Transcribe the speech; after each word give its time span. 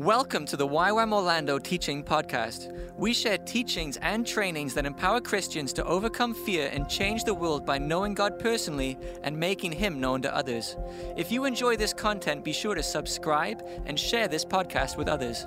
Welcome 0.00 0.46
to 0.46 0.56
the 0.56 0.66
YWAM 0.66 1.12
Orlando 1.12 1.58
Teaching 1.58 2.02
Podcast. 2.02 2.72
We 2.96 3.12
share 3.12 3.36
teachings 3.36 3.98
and 3.98 4.26
trainings 4.26 4.72
that 4.72 4.86
empower 4.86 5.20
Christians 5.20 5.74
to 5.74 5.84
overcome 5.84 6.32
fear 6.32 6.70
and 6.72 6.88
change 6.88 7.24
the 7.24 7.34
world 7.34 7.66
by 7.66 7.76
knowing 7.76 8.14
God 8.14 8.38
personally 8.38 8.96
and 9.22 9.36
making 9.36 9.72
Him 9.72 10.00
known 10.00 10.22
to 10.22 10.34
others. 10.34 10.74
If 11.18 11.30
you 11.30 11.44
enjoy 11.44 11.76
this 11.76 11.92
content, 11.92 12.44
be 12.44 12.52
sure 12.54 12.74
to 12.74 12.82
subscribe 12.82 13.62
and 13.84 14.00
share 14.00 14.26
this 14.26 14.42
podcast 14.42 14.96
with 14.96 15.06
others. 15.06 15.44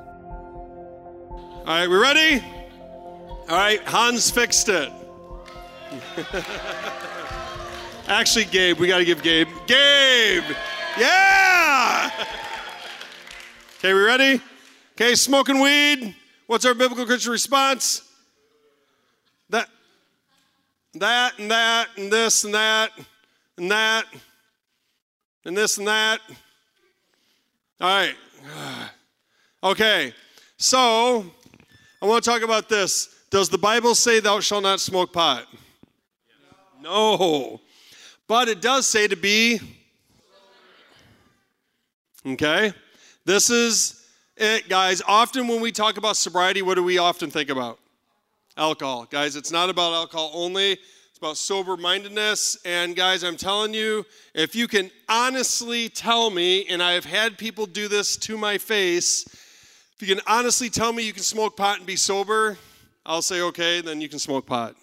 All 1.31 1.63
right, 1.65 1.89
we 1.89 1.95
ready? 1.95 2.45
All 3.49 3.57
right, 3.57 3.81
Hans 3.85 4.29
fixed 4.29 4.69
it. 4.69 4.91
Actually, 8.07 8.45
Gabe, 8.45 8.77
we 8.77 8.85
got 8.85 8.99
to 8.99 9.05
give 9.05 9.23
Gabe. 9.23 9.47
Gabe! 9.65 10.43
Yeah! 10.99 12.11
Okay, 13.83 13.93
we 13.93 13.99
ready? 13.99 14.41
Okay, 14.93 15.13
smoking 15.13 15.59
weed. 15.59 16.15
What's 16.47 16.63
our 16.63 16.73
biblical 16.73 17.05
Christian 17.05 17.33
response? 17.33 18.09
That, 19.49 19.67
that, 20.93 21.37
and 21.37 21.51
that, 21.51 21.89
and 21.97 22.09
this, 22.09 22.45
and 22.45 22.53
that, 22.53 22.91
and 23.57 23.69
that, 23.69 24.05
and 25.43 25.57
this, 25.57 25.79
and 25.79 25.87
that. 25.87 26.21
All 27.81 27.89
right. 27.89 28.15
Okay, 29.63 30.13
so 30.57 31.25
I 32.01 32.05
want 32.05 32.23
to 32.23 32.29
talk 32.29 32.41
about 32.41 32.67
this. 32.67 33.13
Does 33.29 33.47
the 33.47 33.57
Bible 33.57 33.95
say 33.95 34.19
thou 34.19 34.41
shalt 34.41 34.63
not 34.63 34.81
smoke 34.81 35.11
pot? 35.13 35.45
No. 36.81 37.61
But 38.27 38.49
it 38.49 38.61
does 38.61 38.87
say 38.87 39.07
to 39.07 39.15
be. 39.15 39.61
Okay? 42.25 42.73
This 43.25 43.49
is 43.49 44.05
it, 44.35 44.67
guys. 44.67 45.01
Often 45.07 45.47
when 45.47 45.61
we 45.61 45.71
talk 45.71 45.97
about 45.97 46.17
sobriety, 46.17 46.61
what 46.61 46.75
do 46.75 46.83
we 46.83 46.97
often 46.97 47.31
think 47.31 47.49
about? 47.49 47.79
Alcohol. 48.57 49.07
Guys, 49.09 49.37
it's 49.37 49.51
not 49.51 49.69
about 49.69 49.93
alcohol 49.93 50.31
only, 50.33 50.73
it's 50.73 51.17
about 51.17 51.37
sober 51.37 51.77
mindedness. 51.77 52.57
And 52.65 52.97
guys, 52.97 53.23
I'm 53.23 53.37
telling 53.37 53.73
you, 53.73 54.05
if 54.35 54.55
you 54.55 54.67
can 54.67 54.91
honestly 55.07 55.87
tell 55.87 56.29
me, 56.31 56.65
and 56.65 56.83
I 56.83 56.91
have 56.91 57.05
had 57.05 57.37
people 57.37 57.65
do 57.65 57.87
this 57.87 58.17
to 58.17 58.37
my 58.37 58.57
face, 58.57 59.25
if 59.25 60.01
you 60.01 60.13
can 60.13 60.23
honestly 60.27 60.69
tell 60.69 60.91
me 60.91 61.03
you 61.03 61.13
can 61.13 61.23
smoke 61.23 61.55
pot 61.55 61.77
and 61.77 61.87
be 61.87 61.95
sober, 61.95 62.57
I'll 63.05 63.21
say, 63.21 63.41
okay, 63.41 63.79
then 63.79 64.01
you 64.01 64.09
can 64.09 64.19
smoke 64.19 64.45
pot. 64.45 64.75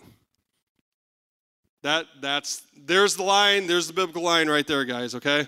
That 1.82 2.06
that's 2.20 2.62
there's 2.86 3.16
the 3.16 3.22
line, 3.22 3.66
there's 3.66 3.86
the 3.86 3.92
biblical 3.92 4.22
line 4.22 4.48
right 4.48 4.66
there, 4.66 4.84
guys, 4.84 5.14
okay? 5.14 5.46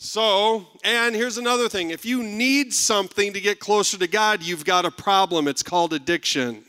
So, 0.00 0.64
and 0.84 1.12
here's 1.12 1.38
another 1.38 1.68
thing. 1.68 1.90
If 1.90 2.04
you 2.04 2.22
need 2.22 2.72
something 2.72 3.32
to 3.32 3.40
get 3.40 3.58
closer 3.58 3.98
to 3.98 4.06
God, 4.06 4.44
you've 4.44 4.64
got 4.64 4.84
a 4.84 4.92
problem. 4.92 5.48
It's 5.48 5.64
called 5.64 5.92
addiction. 5.92 6.64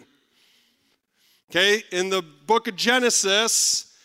Okay? 1.51 1.83
In 1.91 2.09
the 2.09 2.23
book 2.23 2.67
of 2.67 2.75
Genesis, 2.75 3.95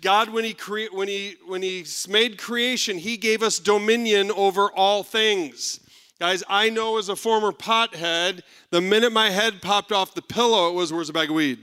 God 0.00 0.28
when 0.30 0.42
he 0.44 0.54
cre- 0.54 0.92
when 0.92 1.06
he 1.06 1.36
when 1.46 1.62
he 1.62 1.86
made 2.08 2.36
creation, 2.36 2.98
he 2.98 3.16
gave 3.16 3.44
us 3.44 3.60
dominion 3.60 4.32
over 4.32 4.70
all 4.72 5.04
things. 5.04 5.78
Guys, 6.18 6.42
I 6.48 6.70
know 6.70 6.98
as 6.98 7.08
a 7.08 7.16
former 7.16 7.52
pothead, 7.52 8.42
the 8.70 8.80
minute 8.80 9.12
my 9.12 9.30
head 9.30 9.62
popped 9.62 9.92
off 9.92 10.14
the 10.14 10.22
pillow, 10.22 10.68
it 10.68 10.74
was 10.74 10.92
where's 10.92 11.10
a 11.10 11.12
bag 11.12 11.30
of 11.30 11.36
weed? 11.36 11.60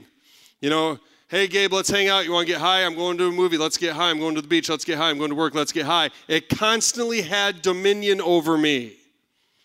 You 0.62 0.70
know, 0.70 0.98
Hey, 1.32 1.46
Gabe, 1.46 1.72
let's 1.72 1.88
hang 1.88 2.08
out. 2.08 2.26
You 2.26 2.32
want 2.32 2.46
to 2.46 2.52
get 2.52 2.60
high? 2.60 2.84
I'm 2.84 2.94
going 2.94 3.16
to 3.16 3.28
a 3.28 3.32
movie. 3.32 3.56
Let's 3.56 3.78
get 3.78 3.94
high. 3.94 4.10
I'm 4.10 4.18
going 4.18 4.34
to 4.34 4.42
the 4.42 4.48
beach. 4.48 4.68
Let's 4.68 4.84
get 4.84 4.98
high. 4.98 5.08
I'm 5.08 5.16
going 5.16 5.30
to 5.30 5.34
work. 5.34 5.54
Let's 5.54 5.72
get 5.72 5.86
high. 5.86 6.10
It 6.28 6.50
constantly 6.50 7.22
had 7.22 7.62
dominion 7.62 8.20
over 8.20 8.58
me. 8.58 8.98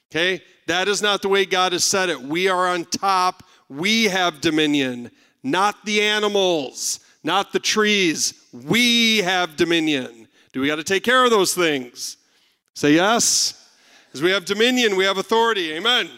Okay? 0.09 0.41
That 0.67 0.87
is 0.87 1.01
not 1.01 1.21
the 1.21 1.27
way 1.27 1.45
God 1.45 1.73
has 1.73 1.83
said 1.83 2.07
it. 2.07 2.21
We 2.21 2.47
are 2.47 2.69
on 2.69 2.85
top. 2.85 3.43
We 3.67 4.05
have 4.05 4.39
dominion, 4.39 5.11
not 5.43 5.83
the 5.83 6.01
animals, 6.01 7.01
not 7.21 7.51
the 7.51 7.59
trees. 7.59 8.33
We 8.53 9.17
have 9.17 9.57
dominion. 9.57 10.29
Do 10.53 10.61
we 10.61 10.67
got 10.67 10.77
to 10.77 10.85
take 10.85 11.03
care 11.03 11.25
of 11.25 11.31
those 11.31 11.53
things? 11.53 12.15
Say 12.75 12.93
yes. 12.93 13.69
Because 14.05 14.21
we 14.21 14.31
have 14.31 14.45
dominion, 14.45 14.95
we 14.95 15.03
have 15.03 15.17
authority. 15.17 15.73
Amen. 15.73 16.09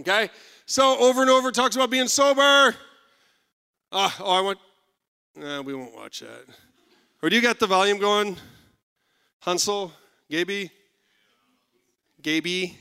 Okay? 0.00 0.28
So 0.66 0.98
over 0.98 1.22
and 1.22 1.30
over 1.30 1.52
talks 1.52 1.76
about 1.76 1.88
being 1.88 2.08
sober. 2.08 2.74
Uh, 3.92 4.10
oh, 4.20 4.32
I 4.32 4.40
want. 4.40 4.58
No, 5.36 5.62
we 5.62 5.74
won't 5.74 5.94
watch 5.94 6.20
that. 6.20 6.44
Or 7.22 7.30
do 7.30 7.36
you 7.36 7.42
got 7.42 7.60
the 7.60 7.66
volume 7.66 7.98
going? 7.98 8.36
Hansel? 9.40 9.92
Gaby? 10.28 10.70
Gaby? 12.20 12.76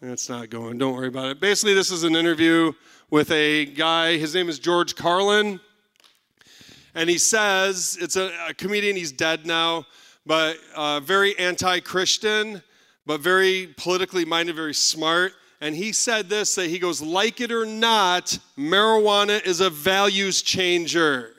That's 0.00 0.28
not 0.28 0.50
going. 0.50 0.78
Don't 0.78 0.94
worry 0.94 1.08
about 1.08 1.30
it. 1.30 1.40
Basically, 1.40 1.74
this 1.74 1.90
is 1.90 2.04
an 2.04 2.14
interview 2.14 2.72
with 3.10 3.30
a 3.30 3.66
guy. 3.66 4.18
His 4.18 4.34
name 4.34 4.48
is 4.48 4.58
George 4.58 4.94
Carlin. 4.94 5.60
And 6.94 7.08
he 7.08 7.18
says, 7.18 7.96
it's 8.00 8.16
a, 8.16 8.32
a 8.48 8.54
comedian, 8.54 8.96
he's 8.96 9.12
dead 9.12 9.46
now, 9.46 9.86
but 10.26 10.58
uh, 10.76 11.00
very 11.00 11.38
anti 11.38 11.80
Christian 11.80 12.62
but 13.06 13.20
very 13.20 13.74
politically 13.76 14.24
minded, 14.24 14.56
very 14.56 14.74
smart. 14.74 15.32
And 15.60 15.74
he 15.76 15.92
said 15.92 16.28
this 16.28 16.54
that 16.56 16.68
he 16.68 16.78
goes, 16.78 17.00
like 17.00 17.40
it 17.40 17.52
or 17.52 17.64
not, 17.64 18.38
marijuana 18.58 19.44
is 19.46 19.60
a 19.60 19.70
values 19.70 20.42
changer. 20.42 21.34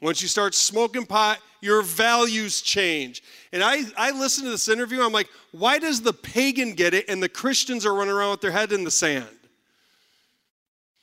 Once 0.00 0.22
you 0.22 0.28
start 0.28 0.54
smoking 0.54 1.04
pot, 1.04 1.38
your 1.60 1.82
values 1.82 2.62
change. 2.62 3.22
And 3.52 3.62
I, 3.62 3.82
I 3.96 4.12
listened 4.12 4.46
to 4.46 4.50
this 4.50 4.68
interview, 4.68 5.02
I'm 5.02 5.12
like, 5.12 5.28
why 5.52 5.78
does 5.78 6.00
the 6.00 6.12
pagan 6.12 6.72
get 6.72 6.94
it 6.94 7.08
and 7.08 7.22
the 7.22 7.28
Christians 7.28 7.84
are 7.84 7.94
running 7.94 8.14
around 8.14 8.30
with 8.30 8.40
their 8.40 8.50
head 8.50 8.72
in 8.72 8.84
the 8.84 8.90
sand? 8.90 9.26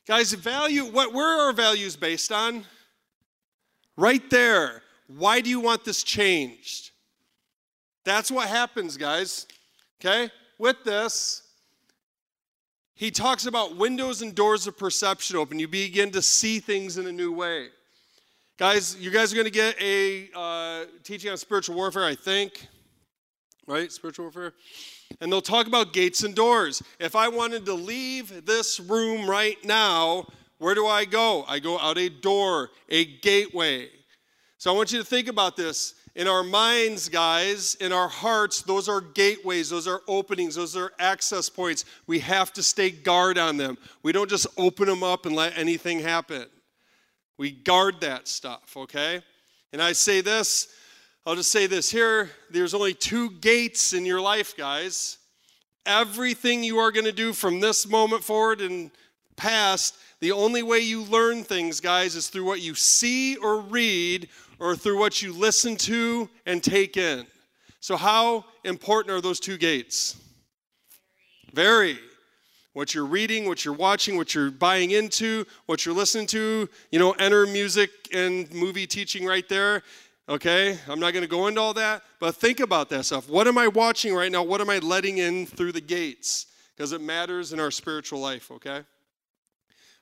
Guys, 0.07 0.33
value, 0.33 0.85
what 0.85 1.13
where 1.13 1.27
are 1.27 1.47
our 1.47 1.53
values 1.53 1.95
based 1.95 2.31
on? 2.31 2.63
Right 3.97 4.27
there. 4.29 4.81
Why 5.07 5.41
do 5.41 5.49
you 5.49 5.59
want 5.59 5.83
this 5.83 6.01
changed? 6.01 6.91
That's 8.05 8.31
what 8.31 8.47
happens, 8.47 8.95
guys. 8.95 9.47
Okay? 9.99 10.29
With 10.57 10.83
this, 10.83 11.43
he 12.93 13.11
talks 13.11 13.45
about 13.45 13.77
windows 13.77 14.21
and 14.21 14.33
doors 14.33 14.65
of 14.67 14.77
perception 14.77 15.35
open. 15.35 15.59
You 15.59 15.67
begin 15.67 16.11
to 16.11 16.21
see 16.21 16.59
things 16.59 16.97
in 16.97 17.05
a 17.07 17.11
new 17.11 17.31
way. 17.31 17.67
Guys, 18.57 18.95
you 18.95 19.11
guys 19.11 19.31
are 19.31 19.35
going 19.35 19.45
to 19.45 19.51
get 19.51 19.79
a 19.79 20.29
uh, 20.35 20.85
teaching 21.03 21.29
on 21.29 21.37
spiritual 21.37 21.75
warfare, 21.75 22.05
I 22.05 22.15
think. 22.15 22.67
Right? 23.67 23.91
Spiritual 23.91 24.25
warfare. 24.25 24.53
And 25.21 25.31
they'll 25.31 25.41
talk 25.41 25.67
about 25.67 25.93
gates 25.93 26.23
and 26.23 26.33
doors. 26.33 26.81
If 26.99 27.15
I 27.15 27.27
wanted 27.27 27.65
to 27.67 27.73
leave 27.73 28.45
this 28.47 28.79
room 28.79 29.29
right 29.29 29.63
now, 29.63 30.25
where 30.57 30.73
do 30.73 30.87
I 30.87 31.05
go? 31.05 31.45
I 31.47 31.59
go 31.59 31.77
out 31.77 31.99
a 31.99 32.09
door, 32.09 32.71
a 32.89 33.05
gateway. 33.05 33.89
So 34.57 34.73
I 34.73 34.75
want 34.75 34.91
you 34.91 34.97
to 34.97 35.05
think 35.05 35.27
about 35.27 35.55
this 35.55 35.93
in 36.17 36.27
our 36.27 36.43
minds, 36.43 37.09
guys, 37.09 37.75
in 37.75 37.93
our 37.93 38.07
hearts, 38.07 38.63
those 38.63 38.89
are 38.89 39.01
gateways, 39.01 39.69
those 39.69 39.87
are 39.87 40.01
openings, 40.07 40.55
those 40.55 40.75
are 40.75 40.91
access 40.97 41.47
points. 41.47 41.85
We 42.07 42.17
have 42.19 42.51
to 42.53 42.63
stay 42.63 42.89
guard 42.89 43.37
on 43.37 43.57
them. 43.57 43.77
We 44.01 44.13
don't 44.13 44.29
just 44.29 44.47
open 44.57 44.87
them 44.87 45.03
up 45.03 45.27
and 45.27 45.35
let 45.35 45.55
anything 45.55 45.99
happen. 45.99 46.47
We 47.37 47.51
guard 47.51 48.01
that 48.01 48.27
stuff, 48.27 48.75
okay? 48.75 49.21
And 49.71 49.79
I 49.79 49.93
say 49.93 50.21
this, 50.21 50.69
I'll 51.23 51.35
just 51.35 51.51
say 51.51 51.67
this 51.67 51.91
here 51.91 52.31
there's 52.49 52.73
only 52.73 52.95
two 52.95 53.29
gates 53.29 53.93
in 53.93 54.03
your 54.03 54.19
life, 54.19 54.57
guys. 54.57 55.19
Everything 55.85 56.63
you 56.63 56.79
are 56.79 56.91
going 56.91 57.05
to 57.05 57.11
do 57.11 57.31
from 57.31 57.59
this 57.59 57.87
moment 57.87 58.23
forward 58.23 58.61
and 58.61 58.89
past, 59.35 59.95
the 60.19 60.31
only 60.31 60.63
way 60.63 60.79
you 60.79 61.03
learn 61.03 61.43
things, 61.43 61.79
guys, 61.79 62.15
is 62.15 62.27
through 62.27 62.45
what 62.45 62.59
you 62.59 62.73
see 62.73 63.35
or 63.35 63.61
read 63.61 64.27
or 64.59 64.75
through 64.75 64.99
what 64.99 65.21
you 65.21 65.33
listen 65.33 65.75
to 65.75 66.29
and 66.45 66.63
take 66.63 66.97
in. 66.97 67.25
So, 67.79 67.95
how 67.95 68.45
important 68.63 69.11
are 69.11 69.21
those 69.21 69.39
two 69.39 69.57
gates? 69.57 70.17
Very. 71.53 71.99
What 72.73 72.93
you're 72.93 73.05
reading, 73.05 73.47
what 73.47 73.65
you're 73.65 73.73
watching, 73.73 74.17
what 74.17 74.35
you're 74.35 74.51
buying 74.51 74.91
into, 74.91 75.45
what 75.65 75.83
you're 75.83 75.95
listening 75.95 76.27
to, 76.27 76.69
you 76.91 76.99
know, 76.99 77.13
enter 77.13 77.47
music 77.47 77.89
and 78.13 78.53
movie 78.53 78.85
teaching 78.85 79.25
right 79.25 79.47
there. 79.49 79.81
Okay, 80.29 80.77
I'm 80.87 80.99
not 80.99 81.13
to 81.13 81.25
go 81.25 81.47
into 81.47 81.59
all 81.59 81.73
that, 81.73 82.03
but 82.19 82.35
think 82.35 82.59
about 82.59 82.89
that 82.89 83.05
stuff. 83.05 83.29
What 83.29 83.47
am 83.47 83.57
I 83.57 83.67
watching 83.67 84.13
right 84.13 84.31
now? 84.31 84.43
What 84.43 84.61
am 84.61 84.69
I 84.69 84.77
letting 84.79 85.17
in 85.17 85.47
through 85.47 85.71
the 85.71 85.81
gates? 85.81 86.47
Because 86.75 86.91
it 86.91 87.01
matters 87.01 87.53
in 87.53 87.59
our 87.59 87.71
spiritual 87.71 88.19
life, 88.19 88.51
okay? 88.51 88.81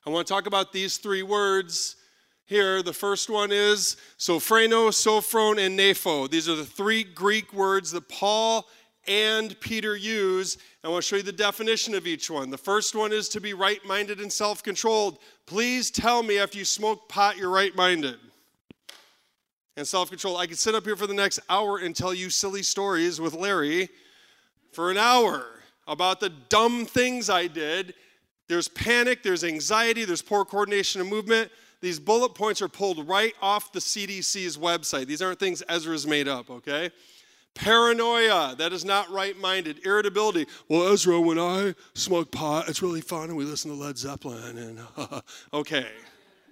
I 0.04 0.10
want 0.10 0.26
to 0.26 0.32
talk 0.32 0.46
about 0.46 0.72
these 0.72 0.98
three 0.98 1.22
words 1.22 1.96
here. 2.46 2.82
The 2.82 2.92
first 2.92 3.28
one 3.28 3.52
is 3.52 3.96
sophreno, 4.18 4.92
sophron, 4.92 5.58
and 5.58 5.78
nepho. 5.78 6.30
These 6.30 6.48
are 6.48 6.54
the 6.54 6.64
three 6.64 7.04
Greek 7.04 7.52
words 7.52 7.90
that 7.90 8.08
Paul 8.08 8.66
and 9.08 9.58
Peter 9.60 9.96
use. 9.96 10.56
I 10.82 10.88
want 10.88 11.02
to 11.02 11.08
show 11.08 11.16
you 11.16 11.22
the 11.22 11.32
definition 11.32 11.94
of 11.94 12.06
each 12.06 12.30
one. 12.30 12.50
The 12.50 12.58
first 12.58 12.94
one 12.94 13.12
is 13.12 13.28
to 13.30 13.40
be 13.40 13.52
right 13.54 13.84
minded 13.84 14.20
and 14.20 14.32
self 14.32 14.62
controlled. 14.62 15.18
Please 15.46 15.90
tell 15.90 16.22
me 16.22 16.38
if 16.38 16.54
you 16.54 16.64
smoke 16.64 17.08
pot, 17.08 17.36
you're 17.36 17.50
right 17.50 17.74
minded. 17.74 18.18
and 19.76 19.86
self 19.86 20.08
controlled. 20.08 20.40
I 20.40 20.46
could 20.46 20.58
sit 20.58 20.74
up 20.74 20.84
here 20.84 20.96
for 20.96 21.06
the 21.06 21.14
next 21.14 21.40
hour 21.50 21.78
and 21.78 21.94
tell 21.94 22.14
you 22.14 22.30
silly 22.30 22.62
stories 22.62 23.20
with 23.20 23.34
Larry 23.34 23.88
for 24.72 24.90
an 24.90 24.96
hour 24.96 25.46
about 25.88 26.20
the 26.20 26.30
dumb 26.30 26.86
things 26.86 27.28
I 27.28 27.46
did. 27.46 27.94
There's 28.48 28.68
panic, 28.68 29.22
there's 29.22 29.42
anxiety, 29.42 30.04
there's 30.04 30.22
poor 30.22 30.44
coordination 30.44 31.00
of 31.00 31.08
movement. 31.08 31.50
These 31.80 31.98
bullet 31.98 32.34
points 32.34 32.62
are 32.62 32.68
pulled 32.68 33.06
right 33.08 33.34
off 33.40 33.72
the 33.72 33.80
CDC's 33.80 34.56
website. 34.56 35.06
These 35.06 35.22
aren't 35.22 35.38
things 35.38 35.62
Ezra's 35.68 36.06
made 36.06 36.28
up, 36.28 36.50
okay? 36.50 36.90
Paranoia, 37.54 38.54
that 38.58 38.72
is 38.72 38.84
not 38.84 39.10
right 39.10 39.36
minded. 39.38 39.84
Irritability, 39.84 40.46
well, 40.68 40.92
Ezra, 40.92 41.20
when 41.20 41.38
I 41.38 41.74
smoke 41.94 42.30
pot, 42.30 42.68
it's 42.68 42.82
really 42.82 43.00
fun 43.00 43.24
and 43.24 43.36
we 43.36 43.44
listen 43.44 43.70
to 43.70 43.76
Led 43.76 43.96
Zeppelin. 43.96 44.58
And 44.58 44.80
okay, 45.54 45.86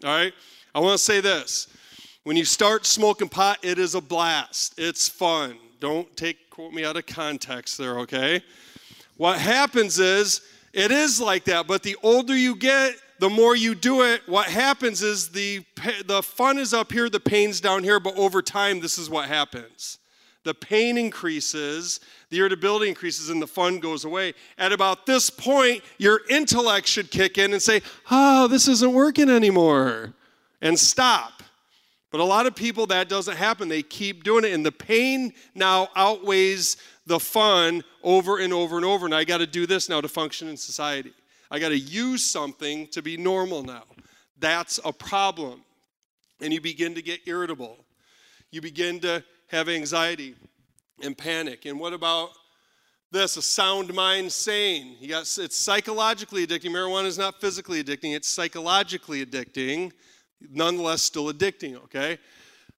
all 0.02 0.10
right? 0.10 0.32
I 0.74 0.80
want 0.80 0.98
to 0.98 1.04
say 1.04 1.20
this. 1.20 1.68
When 2.24 2.36
you 2.36 2.46
start 2.46 2.86
smoking 2.86 3.28
pot, 3.28 3.58
it 3.62 3.78
is 3.78 3.94
a 3.94 4.00
blast. 4.00 4.74
It's 4.78 5.08
fun. 5.08 5.58
Don't 5.78 6.16
take 6.16 6.48
quote 6.48 6.72
me 6.72 6.84
out 6.84 6.96
of 6.96 7.04
context 7.04 7.76
there, 7.76 7.98
okay? 8.00 8.42
What 9.18 9.38
happens 9.38 9.98
is 9.98 10.40
it 10.72 10.90
is 10.90 11.20
like 11.20 11.44
that, 11.44 11.66
but 11.66 11.82
the 11.82 11.96
older 12.02 12.34
you 12.34 12.56
get, 12.56 12.94
the 13.24 13.30
more 13.30 13.56
you 13.56 13.74
do 13.74 14.02
it, 14.02 14.20
what 14.26 14.48
happens 14.48 15.00
is 15.00 15.30
the 15.30 15.64
the 16.04 16.22
fun 16.22 16.58
is 16.58 16.74
up 16.74 16.92
here, 16.92 17.08
the 17.08 17.18
pain's 17.18 17.58
down 17.58 17.82
here, 17.82 17.98
but 17.98 18.14
over 18.18 18.42
time 18.42 18.80
this 18.80 18.98
is 18.98 19.08
what 19.08 19.28
happens 19.28 19.96
the 20.42 20.52
pain 20.52 20.98
increases, 20.98 22.00
the 22.28 22.36
irritability 22.36 22.86
increases, 22.86 23.30
and 23.30 23.40
the 23.40 23.46
fun 23.46 23.78
goes 23.78 24.04
away. 24.04 24.34
At 24.58 24.72
about 24.72 25.06
this 25.06 25.30
point, 25.30 25.82
your 25.96 26.20
intellect 26.28 26.86
should 26.86 27.10
kick 27.10 27.38
in 27.38 27.54
and 27.54 27.62
say, 27.62 27.80
Oh, 28.10 28.46
this 28.46 28.68
isn't 28.68 28.92
working 28.92 29.30
anymore, 29.30 30.12
and 30.60 30.78
stop. 30.78 31.42
But 32.10 32.20
a 32.20 32.24
lot 32.24 32.44
of 32.44 32.54
people, 32.54 32.84
that 32.88 33.08
doesn't 33.08 33.38
happen. 33.38 33.68
They 33.70 33.82
keep 33.82 34.22
doing 34.22 34.44
it, 34.44 34.52
and 34.52 34.66
the 34.66 34.70
pain 34.70 35.32
now 35.54 35.88
outweighs 35.96 36.76
the 37.06 37.18
fun 37.18 37.84
over 38.02 38.38
and 38.38 38.52
over 38.52 38.76
and 38.76 38.84
over. 38.84 39.06
And 39.06 39.14
I 39.14 39.24
got 39.24 39.38
to 39.38 39.46
do 39.46 39.64
this 39.66 39.88
now 39.88 40.02
to 40.02 40.08
function 40.08 40.46
in 40.46 40.58
society. 40.58 41.14
I 41.50 41.58
got 41.58 41.68
to 41.70 41.78
use 41.78 42.24
something 42.24 42.86
to 42.88 43.02
be 43.02 43.16
normal 43.16 43.62
now. 43.62 43.84
That's 44.38 44.80
a 44.84 44.92
problem. 44.92 45.62
And 46.40 46.52
you 46.52 46.60
begin 46.60 46.94
to 46.94 47.02
get 47.02 47.20
irritable. 47.26 47.78
You 48.50 48.60
begin 48.60 49.00
to 49.00 49.24
have 49.48 49.68
anxiety 49.68 50.34
and 51.02 51.16
panic. 51.16 51.66
And 51.66 51.78
what 51.78 51.92
about 51.92 52.30
this? 53.10 53.36
A 53.36 53.42
sound 53.42 53.92
mind 53.94 54.32
sane. 54.32 54.96
You 55.00 55.08
got, 55.08 55.22
it's 55.38 55.56
psychologically 55.56 56.46
addicting. 56.46 56.70
Marijuana 56.70 57.06
is 57.06 57.18
not 57.18 57.40
physically 57.40 57.82
addicting, 57.82 58.14
it's 58.14 58.28
psychologically 58.28 59.24
addicting, 59.24 59.92
nonetheless, 60.50 61.02
still 61.02 61.32
addicting, 61.32 61.76
okay? 61.84 62.18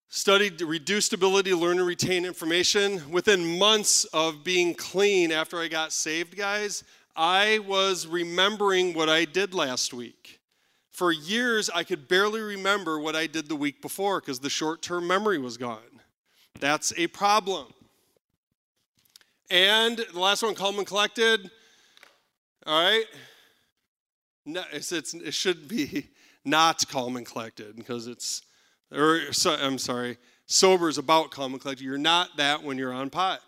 Studied 0.09 0.61
reduced 0.61 1.13
ability 1.13 1.51
to 1.51 1.57
learn 1.57 1.79
and 1.79 1.87
retain 1.87 2.25
information. 2.25 3.11
Within 3.11 3.59
months 3.59 4.05
of 4.13 4.45
being 4.45 4.75
clean 4.75 5.33
after 5.33 5.59
I 5.59 5.69
got 5.69 5.93
saved, 5.93 6.37
guys, 6.37 6.85
I 7.17 7.61
was 7.61 8.07
remembering 8.07 8.93
what 8.93 9.09
I 9.09 9.25
did 9.25 9.55
last 9.55 9.95
week. 9.95 10.41
For 10.91 11.13
years, 11.13 11.71
I 11.75 11.85
could 11.85 12.09
barely 12.09 12.41
remember 12.41 12.99
what 12.99 13.17
I 13.17 13.27
did 13.27 13.49
the 13.49 13.57
week 13.57 13.83
before 13.83 14.21
because 14.21 14.41
the 14.41 14.51
short 14.51 14.83
term 14.83 15.07
memory 15.07 15.39
was 15.39 15.57
gone. 15.57 15.81
That's 16.61 16.93
a 16.97 17.07
problem. 17.09 17.67
And 19.51 19.99
the 19.99 20.19
last 20.19 20.43
one, 20.43 20.55
calm 20.55 20.79
and 20.79 20.87
collected. 20.87 21.51
All 22.67 22.83
right. 22.83 23.05
No, 24.45 24.63
it's, 24.73 24.93
it's, 24.93 25.15
it 25.15 25.35
should 25.35 25.69
be 25.69 26.09
not 26.45 26.87
calm 26.89 27.17
and 27.17 27.27
collected 27.27 27.77
because 27.77 28.07
it's, 28.07 28.43
or 28.93 29.33
so, 29.33 29.55
I'm 29.55 29.79
sorry, 29.79 30.19
sober 30.47 30.89
is 30.89 30.99
about 30.99 31.31
calm 31.31 31.53
and 31.53 31.61
collected. 31.61 31.85
You're 31.85 31.99
not 31.99 32.37
that 32.37 32.63
when 32.63 32.79
you're 32.79 32.93
on 32.93 33.11
pot. 33.11 33.41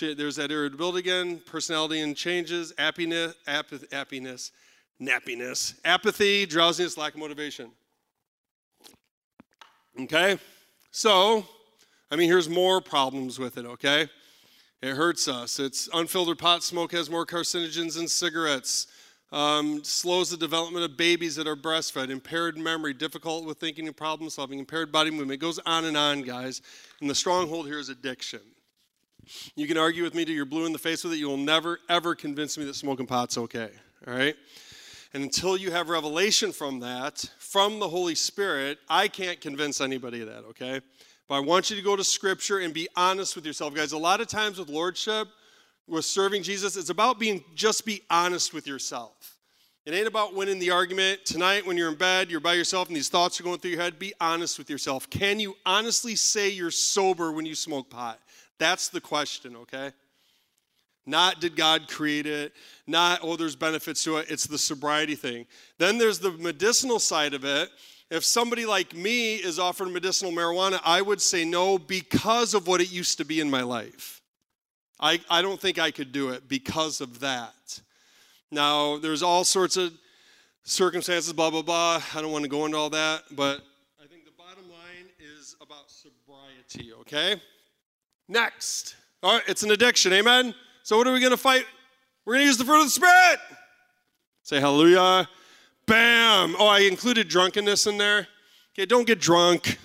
There's 0.00 0.36
that 0.36 0.50
irritability 0.50 1.00
again, 1.00 1.40
personality 1.44 2.00
and 2.00 2.16
changes, 2.16 2.72
happiness, 2.78 3.34
happiness, 3.46 4.52
nappiness, 5.00 5.74
apathy, 5.84 6.46
drowsiness, 6.46 6.96
lack 6.96 7.14
of 7.14 7.20
motivation. 7.20 7.70
Okay? 10.00 10.38
So, 10.90 11.44
I 12.10 12.16
mean, 12.16 12.28
here's 12.28 12.48
more 12.48 12.80
problems 12.80 13.38
with 13.38 13.58
it, 13.58 13.66
okay? 13.66 14.08
It 14.80 14.96
hurts 14.96 15.28
us. 15.28 15.58
It's 15.58 15.88
unfiltered 15.92 16.38
pot 16.38 16.62
smoke 16.62 16.92
has 16.92 17.10
more 17.10 17.26
carcinogens 17.26 17.96
than 17.96 18.08
cigarettes. 18.08 18.86
Um, 19.30 19.82
slows 19.82 20.28
the 20.28 20.36
development 20.36 20.84
of 20.84 20.98
babies 20.98 21.36
that 21.36 21.46
are 21.46 21.56
breastfed, 21.56 22.10
impaired 22.10 22.58
memory, 22.58 22.92
difficult 22.92 23.46
with 23.46 23.58
thinking 23.58 23.86
and 23.86 23.96
problem 23.96 24.28
solving, 24.28 24.58
impaired 24.58 24.92
body 24.92 25.10
movement. 25.10 25.32
It 25.32 25.36
goes 25.38 25.58
on 25.64 25.86
and 25.86 25.96
on, 25.96 26.20
guys. 26.22 26.60
And 27.00 27.08
the 27.08 27.14
stronghold 27.14 27.66
here 27.66 27.78
is 27.78 27.88
addiction. 27.88 28.40
You 29.54 29.66
can 29.66 29.76
argue 29.76 30.02
with 30.02 30.14
me 30.14 30.24
till 30.24 30.34
you're 30.34 30.44
blue 30.44 30.66
in 30.66 30.72
the 30.72 30.78
face 30.78 31.04
with 31.04 31.12
it. 31.12 31.16
You 31.16 31.28
will 31.28 31.36
never, 31.36 31.78
ever 31.88 32.14
convince 32.14 32.58
me 32.58 32.64
that 32.64 32.74
smoking 32.74 33.06
pot's 33.06 33.38
okay. 33.38 33.70
All 34.06 34.14
right? 34.14 34.34
And 35.14 35.22
until 35.22 35.56
you 35.56 35.70
have 35.70 35.88
revelation 35.88 36.52
from 36.52 36.80
that, 36.80 37.28
from 37.38 37.78
the 37.78 37.88
Holy 37.88 38.14
Spirit, 38.14 38.78
I 38.88 39.08
can't 39.08 39.40
convince 39.40 39.80
anybody 39.80 40.22
of 40.22 40.28
that, 40.28 40.44
okay? 40.44 40.80
But 41.28 41.34
I 41.34 41.40
want 41.40 41.70
you 41.70 41.76
to 41.76 41.82
go 41.82 41.96
to 41.96 42.04
Scripture 42.04 42.60
and 42.60 42.72
be 42.72 42.88
honest 42.96 43.36
with 43.36 43.44
yourself, 43.44 43.74
guys. 43.74 43.92
A 43.92 43.98
lot 43.98 44.20
of 44.20 44.26
times 44.26 44.58
with 44.58 44.68
Lordship, 44.68 45.28
with 45.86 46.04
serving 46.04 46.42
Jesus, 46.42 46.76
it's 46.76 46.90
about 46.90 47.18
being 47.18 47.44
just 47.54 47.84
be 47.84 48.02
honest 48.10 48.54
with 48.54 48.66
yourself. 48.66 49.38
It 49.84 49.92
ain't 49.94 50.06
about 50.06 50.34
winning 50.34 50.60
the 50.60 50.70
argument. 50.70 51.24
Tonight, 51.26 51.66
when 51.66 51.76
you're 51.76 51.90
in 51.90 51.96
bed, 51.96 52.30
you're 52.30 52.38
by 52.38 52.54
yourself, 52.54 52.86
and 52.86 52.96
these 52.96 53.08
thoughts 53.08 53.40
are 53.40 53.42
going 53.42 53.58
through 53.58 53.72
your 53.72 53.80
head, 53.80 53.98
be 53.98 54.14
honest 54.20 54.56
with 54.56 54.70
yourself. 54.70 55.10
Can 55.10 55.40
you 55.40 55.56
honestly 55.66 56.14
say 56.14 56.48
you're 56.48 56.70
sober 56.70 57.32
when 57.32 57.44
you 57.44 57.56
smoke 57.56 57.90
pot? 57.90 58.20
That's 58.58 58.88
the 58.88 59.00
question, 59.00 59.56
okay? 59.56 59.92
Not 61.04 61.40
did 61.40 61.56
God 61.56 61.88
create 61.88 62.26
it, 62.26 62.52
not, 62.86 63.20
oh, 63.22 63.36
there's 63.36 63.56
benefits 63.56 64.04
to 64.04 64.18
it. 64.18 64.30
It's 64.30 64.46
the 64.46 64.58
sobriety 64.58 65.16
thing. 65.16 65.46
Then 65.78 65.98
there's 65.98 66.20
the 66.20 66.30
medicinal 66.32 67.00
side 67.00 67.34
of 67.34 67.44
it, 67.44 67.70
if 68.12 68.26
somebody 68.26 68.66
like 68.66 68.94
me 68.94 69.36
is 69.36 69.58
offered 69.58 69.88
medicinal 69.88 70.32
marijuana, 70.32 70.78
I 70.84 71.00
would 71.00 71.22
say 71.22 71.46
no 71.46 71.78
because 71.78 72.52
of 72.52 72.66
what 72.66 72.82
it 72.82 72.92
used 72.92 73.16
to 73.16 73.24
be 73.24 73.40
in 73.40 73.48
my 73.48 73.62
life. 73.62 74.20
I, 75.00 75.18
I 75.30 75.40
don't 75.40 75.58
think 75.58 75.78
I 75.78 75.90
could 75.90 76.12
do 76.12 76.28
it 76.28 76.46
because 76.46 77.00
of 77.00 77.20
that. 77.20 77.80
Now, 78.50 78.98
there's 78.98 79.22
all 79.22 79.44
sorts 79.44 79.78
of 79.78 79.94
circumstances, 80.62 81.32
blah, 81.32 81.48
blah, 81.48 81.62
blah. 81.62 82.02
I 82.14 82.20
don't 82.20 82.32
want 82.32 82.44
to 82.44 82.50
go 82.50 82.66
into 82.66 82.76
all 82.76 82.90
that, 82.90 83.22
but 83.30 83.62
I 83.98 84.06
think 84.06 84.26
the 84.26 84.32
bottom 84.36 84.68
line 84.68 85.08
is 85.18 85.56
about 85.62 85.90
sobriety, 85.90 86.92
okay? 87.00 87.40
Next. 88.28 88.96
All 89.22 89.34
right, 89.34 89.42
it's 89.46 89.62
an 89.62 89.70
addiction, 89.70 90.12
amen? 90.12 90.54
So, 90.82 90.96
what 90.96 91.06
are 91.06 91.12
we 91.12 91.20
going 91.20 91.30
to 91.32 91.36
fight? 91.36 91.64
We're 92.24 92.34
going 92.34 92.44
to 92.44 92.46
use 92.46 92.58
the 92.58 92.64
fruit 92.64 92.80
of 92.80 92.86
the 92.86 92.90
Spirit. 92.90 93.38
Say 94.42 94.60
hallelujah. 94.60 95.28
Bam! 95.86 96.56
Oh, 96.58 96.66
I 96.66 96.80
included 96.80 97.28
drunkenness 97.28 97.86
in 97.86 97.98
there. 97.98 98.28
Okay, 98.74 98.86
don't 98.86 99.06
get 99.06 99.20
drunk. 99.20 99.78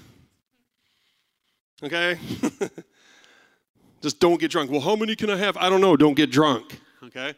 Okay? 1.83 2.17
Just 4.01 4.19
don't 4.19 4.39
get 4.39 4.51
drunk. 4.51 4.71
Well, 4.71 4.81
how 4.81 4.95
many 4.95 5.15
can 5.15 5.29
I 5.29 5.37
have? 5.37 5.57
I 5.57 5.69
don't 5.69 5.81
know. 5.81 5.97
Don't 5.97 6.13
get 6.13 6.31
drunk. 6.31 6.79
Okay? 7.03 7.33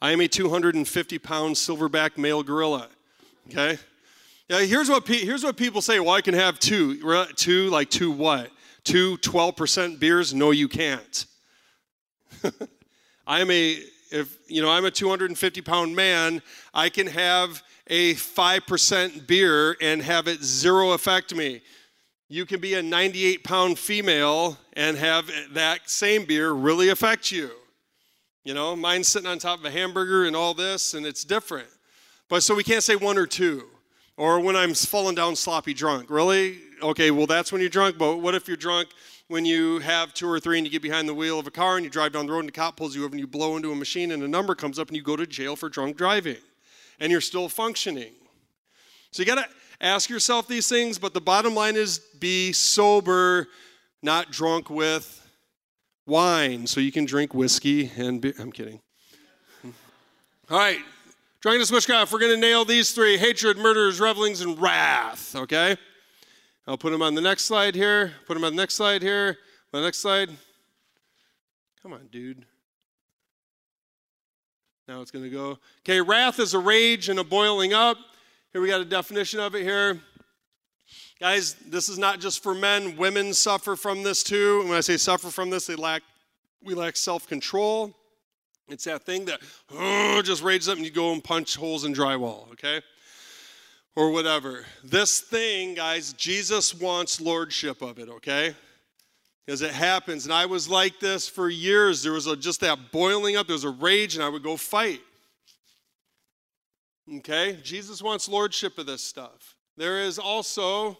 I 0.00 0.12
am 0.12 0.20
a 0.20 0.28
250 0.28 1.18
pound 1.18 1.56
silverback 1.56 2.16
male 2.16 2.42
gorilla. 2.42 2.88
Okay? 3.48 3.78
Yeah, 4.48 4.60
here's 4.60 4.88
what, 4.88 5.04
pe- 5.04 5.24
here's 5.24 5.44
what 5.44 5.56
people 5.56 5.80
say. 5.80 6.00
Well, 6.00 6.10
I 6.10 6.20
can 6.20 6.34
have 6.34 6.58
two. 6.58 6.98
Two, 7.36 7.70
like 7.70 7.90
two 7.90 8.10
what? 8.10 8.50
Two 8.84 9.16
12% 9.18 9.98
beers? 9.98 10.34
No, 10.34 10.50
you 10.50 10.68
can't. 10.68 11.26
I 13.26 13.40
am 13.40 13.50
a, 13.50 13.78
if, 14.10 14.38
you 14.48 14.62
know, 14.62 14.70
I'm 14.70 14.84
a 14.84 14.90
250 14.90 15.60
pound 15.60 15.94
man. 15.94 16.42
I 16.74 16.88
can 16.88 17.06
have 17.06 17.62
a 17.86 18.14
5% 18.14 19.26
beer 19.26 19.76
and 19.80 20.02
have 20.02 20.28
it 20.28 20.42
zero 20.42 20.92
affect 20.92 21.34
me. 21.34 21.62
You 22.28 22.46
can 22.46 22.60
be 22.60 22.74
a 22.74 22.82
98 22.82 23.44
pound 23.44 23.78
female 23.78 24.56
and 24.72 24.96
have 24.96 25.30
that 25.52 25.90
same 25.90 26.24
beer 26.24 26.52
really 26.52 26.88
affect 26.88 27.30
you. 27.30 27.50
You 28.44 28.54
know, 28.54 28.74
mine's 28.74 29.08
sitting 29.08 29.28
on 29.28 29.38
top 29.38 29.60
of 29.60 29.64
a 29.64 29.70
hamburger 29.70 30.24
and 30.24 30.34
all 30.34 30.54
this, 30.54 30.94
and 30.94 31.06
it's 31.06 31.24
different. 31.24 31.68
But 32.28 32.42
so 32.42 32.54
we 32.54 32.64
can't 32.64 32.82
say 32.82 32.96
one 32.96 33.18
or 33.18 33.26
two. 33.26 33.68
Or 34.16 34.40
when 34.40 34.56
I'm 34.56 34.74
falling 34.74 35.14
down 35.14 35.36
sloppy 35.36 35.74
drunk. 35.74 36.10
Really? 36.10 36.58
Okay, 36.82 37.10
well, 37.10 37.26
that's 37.26 37.52
when 37.52 37.60
you're 37.60 37.70
drunk, 37.70 37.96
but 37.96 38.16
what 38.16 38.34
if 38.34 38.48
you're 38.48 38.56
drunk 38.56 38.88
when 39.28 39.44
you 39.44 39.78
have 39.78 40.12
two 40.12 40.28
or 40.28 40.40
three 40.40 40.58
and 40.58 40.66
you 40.66 40.70
get 40.70 40.82
behind 40.82 41.08
the 41.08 41.14
wheel 41.14 41.38
of 41.38 41.46
a 41.46 41.50
car 41.50 41.76
and 41.76 41.84
you 41.84 41.90
drive 41.90 42.12
down 42.12 42.26
the 42.26 42.32
road 42.32 42.40
and 42.40 42.48
the 42.48 42.52
cop 42.52 42.76
pulls 42.76 42.96
you 42.96 43.04
over 43.04 43.12
and 43.12 43.20
you 43.20 43.26
blow 43.26 43.56
into 43.56 43.70
a 43.70 43.76
machine 43.76 44.10
and 44.10 44.22
a 44.22 44.28
number 44.28 44.54
comes 44.54 44.78
up 44.78 44.88
and 44.88 44.96
you 44.96 45.02
go 45.02 45.14
to 45.14 45.26
jail 45.26 45.54
for 45.56 45.68
drunk 45.68 45.96
driving? 45.96 46.36
and 47.02 47.10
you're 47.10 47.20
still 47.20 47.48
functioning. 47.48 48.12
So 49.10 49.22
you 49.22 49.26
got 49.26 49.44
to 49.44 49.48
ask 49.80 50.08
yourself 50.08 50.46
these 50.46 50.68
things, 50.68 50.98
but 51.00 51.12
the 51.12 51.20
bottom 51.20 51.52
line 51.52 51.74
is 51.74 51.98
be 51.98 52.52
sober, 52.52 53.48
not 54.02 54.30
drunk 54.30 54.70
with 54.70 55.28
wine. 56.06 56.68
So 56.68 56.80
you 56.80 56.92
can 56.92 57.04
drink 57.04 57.34
whiskey 57.34 57.90
and 57.96 58.20
be- 58.20 58.34
I'm 58.38 58.52
kidding. 58.52 58.80
All 60.48 60.58
right, 60.58 60.78
drunkenness, 61.40 61.72
witchcraft. 61.72 62.12
We're 62.12 62.20
going 62.20 62.34
to 62.34 62.40
nail 62.40 62.64
these 62.64 62.92
three 62.92 63.16
hatred, 63.16 63.58
murders, 63.58 64.00
revelings, 64.00 64.40
and 64.40 64.60
wrath, 64.60 65.34
okay? 65.34 65.76
I'll 66.66 66.78
put 66.78 66.92
them 66.92 67.02
on 67.02 67.14
the 67.14 67.20
next 67.20 67.44
slide 67.44 67.74
here. 67.74 68.12
Put 68.26 68.34
them 68.34 68.44
on 68.44 68.52
the 68.52 68.62
next 68.62 68.74
slide 68.74 69.02
here. 69.02 69.38
The 69.72 69.80
next 69.80 69.98
slide. 69.98 70.30
Come 71.82 71.92
on, 71.92 72.06
dude. 72.12 72.46
Now 74.86 75.00
it's 75.00 75.10
going 75.10 75.24
to 75.24 75.30
go. 75.30 75.58
Okay, 75.80 76.00
wrath 76.00 76.38
is 76.38 76.54
a 76.54 76.58
rage 76.58 77.08
and 77.08 77.18
a 77.18 77.24
boiling 77.24 77.72
up. 77.72 77.96
Here 78.52 78.60
we 78.60 78.68
got 78.68 78.80
a 78.80 78.84
definition 78.84 79.40
of 79.40 79.54
it 79.54 79.62
here. 79.62 80.00
Guys, 81.18 81.54
this 81.66 81.88
is 81.88 81.98
not 81.98 82.20
just 82.20 82.42
for 82.42 82.54
men. 82.54 82.96
Women 82.96 83.32
suffer 83.32 83.76
from 83.76 84.02
this 84.02 84.22
too. 84.22 84.58
And 84.60 84.68
when 84.68 84.78
I 84.78 84.82
say 84.82 84.96
suffer 84.96 85.30
from 85.30 85.50
this, 85.50 85.66
they 85.66 85.76
lack 85.76 86.02
we 86.64 86.74
lack 86.74 86.96
self-control. 86.96 87.92
It's 88.68 88.84
that 88.84 89.04
thing 89.04 89.24
that 89.24 89.40
oh, 89.72 90.22
just 90.22 90.42
rages 90.42 90.68
up 90.68 90.76
and 90.76 90.84
you 90.84 90.92
go 90.92 91.12
and 91.12 91.22
punch 91.22 91.56
holes 91.56 91.84
in 91.84 91.92
drywall, 91.92 92.50
okay? 92.52 92.80
Or 93.94 94.10
whatever. 94.10 94.64
This 94.82 95.20
thing, 95.20 95.74
guys, 95.74 96.14
Jesus 96.14 96.74
wants 96.74 97.20
lordship 97.20 97.82
of 97.82 97.98
it, 97.98 98.08
okay? 98.08 98.54
Because 99.44 99.60
it 99.60 99.72
happens. 99.72 100.24
And 100.24 100.32
I 100.32 100.46
was 100.46 100.68
like 100.68 100.98
this 100.98 101.28
for 101.28 101.50
years. 101.50 102.02
There 102.02 102.12
was 102.12 102.26
a, 102.26 102.36
just 102.36 102.60
that 102.60 102.90
boiling 102.90 103.36
up, 103.36 103.46
there 103.46 103.54
was 103.54 103.64
a 103.64 103.70
rage, 103.70 104.14
and 104.14 104.24
I 104.24 104.28
would 104.28 104.42
go 104.42 104.56
fight. 104.56 105.00
Okay? 107.18 107.58
Jesus 107.62 108.00
wants 108.00 108.28
lordship 108.28 108.78
of 108.78 108.86
this 108.86 109.02
stuff. 109.02 109.56
There 109.76 110.00
is 110.00 110.18
also, 110.18 110.92
I 110.92 110.96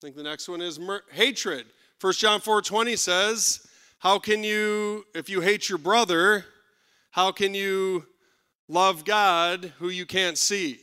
think 0.00 0.16
the 0.16 0.22
next 0.22 0.48
one 0.48 0.62
is 0.62 0.78
mer- 0.78 1.02
hatred. 1.10 1.66
1 2.00 2.12
John 2.14 2.40
4 2.40 2.62
20 2.62 2.96
says, 2.96 3.66
how 3.98 4.18
can 4.18 4.44
you, 4.44 5.04
if 5.14 5.28
you 5.28 5.40
hate 5.40 5.68
your 5.68 5.78
brother, 5.78 6.44
how 7.10 7.32
can 7.32 7.54
you 7.54 8.06
love 8.68 9.04
God 9.04 9.72
who 9.78 9.88
you 9.88 10.06
can't 10.06 10.38
see? 10.38 10.78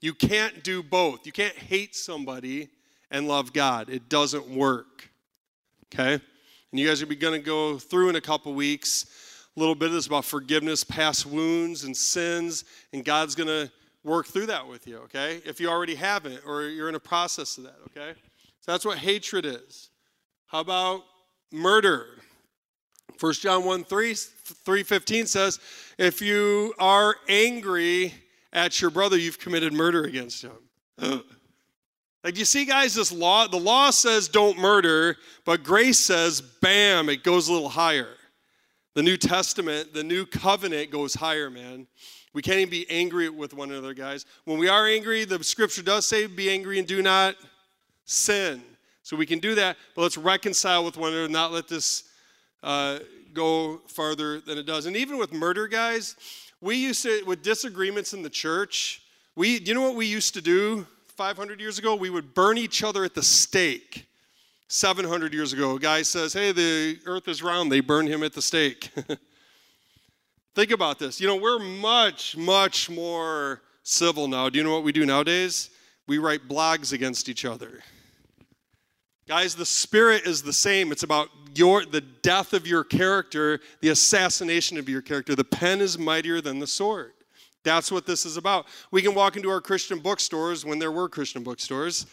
You 0.00 0.14
can't 0.14 0.62
do 0.62 0.82
both. 0.82 1.26
You 1.26 1.32
can't 1.32 1.54
hate 1.54 1.94
somebody 1.94 2.68
and 3.10 3.26
love 3.28 3.52
God. 3.52 3.88
It 3.88 4.08
doesn't 4.08 4.48
work. 4.48 5.10
Okay? 5.92 6.14
And 6.14 6.80
you 6.80 6.86
guys 6.86 7.02
are 7.02 7.06
going 7.06 7.40
to 7.40 7.44
go 7.44 7.78
through 7.78 8.10
in 8.10 8.16
a 8.16 8.20
couple 8.20 8.52
weeks 8.54 9.06
a 9.56 9.60
little 9.60 9.74
bit 9.74 9.86
of 9.86 9.94
this 9.94 10.06
about 10.06 10.24
forgiveness, 10.24 10.84
past 10.84 11.24
wounds, 11.24 11.84
and 11.84 11.96
sins, 11.96 12.64
and 12.92 13.04
God's 13.04 13.34
going 13.34 13.48
to 13.48 13.72
work 14.04 14.26
through 14.26 14.46
that 14.46 14.68
with 14.68 14.86
you, 14.86 14.98
okay? 14.98 15.40
If 15.46 15.60
you 15.60 15.70
already 15.70 15.94
haven't 15.94 16.42
or 16.46 16.64
you're 16.64 16.90
in 16.90 16.94
a 16.94 17.00
process 17.00 17.56
of 17.56 17.64
that, 17.64 17.76
okay? 17.86 18.18
So 18.60 18.72
that's 18.72 18.84
what 18.84 18.98
hatred 18.98 19.46
is. 19.46 19.88
How 20.46 20.60
about 20.60 21.04
murder. 21.50 22.06
1 23.18 23.32
John 23.34 23.64
1 23.64 23.84
3, 23.84 24.14
315 24.14 25.26
says, 25.26 25.58
If 25.96 26.20
you 26.20 26.74
are 26.78 27.16
angry 27.28 28.12
at 28.56 28.80
your 28.80 28.90
brother, 28.90 29.18
you've 29.18 29.38
committed 29.38 29.72
murder 29.72 30.04
against 30.04 30.42
him. 30.42 31.22
like 32.24 32.38
you 32.38 32.46
see, 32.46 32.64
guys, 32.64 32.94
this 32.94 33.12
law, 33.12 33.46
the 33.46 33.58
law 33.58 33.90
says 33.90 34.28
don't 34.28 34.58
murder, 34.58 35.16
but 35.44 35.62
grace 35.62 36.00
says, 36.00 36.40
bam, 36.40 37.10
it 37.10 37.22
goes 37.22 37.48
a 37.48 37.52
little 37.52 37.68
higher. 37.68 38.08
The 38.94 39.02
New 39.02 39.18
Testament, 39.18 39.92
the 39.92 40.02
new 40.02 40.24
covenant 40.24 40.90
goes 40.90 41.12
higher, 41.12 41.50
man. 41.50 41.86
We 42.32 42.40
can't 42.40 42.58
even 42.58 42.70
be 42.70 42.90
angry 42.90 43.28
with 43.28 43.52
one 43.52 43.70
another, 43.70 43.92
guys. 43.92 44.24
When 44.46 44.58
we 44.58 44.68
are 44.68 44.86
angry, 44.86 45.26
the 45.26 45.44
scripture 45.44 45.82
does 45.82 46.06
say, 46.06 46.26
be 46.26 46.50
angry 46.50 46.78
and 46.78 46.88
do 46.88 47.02
not 47.02 47.36
sin. 48.06 48.62
So 49.02 49.16
we 49.16 49.26
can 49.26 49.38
do 49.38 49.54
that, 49.54 49.76
but 49.94 50.02
let's 50.02 50.16
reconcile 50.16 50.82
with 50.82 50.96
one 50.96 51.12
another, 51.12 51.28
not 51.28 51.52
let 51.52 51.68
this 51.68 52.04
uh, 52.62 53.00
go 53.34 53.82
farther 53.86 54.40
than 54.40 54.56
it 54.56 54.64
does. 54.64 54.86
And 54.86 54.96
even 54.96 55.18
with 55.18 55.32
murder, 55.32 55.68
guys, 55.68 56.16
we 56.66 56.76
used 56.76 57.02
to, 57.04 57.22
with 57.24 57.42
disagreements 57.42 58.12
in 58.12 58.22
the 58.22 58.28
church, 58.28 59.00
we, 59.36 59.60
you 59.60 59.72
know 59.72 59.82
what 59.82 59.94
we 59.94 60.04
used 60.04 60.34
to 60.34 60.42
do 60.42 60.84
500 61.06 61.60
years 61.60 61.78
ago? 61.78 61.94
We 61.94 62.10
would 62.10 62.34
burn 62.34 62.58
each 62.58 62.82
other 62.82 63.04
at 63.04 63.14
the 63.14 63.22
stake. 63.22 64.06
700 64.68 65.32
years 65.32 65.52
ago, 65.52 65.76
a 65.76 65.78
guy 65.78 66.02
says, 66.02 66.32
Hey, 66.32 66.50
the 66.50 66.98
earth 67.06 67.28
is 67.28 67.40
round. 67.40 67.70
They 67.70 67.78
burn 67.78 68.08
him 68.08 68.24
at 68.24 68.32
the 68.32 68.42
stake. 68.42 68.90
Think 70.56 70.72
about 70.72 70.98
this. 70.98 71.20
You 71.20 71.28
know, 71.28 71.36
we're 71.36 71.60
much, 71.60 72.36
much 72.36 72.90
more 72.90 73.62
civil 73.84 74.26
now. 74.26 74.48
Do 74.48 74.58
you 74.58 74.64
know 74.64 74.74
what 74.74 74.82
we 74.82 74.90
do 74.90 75.06
nowadays? 75.06 75.70
We 76.08 76.18
write 76.18 76.48
blogs 76.48 76.92
against 76.92 77.28
each 77.28 77.44
other. 77.44 77.84
Guys, 79.28 79.56
the 79.56 79.66
spirit 79.66 80.24
is 80.24 80.42
the 80.42 80.52
same. 80.52 80.92
It's 80.92 81.02
about 81.02 81.30
your 81.52 81.84
the 81.84 82.00
death 82.00 82.52
of 82.52 82.64
your 82.64 82.84
character, 82.84 83.58
the 83.80 83.88
assassination 83.88 84.78
of 84.78 84.88
your 84.88 85.02
character. 85.02 85.34
The 85.34 85.42
pen 85.42 85.80
is 85.80 85.98
mightier 85.98 86.40
than 86.40 86.60
the 86.60 86.66
sword. 86.66 87.12
That's 87.64 87.90
what 87.90 88.06
this 88.06 88.24
is 88.24 88.36
about. 88.36 88.66
We 88.92 89.02
can 89.02 89.14
walk 89.14 89.36
into 89.36 89.50
our 89.50 89.60
Christian 89.60 89.98
bookstores 89.98 90.64
when 90.64 90.78
there 90.78 90.92
were 90.92 91.08
Christian 91.08 91.42
bookstores, 91.42 92.06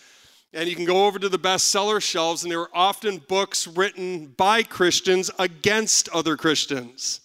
and 0.54 0.68
you 0.68 0.76
can 0.76 0.86
go 0.86 1.06
over 1.06 1.20
to 1.20 1.30
the 1.30 1.38
bestseller 1.38 2.02
shelves, 2.02 2.42
and 2.42 2.52
there 2.52 2.62
are 2.62 2.72
often 2.74 3.20
books 3.20 3.68
written 3.68 4.34
by 4.36 4.64
Christians 4.64 5.30
against 5.38 6.10
other 6.10 6.36
Christians. 6.36 7.22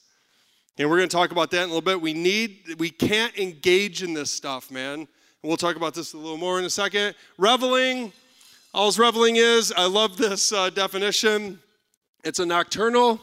And 0.77 0.91
we're 0.91 0.99
going 0.99 1.09
to 1.09 1.17
talk 1.17 1.33
about 1.33 1.51
that 1.53 1.63
in 1.63 1.71
a 1.71 1.73
little 1.73 1.81
bit. 1.81 1.99
We 1.99 2.13
need, 2.13 2.75
we 2.79 2.91
can't 2.91 3.37
engage 3.39 4.03
in 4.03 4.13
this 4.13 4.31
stuff, 4.31 4.71
man. 4.71 5.01
And 5.01 5.09
we'll 5.43 5.57
talk 5.57 5.77
about 5.77 5.95
this 5.95 6.13
a 6.13 6.19
little 6.19 6.37
more 6.37 6.59
in 6.59 6.67
a 6.67 6.71
second. 6.71 7.15
Reveling 7.39 8.13
All's 8.75 8.99
reveling 8.99 9.37
is, 9.37 9.73
I 9.73 9.87
love 9.87 10.19
this 10.19 10.53
uh, 10.53 10.69
definition. 10.69 11.59
It's 12.23 12.39
a 12.39 12.45
nocturnal 12.45 13.19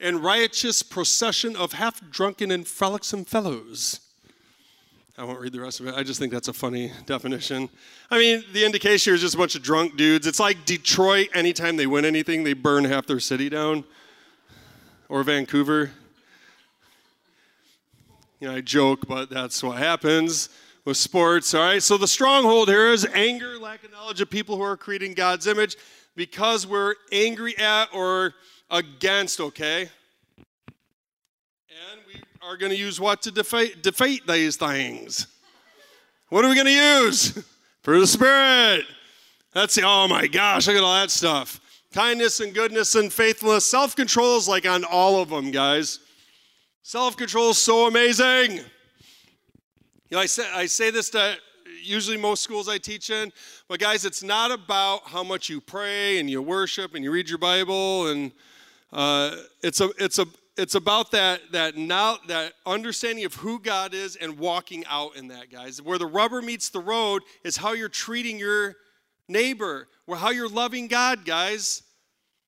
and 0.00 0.24
riotous 0.24 0.82
procession 0.82 1.54
of 1.54 1.74
half 1.74 2.00
drunken 2.10 2.50
and 2.50 2.66
frolicsome 2.66 3.26
fellows. 3.26 4.00
I 5.18 5.24
won't 5.24 5.38
read 5.38 5.52
the 5.52 5.60
rest 5.60 5.80
of 5.80 5.86
it. 5.86 5.94
I 5.94 6.02
just 6.02 6.18
think 6.18 6.32
that's 6.32 6.48
a 6.48 6.52
funny 6.52 6.90
definition. 7.04 7.68
I 8.10 8.18
mean, 8.18 8.42
the 8.52 8.64
indication 8.64 9.10
here 9.10 9.14
is 9.14 9.20
just 9.20 9.34
a 9.34 9.38
bunch 9.38 9.54
of 9.54 9.62
drunk 9.62 9.96
dudes. 9.96 10.26
It's 10.26 10.40
like 10.40 10.64
Detroit, 10.64 11.28
anytime 11.34 11.76
they 11.76 11.86
win 11.86 12.06
anything, 12.06 12.42
they 12.42 12.54
burn 12.54 12.84
half 12.84 13.06
their 13.06 13.20
city 13.20 13.50
down. 13.50 13.84
Or 15.10 15.22
Vancouver. 15.22 15.90
You 18.40 18.48
know, 18.48 18.54
I 18.56 18.60
joke, 18.62 19.06
but 19.06 19.28
that's 19.28 19.62
what 19.62 19.76
happens 19.76 20.48
with 20.84 20.96
sports. 20.96 21.54
All 21.54 21.62
right, 21.62 21.82
so 21.82 21.96
the 21.96 22.08
stronghold 22.08 22.68
here 22.68 22.88
is 22.88 23.06
anger, 23.14 23.58
lack 23.58 23.84
of 23.84 23.92
knowledge 23.92 24.20
of 24.20 24.30
people 24.30 24.56
who 24.56 24.62
are 24.62 24.76
creating 24.76 25.14
God's 25.14 25.46
image 25.46 25.76
because 26.16 26.66
we're 26.66 26.94
angry 27.12 27.56
at 27.58 27.86
or 27.92 28.34
against, 28.70 29.40
okay? 29.40 29.88
And 30.36 32.00
we 32.06 32.20
are 32.42 32.56
going 32.56 32.70
to 32.70 32.78
use 32.78 33.00
what 33.00 33.22
to 33.22 33.30
defeat, 33.30 33.82
defeat 33.82 34.26
these 34.26 34.56
things? 34.56 35.26
What 36.28 36.44
are 36.44 36.48
we 36.48 36.54
going 36.54 36.66
to 36.66 36.72
use? 36.72 37.38
For 37.82 37.98
the 38.00 38.06
Spirit. 38.06 38.86
That's 39.52 39.74
the, 39.74 39.82
oh 39.84 40.08
my 40.08 40.26
gosh, 40.26 40.66
look 40.66 40.76
at 40.76 40.82
all 40.82 40.94
that 40.94 41.10
stuff. 41.10 41.60
Kindness 41.92 42.40
and 42.40 42.54
goodness 42.54 42.94
and 42.94 43.12
faithfulness. 43.12 43.66
Self 43.66 43.94
control 43.94 44.36
is 44.36 44.48
like 44.48 44.66
on 44.66 44.84
all 44.84 45.20
of 45.20 45.28
them, 45.28 45.50
guys. 45.50 46.00
Self 46.82 47.16
control 47.16 47.50
is 47.50 47.58
so 47.58 47.86
amazing. 47.86 48.60
You 50.10 50.18
know, 50.18 50.20
I 50.20 50.26
say, 50.26 50.46
I 50.52 50.66
say 50.66 50.90
this 50.90 51.08
to 51.10 51.36
usually 51.82 52.18
most 52.18 52.42
schools 52.42 52.68
I 52.68 52.76
teach 52.76 53.08
in, 53.08 53.32
but 53.68 53.80
guys, 53.80 54.04
it's 54.04 54.22
not 54.22 54.50
about 54.50 55.08
how 55.08 55.24
much 55.24 55.48
you 55.48 55.62
pray 55.62 56.18
and 56.18 56.28
you 56.28 56.42
worship 56.42 56.94
and 56.94 57.02
you 57.02 57.10
read 57.10 57.26
your 57.26 57.38
Bible, 57.38 58.08
and 58.08 58.30
uh, 58.92 59.34
it's 59.62 59.80
a, 59.80 59.88
it's 59.98 60.18
a, 60.18 60.26
it's 60.58 60.74
about 60.74 61.10
that 61.12 61.40
that 61.52 61.78
now 61.78 62.18
that 62.28 62.52
understanding 62.66 63.24
of 63.24 63.32
who 63.34 63.58
God 63.58 63.94
is 63.94 64.16
and 64.16 64.38
walking 64.38 64.84
out 64.90 65.16
in 65.16 65.28
that, 65.28 65.50
guys. 65.50 65.80
Where 65.80 65.96
the 65.96 66.06
rubber 66.06 66.42
meets 66.42 66.68
the 66.68 66.80
road 66.80 67.22
is 67.42 67.56
how 67.56 67.72
you're 67.72 67.88
treating 67.88 68.38
your 68.38 68.76
neighbor, 69.26 69.88
or 70.06 70.16
how 70.16 70.30
you're 70.30 70.50
loving 70.50 70.86
God, 70.86 71.24
guys. 71.24 71.82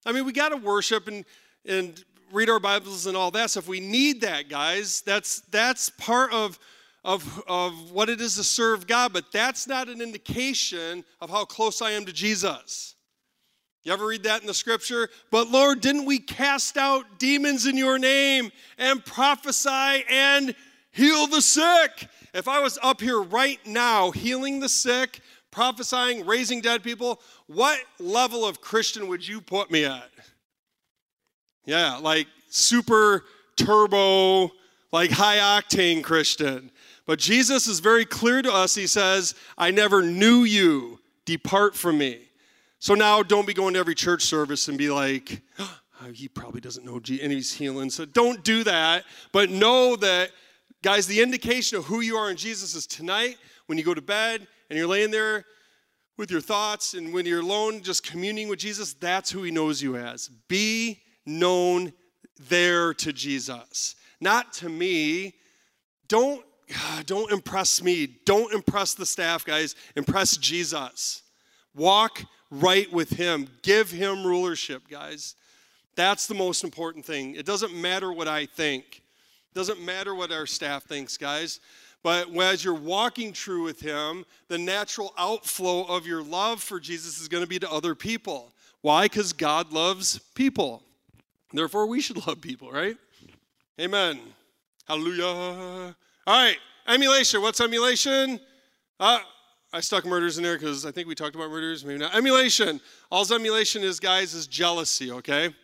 I 0.04 0.12
mean, 0.12 0.26
we 0.26 0.32
got 0.32 0.50
to 0.50 0.56
worship 0.58 1.08
and 1.08 1.24
and 1.64 2.04
read 2.32 2.50
our 2.50 2.60
Bibles 2.60 3.06
and 3.06 3.16
all 3.16 3.30
that 3.30 3.48
stuff. 3.48 3.66
We 3.66 3.80
need 3.80 4.20
that, 4.20 4.50
guys. 4.50 5.00
That's 5.00 5.40
that's 5.50 5.88
part 5.88 6.34
of 6.34 6.58
of, 7.06 7.42
of 7.46 7.92
what 7.92 8.10
it 8.10 8.20
is 8.20 8.34
to 8.34 8.42
serve 8.42 8.88
God, 8.88 9.12
but 9.12 9.30
that's 9.32 9.68
not 9.68 9.88
an 9.88 10.02
indication 10.02 11.04
of 11.20 11.30
how 11.30 11.44
close 11.44 11.80
I 11.80 11.92
am 11.92 12.04
to 12.04 12.12
Jesus. 12.12 12.96
You 13.84 13.92
ever 13.92 14.06
read 14.06 14.24
that 14.24 14.40
in 14.40 14.48
the 14.48 14.52
scripture? 14.52 15.08
But 15.30 15.48
Lord, 15.48 15.80
didn't 15.80 16.04
we 16.04 16.18
cast 16.18 16.76
out 16.76 17.20
demons 17.20 17.66
in 17.66 17.76
your 17.76 18.00
name 18.00 18.50
and 18.76 19.04
prophesy 19.04 20.04
and 20.10 20.52
heal 20.90 21.28
the 21.28 21.40
sick? 21.40 22.08
If 22.34 22.48
I 22.48 22.58
was 22.58 22.76
up 22.82 23.00
here 23.00 23.22
right 23.22 23.64
now 23.64 24.10
healing 24.10 24.58
the 24.58 24.68
sick, 24.68 25.20
prophesying, 25.52 26.26
raising 26.26 26.60
dead 26.60 26.82
people, 26.82 27.20
what 27.46 27.78
level 28.00 28.44
of 28.44 28.60
Christian 28.60 29.06
would 29.06 29.26
you 29.26 29.40
put 29.40 29.70
me 29.70 29.84
at? 29.84 30.10
Yeah, 31.64 31.98
like 31.98 32.26
super 32.50 33.22
turbo, 33.56 34.50
like 34.90 35.12
high 35.12 35.38
octane 35.38 36.02
Christian. 36.02 36.72
But 37.06 37.18
Jesus 37.18 37.68
is 37.68 37.80
very 37.80 38.04
clear 38.04 38.42
to 38.42 38.52
us. 38.52 38.74
He 38.74 38.86
says, 38.86 39.34
I 39.56 39.70
never 39.70 40.02
knew 40.02 40.44
you. 40.44 40.98
Depart 41.24 41.74
from 41.74 41.98
me. 41.98 42.20
So 42.78 42.94
now 42.94 43.22
don't 43.22 43.46
be 43.46 43.54
going 43.54 43.74
to 43.74 43.80
every 43.80 43.94
church 43.94 44.24
service 44.24 44.68
and 44.68 44.76
be 44.76 44.90
like, 44.90 45.42
oh, 45.58 45.80
he 46.12 46.28
probably 46.28 46.60
doesn't 46.60 46.84
know 46.84 47.00
Jesus 47.00 47.24
and 47.24 47.32
he's 47.32 47.52
healing. 47.52 47.90
So 47.90 48.04
don't 48.04 48.44
do 48.44 48.64
that. 48.64 49.04
But 49.32 49.50
know 49.50 49.96
that, 49.96 50.30
guys, 50.82 51.06
the 51.06 51.20
indication 51.20 51.78
of 51.78 51.84
who 51.84 52.00
you 52.00 52.16
are 52.16 52.30
in 52.30 52.36
Jesus 52.36 52.74
is 52.74 52.86
tonight 52.86 53.38
when 53.66 53.78
you 53.78 53.84
go 53.84 53.94
to 53.94 54.02
bed 54.02 54.46
and 54.68 54.78
you're 54.78 54.88
laying 54.88 55.10
there 55.10 55.44
with 56.16 56.30
your 56.30 56.40
thoughts 56.40 56.94
and 56.94 57.12
when 57.12 57.26
you're 57.26 57.40
alone, 57.40 57.82
just 57.82 58.04
communing 58.04 58.48
with 58.48 58.58
Jesus, 58.58 58.94
that's 58.94 59.30
who 59.30 59.42
He 59.42 59.50
knows 59.50 59.82
you 59.82 59.96
as. 59.96 60.28
Be 60.48 61.00
known 61.24 61.92
there 62.48 62.94
to 62.94 63.12
Jesus, 63.12 63.96
not 64.20 64.52
to 64.54 64.68
me. 64.68 65.34
Don't, 66.08 66.44
don't 67.06 67.30
impress 67.32 67.82
me. 67.82 68.06
Don't 68.24 68.52
impress 68.52 68.94
the 68.94 69.06
staff, 69.06 69.44
guys. 69.44 69.74
Impress 69.94 70.36
Jesus. 70.36 71.22
Walk 71.74 72.24
right 72.50 72.90
with 72.92 73.10
Him. 73.10 73.48
Give 73.62 73.90
Him 73.90 74.26
rulership, 74.26 74.88
guys. 74.88 75.34
That's 75.94 76.26
the 76.26 76.34
most 76.34 76.64
important 76.64 77.04
thing. 77.04 77.34
It 77.34 77.46
doesn't 77.46 77.74
matter 77.74 78.12
what 78.12 78.28
I 78.28 78.46
think. 78.46 79.02
It 79.50 79.54
doesn't 79.54 79.80
matter 79.80 80.14
what 80.14 80.32
our 80.32 80.46
staff 80.46 80.84
thinks, 80.84 81.16
guys. 81.16 81.60
But 82.02 82.34
as 82.36 82.62
you're 82.62 82.74
walking 82.74 83.32
true 83.32 83.64
with 83.64 83.80
Him, 83.80 84.24
the 84.48 84.58
natural 84.58 85.12
outflow 85.18 85.84
of 85.84 86.06
your 86.06 86.22
love 86.22 86.62
for 86.62 86.78
Jesus 86.78 87.20
is 87.20 87.28
going 87.28 87.42
to 87.42 87.48
be 87.48 87.58
to 87.58 87.70
other 87.70 87.94
people. 87.94 88.52
Why? 88.82 89.06
Because 89.06 89.32
God 89.32 89.72
loves 89.72 90.18
people. 90.34 90.82
Therefore, 91.52 91.86
we 91.86 92.00
should 92.00 92.26
love 92.26 92.40
people, 92.40 92.70
right? 92.70 92.96
Amen. 93.80 94.20
Hallelujah. 94.86 95.96
All 96.26 96.34
right, 96.34 96.56
emulation. 96.88 97.40
What's 97.40 97.60
emulation? 97.60 98.40
Uh, 98.98 99.20
I 99.72 99.78
stuck 99.78 100.04
murders 100.04 100.38
in 100.38 100.42
there 100.42 100.58
because 100.58 100.84
I 100.84 100.90
think 100.90 101.06
we 101.06 101.14
talked 101.14 101.36
about 101.36 101.50
murders, 101.50 101.84
maybe 101.84 102.00
not. 102.00 102.16
Emulation. 102.16 102.80
All's 103.12 103.30
emulation 103.30 103.84
is, 103.84 104.00
guys, 104.00 104.34
is 104.34 104.48
jealousy, 104.48 105.12
okay? 105.12 105.54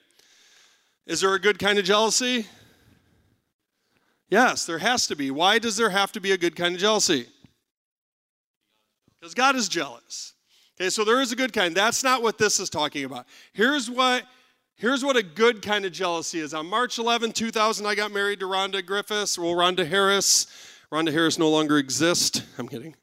Is 1.05 1.21
there 1.21 1.35
a 1.35 1.41
good 1.41 1.59
kind 1.59 1.81
of 1.81 1.85
jealousy? 1.85 2.47
Yes, 4.31 4.65
there 4.65 4.79
has 4.79 5.09
to 5.09 5.17
be. 5.17 5.33
Why 5.33 5.59
does 5.59 5.77
there 5.77 5.91
have 5.91 6.13
to 6.13 6.21
be 6.21 6.31
a 6.31 6.39
good 6.39 6.55
kind 6.55 6.77
of 6.77 6.81
jealousy? 6.81 7.27
Because 9.19 9.35
God 9.35 9.57
is 9.57 9.69
jealous. 9.69 10.35
Okay, 10.81 10.91
so 10.91 11.05
there 11.05 11.21
is 11.21 11.33
a 11.33 11.37
good 11.37 11.53
kind. 11.53 11.75
That's 11.75 12.05
not 12.05 12.23
what 12.23 12.39
this 12.39 12.61
is 12.61 12.71
talking 12.71 13.05
about. 13.05 13.27
Here's 13.53 13.91
what 13.91 14.23
here's 14.83 15.05
what 15.05 15.17
a 15.17 15.23
good 15.23 15.63
kind 15.63 15.85
of 15.85 15.93
jealousy 15.93 16.41
is. 16.41 16.53
On 16.53 16.67
March 16.67 16.99
11, 16.99 17.31
2000, 17.31 17.87
I 17.87 17.95
got 17.95 18.11
married 18.11 18.41
to 18.41 18.47
Rhonda 18.47 18.85
Griffiths, 18.85 19.39
well, 19.39 19.53
Rhonda 19.53 19.87
Harris. 19.87 20.49
Rhonda 20.91 21.13
Harris 21.13 21.39
no 21.39 21.49
longer 21.49 21.79
exists. 21.79 22.43
I'm 22.59 22.67
kidding. 22.67 22.97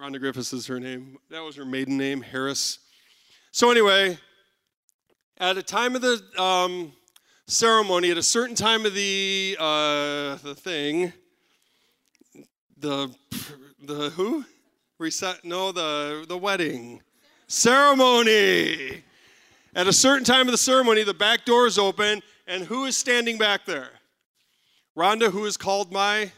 Rhonda 0.00 0.18
Griffiths 0.18 0.54
is 0.54 0.66
her 0.66 0.80
name. 0.80 1.18
That 1.30 1.40
was 1.40 1.56
her 1.56 1.66
maiden 1.66 1.98
name, 1.98 2.22
Harris. 2.22 2.78
So 3.52 3.70
anyway, 3.70 4.16
at 5.36 5.58
a 5.58 5.62
time 5.62 5.94
of 5.94 6.00
the 6.00 6.22
um, 6.42 6.92
ceremony 7.46 8.10
at 8.10 8.16
a 8.16 8.22
certain 8.22 8.56
time 8.56 8.86
of 8.86 8.94
the 8.94 9.56
uh, 9.60 10.36
the 10.36 10.54
thing. 10.56 11.12
The 12.78 13.14
the 13.82 14.10
who? 14.10 14.44
Reset? 14.98 15.44
No, 15.44 15.70
the 15.70 16.24
the 16.26 16.38
wedding 16.38 17.02
ceremony. 17.46 19.04
At 19.78 19.86
a 19.86 19.92
certain 19.92 20.24
time 20.24 20.48
of 20.48 20.50
the 20.50 20.58
ceremony, 20.58 21.04
the 21.04 21.14
back 21.14 21.44
door 21.44 21.68
is 21.68 21.78
open, 21.78 22.20
and 22.48 22.64
who 22.64 22.86
is 22.86 22.96
standing 22.96 23.38
back 23.38 23.64
there? 23.64 23.90
Rhonda, 24.96 25.30
who 25.30 25.44
is 25.44 25.56
called 25.56 25.92
my 25.92 26.32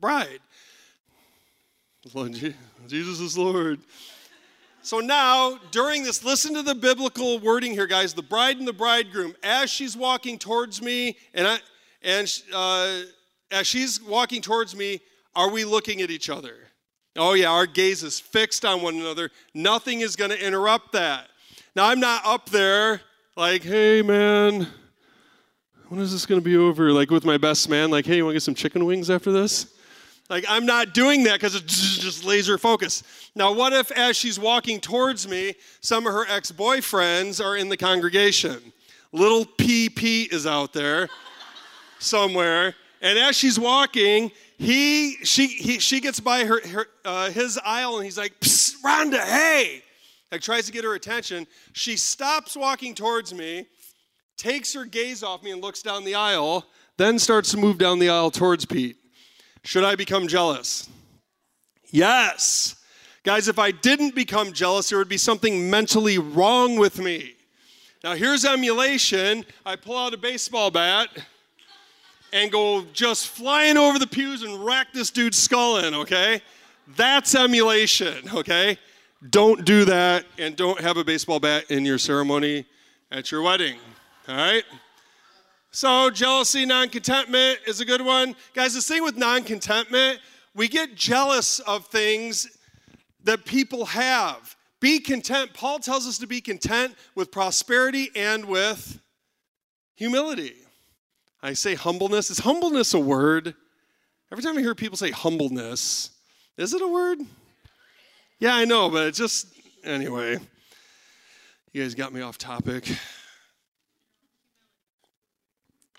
bride. 0.00 0.40
Jesus 2.88 3.20
is 3.20 3.38
Lord. 3.38 3.78
So 4.82 4.98
now, 4.98 5.60
during 5.70 6.02
this, 6.02 6.24
listen 6.24 6.52
to 6.54 6.62
the 6.64 6.74
biblical 6.74 7.38
wording 7.38 7.74
here, 7.74 7.86
guys. 7.86 8.12
The 8.12 8.22
bride 8.22 8.56
and 8.56 8.66
the 8.66 8.72
bridegroom, 8.72 9.36
as 9.44 9.70
she's 9.70 9.96
walking 9.96 10.36
towards 10.36 10.82
me, 10.82 11.16
and 11.34 11.46
I, 11.46 11.58
and 12.02 12.42
uh, 12.52 13.02
as 13.52 13.68
she's 13.68 14.02
walking 14.02 14.42
towards 14.42 14.74
me, 14.74 15.00
are 15.36 15.48
we 15.48 15.64
looking 15.64 16.02
at 16.02 16.10
each 16.10 16.28
other? 16.28 16.56
Oh 17.14 17.34
yeah, 17.34 17.52
our 17.52 17.66
gaze 17.66 18.02
is 18.02 18.18
fixed 18.18 18.64
on 18.64 18.82
one 18.82 18.96
another. 18.96 19.30
Nothing 19.54 20.00
is 20.00 20.16
going 20.16 20.32
to 20.32 20.44
interrupt 20.44 20.90
that. 20.94 21.28
Now 21.78 21.90
I'm 21.90 22.00
not 22.00 22.26
up 22.26 22.50
there 22.50 23.02
like, 23.36 23.62
hey 23.62 24.02
man, 24.02 24.66
when 25.86 26.00
is 26.00 26.10
this 26.10 26.26
going 26.26 26.40
to 26.40 26.44
be 26.44 26.56
over? 26.56 26.90
Like 26.90 27.08
with 27.08 27.24
my 27.24 27.36
best 27.36 27.68
man, 27.68 27.88
like, 27.88 28.04
hey, 28.04 28.16
you 28.16 28.24
want 28.24 28.32
to 28.32 28.34
get 28.34 28.42
some 28.42 28.56
chicken 28.56 28.84
wings 28.84 29.10
after 29.10 29.30
this? 29.30 29.72
Like, 30.28 30.44
I'm 30.48 30.66
not 30.66 30.92
doing 30.92 31.22
that 31.22 31.34
because 31.34 31.54
it's 31.54 31.98
just 31.98 32.24
laser 32.24 32.58
focus. 32.58 33.04
Now, 33.36 33.52
what 33.52 33.72
if 33.72 33.92
as 33.92 34.16
she's 34.16 34.40
walking 34.40 34.80
towards 34.80 35.28
me, 35.28 35.54
some 35.80 36.04
of 36.04 36.12
her 36.14 36.26
ex 36.28 36.50
boyfriends 36.50 37.40
are 37.40 37.56
in 37.56 37.68
the 37.68 37.76
congregation? 37.76 38.72
Little 39.12 39.44
PP 39.44 40.32
is 40.32 40.48
out 40.48 40.72
there 40.72 41.08
somewhere. 42.00 42.74
And 43.00 43.20
as 43.20 43.36
she's 43.36 43.56
walking, 43.56 44.32
he, 44.56 45.12
she, 45.22 45.46
he, 45.46 45.78
she 45.78 46.00
gets 46.00 46.18
by 46.18 46.44
her, 46.44 46.60
her 46.70 46.86
uh, 47.04 47.30
his 47.30 47.56
aisle 47.64 47.98
and 47.98 48.04
he's 48.04 48.18
like, 48.18 48.32
Rhonda, 48.40 49.20
hey! 49.20 49.84
Like, 50.30 50.40
tries 50.42 50.66
to 50.66 50.72
get 50.72 50.84
her 50.84 50.94
attention. 50.94 51.46
She 51.72 51.96
stops 51.96 52.56
walking 52.56 52.94
towards 52.94 53.32
me, 53.32 53.66
takes 54.36 54.74
her 54.74 54.84
gaze 54.84 55.22
off 55.22 55.42
me, 55.42 55.50
and 55.52 55.62
looks 55.62 55.82
down 55.82 56.04
the 56.04 56.14
aisle, 56.14 56.66
then 56.96 57.18
starts 57.18 57.50
to 57.52 57.56
move 57.56 57.78
down 57.78 57.98
the 57.98 58.10
aisle 58.10 58.30
towards 58.30 58.66
Pete. 58.66 58.96
Should 59.62 59.84
I 59.84 59.94
become 59.94 60.28
jealous? 60.28 60.88
Yes. 61.90 62.76
Guys, 63.24 63.48
if 63.48 63.58
I 63.58 63.70
didn't 63.70 64.14
become 64.14 64.52
jealous, 64.52 64.88
there 64.88 64.98
would 64.98 65.08
be 65.08 65.18
something 65.18 65.70
mentally 65.70 66.18
wrong 66.18 66.78
with 66.78 66.98
me. 66.98 67.34
Now, 68.04 68.14
here's 68.14 68.44
emulation. 68.44 69.44
I 69.66 69.76
pull 69.76 69.96
out 69.96 70.14
a 70.14 70.18
baseball 70.18 70.70
bat 70.70 71.08
and 72.32 72.52
go 72.52 72.84
just 72.92 73.28
flying 73.28 73.76
over 73.76 73.98
the 73.98 74.06
pews 74.06 74.42
and 74.42 74.64
rack 74.64 74.88
this 74.92 75.10
dude's 75.10 75.38
skull 75.38 75.78
in, 75.78 75.94
okay? 75.94 76.42
That's 76.96 77.34
emulation, 77.34 78.30
okay? 78.34 78.78
Don't 79.30 79.64
do 79.64 79.84
that 79.86 80.24
and 80.38 80.54
don't 80.54 80.80
have 80.80 80.96
a 80.96 81.04
baseball 81.04 81.40
bat 81.40 81.70
in 81.70 81.84
your 81.84 81.98
ceremony 81.98 82.66
at 83.10 83.32
your 83.32 83.42
wedding, 83.42 83.78
all 84.28 84.36
right? 84.36 84.62
So, 85.72 86.08
jealousy, 86.10 86.64
non 86.64 86.88
contentment 86.88 87.58
is 87.66 87.80
a 87.80 87.84
good 87.84 88.00
one. 88.00 88.36
Guys, 88.54 88.74
this 88.74 88.86
thing 88.86 89.02
with 89.02 89.16
non 89.16 89.42
contentment, 89.42 90.20
we 90.54 90.68
get 90.68 90.94
jealous 90.94 91.58
of 91.60 91.86
things 91.86 92.58
that 93.24 93.44
people 93.44 93.86
have. 93.86 94.56
Be 94.80 95.00
content. 95.00 95.52
Paul 95.52 95.80
tells 95.80 96.06
us 96.06 96.18
to 96.18 96.26
be 96.26 96.40
content 96.40 96.94
with 97.16 97.32
prosperity 97.32 98.10
and 98.14 98.44
with 98.44 99.00
humility. 99.96 100.54
I 101.42 101.54
say 101.54 101.74
humbleness. 101.74 102.30
Is 102.30 102.38
humbleness 102.38 102.94
a 102.94 103.00
word? 103.00 103.54
Every 104.30 104.44
time 104.44 104.56
I 104.56 104.60
hear 104.60 104.74
people 104.74 104.96
say 104.96 105.10
humbleness, 105.10 106.10
is 106.56 106.72
it 106.72 106.82
a 106.82 106.88
word? 106.88 107.18
Yeah, 108.40 108.54
I 108.54 108.66
know, 108.66 108.88
but 108.88 109.08
it 109.08 109.14
just, 109.14 109.48
anyway, 109.82 110.38
you 111.72 111.82
guys 111.82 111.96
got 111.96 112.12
me 112.12 112.20
off 112.20 112.38
topic. 112.38 112.88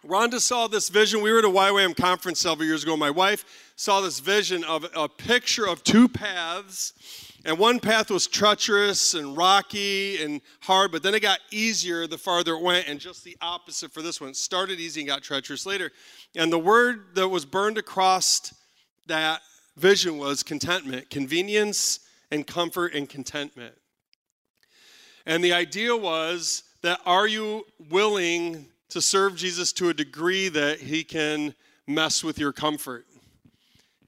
Rhonda 0.08 0.40
saw 0.40 0.68
this 0.68 0.88
vision. 0.88 1.22
We 1.22 1.34
were 1.34 1.40
at 1.40 1.46
a 1.46 1.50
YWAM 1.50 1.98
conference 1.98 2.40
several 2.40 2.66
years 2.66 2.84
ago. 2.84 2.96
My 2.96 3.10
wife 3.10 3.74
saw 3.76 4.00
this 4.00 4.22
vision 4.22 4.64
of 4.64 4.86
a 4.96 5.10
picture 5.10 5.68
of 5.68 5.84
two 5.84 6.08
paths. 6.08 6.94
And 7.44 7.60
one 7.60 7.82
path 7.82 8.10
was 8.10 8.26
treacherous 8.26 9.16
and 9.16 9.36
rocky 9.36 10.24
and 10.24 10.40
hard, 10.62 10.94
but 10.94 11.04
then 11.04 11.16
it 11.16 11.22
got 11.22 11.40
easier 11.52 12.08
the 12.08 12.18
farther 12.18 12.54
it 12.54 12.62
went, 12.62 12.88
and 12.88 13.02
just 13.02 13.26
the 13.26 13.36
opposite 13.42 13.92
for 13.92 14.02
this 14.02 14.22
one. 14.22 14.30
It 14.30 14.38
started 14.38 14.80
easy 14.80 15.02
and 15.02 15.10
got 15.10 15.24
treacherous 15.24 15.66
later. 15.66 15.92
And 16.38 16.54
the 16.54 16.60
word 16.60 17.16
that 17.16 17.28
was 17.28 17.44
burned 17.44 17.78
across 17.78 18.54
that 19.08 19.42
vision 19.76 20.18
was 20.18 20.42
contentment, 20.42 21.10
convenience 21.10 22.00
and 22.32 22.46
comfort 22.46 22.94
and 22.94 23.10
contentment. 23.10 23.76
And 25.26 25.44
the 25.44 25.54
idea 25.54 25.96
was 25.96 26.64
that 26.82 27.00
are 27.06 27.28
you 27.28 27.66
willing 27.90 28.66
to 28.90 29.02
serve 29.02 29.36
Jesus 29.36 29.72
to 29.74 29.90
a 29.90 29.94
degree 29.94 30.50
that 30.50 30.80
he 30.80 31.04
can 31.04 31.54
mess 31.88 32.24
with 32.24 32.40
your 32.40 32.52
comfort 32.52 33.06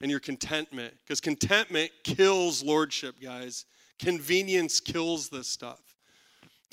and 0.02 0.10
your 0.10 0.20
contentment. 0.20 0.94
Because 1.04 1.22
contentment 1.22 1.92
kills 2.04 2.64
lordship, 2.64 3.16
guys. 3.22 3.66
Convenience 4.00 4.80
kills 4.80 5.30
this 5.30 5.48
stuff. 5.48 5.80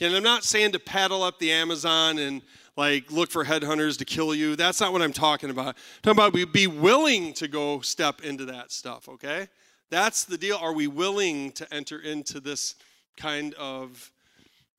And 0.01 0.15
I'm 0.15 0.23
not 0.23 0.45
saying 0.45 0.73
to 0.73 0.79
paddle 0.79 1.23
up 1.23 1.39
the 1.39 1.51
Amazon 1.51 2.19
and 2.19 2.41
like 2.77 3.11
look 3.11 3.31
for 3.31 3.45
headhunters 3.45 3.99
to 3.99 4.05
kill 4.05 4.35
you. 4.35 4.55
That's 4.55 4.81
not 4.81 4.93
what 4.93 5.03
I'm 5.03 5.13
talking 5.13 5.51
about. 5.51 5.69
I'm 5.69 6.15
talking 6.15 6.39
about 6.41 6.53
be 6.53 6.67
willing 6.69 7.33
to 7.35 7.49
go 7.49 7.81
step 7.81 8.23
into 8.23 8.45
that 8.47 8.71
stuff, 8.71 9.09
okay? 9.09 9.49
That's 9.91 10.25
the 10.25 10.39
deal. 10.39 10.59
Are 10.59 10.73
we 10.73 10.87
willing 10.87 11.53
to 11.53 11.73
enter 11.73 11.99
into 11.99 12.41
this 12.41 12.75
kind 13.17 13.55
of 13.55 14.13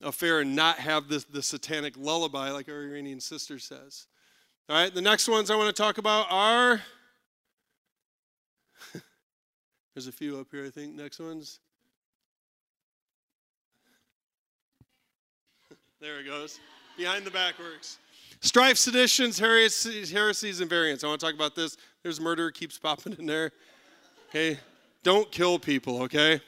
affair 0.02 0.40
and 0.40 0.56
not 0.56 0.78
have 0.78 1.08
this, 1.08 1.24
the 1.24 1.42
satanic 1.42 1.94
lullaby 1.96 2.50
like 2.50 2.68
our 2.68 2.82
Iranian 2.82 3.20
sister 3.20 3.58
says. 3.58 4.06
All 4.68 4.76
right, 4.76 4.92
the 4.94 5.02
next 5.02 5.28
ones 5.28 5.50
I 5.50 5.56
want 5.56 5.74
to 5.74 5.82
talk 5.82 5.98
about 5.98 6.26
are. 6.30 6.80
There's 9.94 10.06
a 10.06 10.12
few 10.12 10.38
up 10.38 10.46
here, 10.50 10.64
I 10.64 10.70
think. 10.70 10.94
Next 10.94 11.18
ones. 11.18 11.58
there 16.00 16.20
it 16.20 16.26
goes. 16.26 16.60
Behind 16.96 17.24
the 17.24 17.30
back 17.30 17.58
works. 17.58 17.98
Strife, 18.42 18.78
seditions, 18.78 19.38
heresies, 19.38 20.10
heresies, 20.10 20.60
and 20.60 20.70
variance. 20.70 21.04
I 21.04 21.08
want 21.08 21.20
to 21.20 21.26
talk 21.26 21.34
about 21.34 21.54
this. 21.54 21.76
There's 22.02 22.20
murder, 22.20 22.50
keeps 22.50 22.78
popping 22.78 23.14
in 23.18 23.26
there. 23.26 23.52
Okay? 24.30 24.58
Don't 25.02 25.30
kill 25.30 25.58
people, 25.58 26.02
okay? 26.02 26.40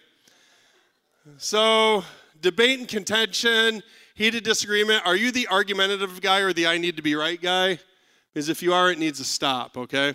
So, 1.39 2.05
debate 2.41 2.79
and 2.79 2.89
contention, 2.89 3.83
heated 4.15 4.45
disagreement. 4.45 5.07
Are 5.07 5.17
you 5.17 5.33
the 5.33 5.49
argumentative 5.49 6.21
guy 6.21 6.41
or 6.41 6.53
the 6.53 6.67
I 6.67 6.79
need 6.79 6.97
to 6.97 7.03
be 7.03 7.15
right 7.15 7.41
guy? 7.41 7.79
Because 8.33 8.49
if 8.49 8.63
you 8.63 8.75
are, 8.75 8.91
it 8.91 8.99
needs 8.99 9.19
to 9.19 9.25
stop, 9.25 9.77
okay? 9.77 10.15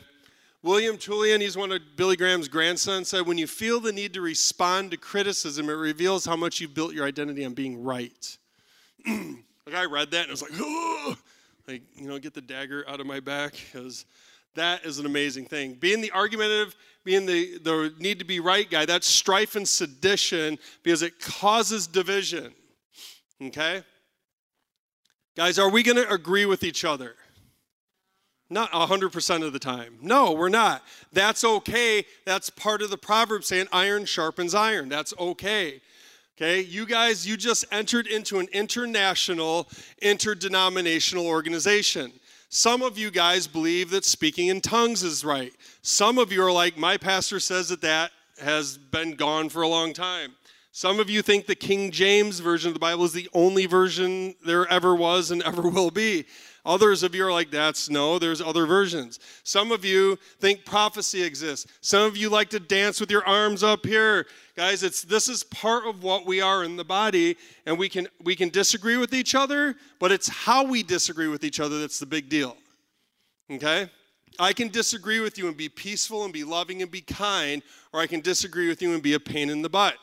William 0.64 0.98
Tullian, 0.98 1.40
he's 1.40 1.56
one 1.56 1.72
of 1.72 1.82
Billy 1.96 2.16
Graham's 2.16 2.48
grandsons, 2.48 3.10
said, 3.10 3.26
When 3.26 3.38
you 3.38 3.48
feel 3.48 3.80
the 3.80 3.92
need 3.92 4.14
to 4.14 4.22
respond 4.22 4.92
to 4.92 4.98
criticism, 4.98 5.70
it 5.70 5.74
reveals 5.74 6.26
how 6.26 6.36
much 6.36 6.60
you've 6.60 6.74
built 6.74 6.94
your 6.94 7.06
identity 7.06 7.46
on 7.46 7.54
being 7.54 7.84
right. 7.84 8.38
like, 9.08 9.76
I 9.76 9.86
read 9.86 10.12
that 10.12 10.24
and 10.24 10.30
I 10.30 10.32
was 10.32 10.42
like, 10.42 10.52
oh, 10.56 11.16
like, 11.68 11.84
you 11.96 12.08
know, 12.08 12.18
get 12.20 12.34
the 12.34 12.42
dagger 12.42 12.84
out 12.88 13.00
of 13.00 13.08
my 13.08 13.20
back, 13.20 13.54
because 13.72 14.06
that 14.58 14.86
is 14.86 15.00
an 15.00 15.06
amazing 15.06 15.46
thing. 15.46 15.74
Being 15.74 16.02
the 16.02 16.12
argumentative, 16.12 16.76
being 17.04 17.26
the, 17.26 17.58
the 17.60 17.94
need 18.00 18.20
to 18.20 18.26
be 18.26 18.40
right 18.40 18.70
guy, 18.70 18.86
that's 18.86 19.08
strife 19.08 19.56
and 19.56 19.68
sedition 19.68 20.60
because 20.84 21.02
it 21.02 21.20
causes 21.20 21.88
division. 21.88 22.54
Okay? 23.42 23.84
Guys, 25.36 25.58
are 25.60 25.70
we 25.70 25.84
going 25.84 25.98
to 25.98 26.12
agree 26.12 26.46
with 26.46 26.64
each 26.64 26.84
other? 26.84 27.16
Not 28.50 28.72
100% 28.72 29.46
of 29.46 29.54
the 29.54 29.60
time. 29.60 29.98
No, 30.02 30.32
we're 30.32 30.50
not. 30.50 30.84
That's 31.12 31.44
okay. 31.44 32.06
That's 32.26 32.50
part 32.50 32.82
of 32.82 32.90
the 32.90 32.98
proverb 32.98 33.44
saying 33.44 33.68
iron 33.72 34.06
sharpens 34.06 34.56
iron. 34.56 34.90
That's 34.90 35.14
okay. 35.20 35.82
Okay, 36.38 36.62
you 36.62 36.86
guys, 36.86 37.28
you 37.28 37.36
just 37.36 37.66
entered 37.72 38.06
into 38.06 38.38
an 38.38 38.48
international, 38.54 39.68
interdenominational 40.04 41.26
organization. 41.26 42.12
Some 42.50 42.82
of 42.82 42.98
you 42.98 43.12
guys 43.12 43.46
believe 43.46 43.90
that 43.90 44.06
speaking 44.06 44.48
in 44.48 44.62
tongues 44.62 45.04
is 45.04 45.26
right. 45.26 45.52
Some 45.82 46.18
of 46.18 46.32
you 46.32 46.42
are 46.44 46.52
like, 46.52 46.78
my 46.78 46.96
pastor 46.96 47.42
says 47.42 47.68
that 47.70 47.82
that 47.82 48.12
has 48.42 48.78
been 48.78 49.16
gone 49.16 49.50
for 49.50 49.64
a 49.64 49.68
long 49.68 49.92
time. 49.92 50.34
Some 50.72 51.00
of 51.00 51.10
you 51.10 51.22
think 51.22 51.46
the 51.46 51.56
King 51.56 51.92
James 51.92 52.40
version 52.40 52.70
of 52.70 52.74
the 52.74 52.80
Bible 52.80 53.04
is 53.04 53.12
the 53.12 53.28
only 53.34 53.66
version 53.66 54.36
there 54.46 54.66
ever 54.68 54.96
was 54.96 55.30
and 55.30 55.44
ever 55.44 55.68
will 55.68 55.92
be. 55.92 56.26
Others 56.68 57.02
of 57.02 57.16
you 57.16 57.26
are 57.26 57.32
like, 57.32 57.50
that's 57.50 57.90
no, 57.90 58.20
there's 58.20 58.42
other 58.42 58.66
versions. 58.66 59.20
Some 59.44 59.72
of 59.72 59.86
you 59.86 60.18
think 60.40 60.66
prophecy 60.66 61.24
exists. 61.24 61.66
Some 61.80 62.04
of 62.04 62.18
you 62.18 62.30
like 62.30 62.50
to 62.50 62.60
dance 62.60 63.00
with 63.00 63.10
your 63.10 63.26
arms 63.26 63.64
up 63.64 63.86
here. 63.86 64.28
Guys, 64.58 64.84
it's 64.84 65.02
this 65.02 65.30
is 65.30 65.46
part 65.46 65.88
of 65.88 66.04
what 66.04 66.26
we 66.26 66.42
are 66.42 66.66
in 66.66 66.76
the 66.76 66.84
body, 66.84 67.38
and 67.66 67.80
we 67.80 67.88
can 67.88 68.10
we 68.22 68.36
can 68.36 68.50
disagree 68.50 68.98
with 68.98 69.14
each 69.14 69.34
other, 69.34 69.76
but 69.98 70.12
it's 70.12 70.28
how 70.28 70.66
we 70.66 70.84
disagree 70.84 71.30
with 71.30 71.46
each 71.46 71.62
other 71.62 71.80
that's 71.80 72.00
the 72.00 72.06
big 72.06 72.28
deal. 72.28 72.58
Okay? 73.50 73.90
I 74.38 74.52
can 74.52 74.68
disagree 74.68 75.22
with 75.22 75.38
you 75.38 75.48
and 75.48 75.56
be 75.56 75.70
peaceful 75.70 76.26
and 76.26 76.34
be 76.34 76.44
loving 76.44 76.82
and 76.82 76.92
be 76.92 77.02
kind, 77.02 77.64
or 77.94 78.02
I 78.02 78.08
can 78.08 78.20
disagree 78.20 78.68
with 78.68 78.82
you 78.82 78.94
and 78.94 79.02
be 79.02 79.14
a 79.14 79.20
pain 79.22 79.50
in 79.50 79.62
the 79.62 79.70
butt 79.70 79.96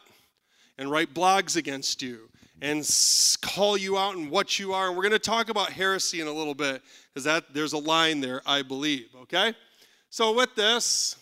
and 0.79 0.90
write 0.90 1.12
blogs 1.12 1.57
against 1.57 2.00
you 2.00 2.31
and 2.64 3.38
call 3.42 3.77
you 3.77 3.98
out 3.98 4.16
and 4.16 4.31
what 4.31 4.59
you 4.59 4.72
are. 4.72 4.88
And 4.88 4.96
we're 4.96 5.03
going 5.03 5.12
to 5.12 5.18
talk 5.18 5.50
about 5.50 5.70
heresy 5.70 6.22
in 6.22 6.27
a 6.27 6.33
little 6.33 6.55
bit 6.55 6.81
because 7.12 7.24
that 7.24 7.53
there's 7.53 7.74
a 7.74 7.79
line 7.79 8.22
there, 8.22 8.40
I 8.46 8.62
believe. 8.62 9.09
Okay? 9.24 9.53
So 10.09 10.35
with 10.35 10.55
this, 10.55 11.16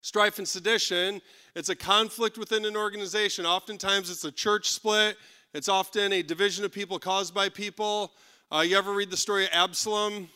strife 0.00 0.38
and 0.38 0.48
sedition, 0.48 1.20
it's 1.54 1.68
a 1.68 1.76
conflict 1.76 2.38
within 2.38 2.64
an 2.64 2.78
organization. 2.78 3.44
Oftentimes 3.44 4.08
it's 4.08 4.24
a 4.24 4.32
church 4.32 4.70
split. 4.70 5.18
It's 5.52 5.68
often 5.68 6.14
a 6.14 6.22
division 6.22 6.64
of 6.64 6.72
people 6.72 6.98
caused 6.98 7.34
by 7.34 7.50
people. 7.50 8.12
Uh, 8.50 8.60
you 8.60 8.78
ever 8.78 8.94
read 8.94 9.10
the 9.10 9.18
story 9.18 9.44
of 9.44 9.50
Absalom? 9.52 10.30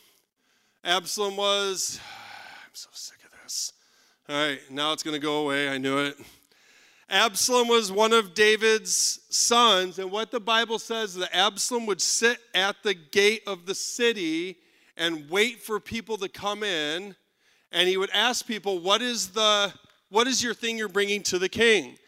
Absalom 0.83 1.37
was, 1.37 1.99
I'm 2.63 2.69
so 2.73 2.89
sick 2.93 3.17
of 3.25 3.31
this. 3.41 3.73
All 4.29 4.35
right, 4.35 4.59
now 4.69 4.93
it's 4.93 5.01
going 5.01 5.15
to 5.15 5.25
go 5.25 5.37
away. 5.37 5.69
I 5.69 5.79
knew 5.79 5.97
it. 5.97 6.17
Absalom 7.13 7.67
was 7.67 7.91
one 7.91 8.11
of 8.11 8.33
David's 8.33 9.19
sons, 9.29 9.99
and 9.99 10.09
what 10.09 10.31
the 10.31 10.39
Bible 10.39 10.79
says 10.79 11.11
is 11.11 11.17
that 11.17 11.35
Absalom 11.35 11.85
would 11.85 12.01
sit 12.01 12.39
at 12.55 12.81
the 12.81 12.95
gate 12.95 13.43
of 13.45 13.67
the 13.67 13.75
city 13.75 14.57
and 14.97 15.29
wait 15.29 15.61
for 15.61 15.79
people 15.79 16.17
to 16.17 16.27
come 16.27 16.63
in, 16.63 17.15
and 17.71 17.87
he 17.87 17.97
would 17.97 18.09
ask 18.09 18.47
people, 18.47 18.79
"What 18.79 19.03
is 19.03 19.27
the 19.27 19.71
what 20.09 20.27
is 20.27 20.41
your 20.41 20.55
thing 20.55 20.75
you're 20.75 20.89
bringing 20.89 21.21
to 21.23 21.37
the 21.37 21.49
king?" 21.49 21.99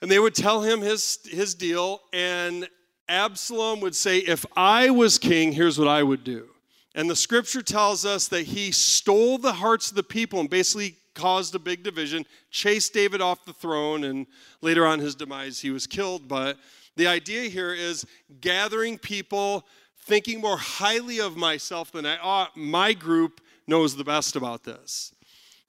And 0.00 0.08
they 0.08 0.20
would 0.20 0.36
tell 0.36 0.62
him 0.62 0.80
his 0.80 1.18
his 1.24 1.56
deal, 1.56 2.00
and 2.12 2.68
Absalom 3.08 3.80
would 3.80 3.96
say, 3.96 4.18
"If 4.18 4.46
I 4.56 4.90
was 4.90 5.18
king, 5.18 5.50
here's 5.50 5.76
what 5.76 5.88
I 5.88 6.04
would 6.04 6.22
do." 6.22 6.50
And 6.94 7.10
the 7.10 7.16
scripture 7.16 7.62
tells 7.62 8.06
us 8.06 8.28
that 8.28 8.44
he 8.44 8.70
stole 8.70 9.38
the 9.38 9.54
hearts 9.54 9.90
of 9.90 9.96
the 9.96 10.04
people 10.04 10.38
and 10.38 10.48
basically 10.48 10.98
caused 11.14 11.54
a 11.54 11.58
big 11.58 11.82
division, 11.82 12.26
chased 12.50 12.92
David 12.92 13.20
off 13.20 13.44
the 13.44 13.52
throne, 13.52 14.04
and 14.04 14.26
later 14.60 14.86
on 14.86 14.98
his 14.98 15.14
demise, 15.14 15.60
he 15.60 15.70
was 15.70 15.86
killed. 15.86 16.28
But 16.28 16.58
the 16.96 17.06
idea 17.06 17.48
here 17.48 17.72
is 17.72 18.06
gathering 18.40 18.98
people, 18.98 19.66
thinking 20.00 20.40
more 20.40 20.56
highly 20.56 21.20
of 21.20 21.36
myself 21.36 21.92
than 21.92 22.06
I 22.06 22.18
ought. 22.18 22.56
My 22.56 22.92
group 22.92 23.40
knows 23.66 23.96
the 23.96 24.04
best 24.04 24.36
about 24.36 24.64
this. 24.64 25.12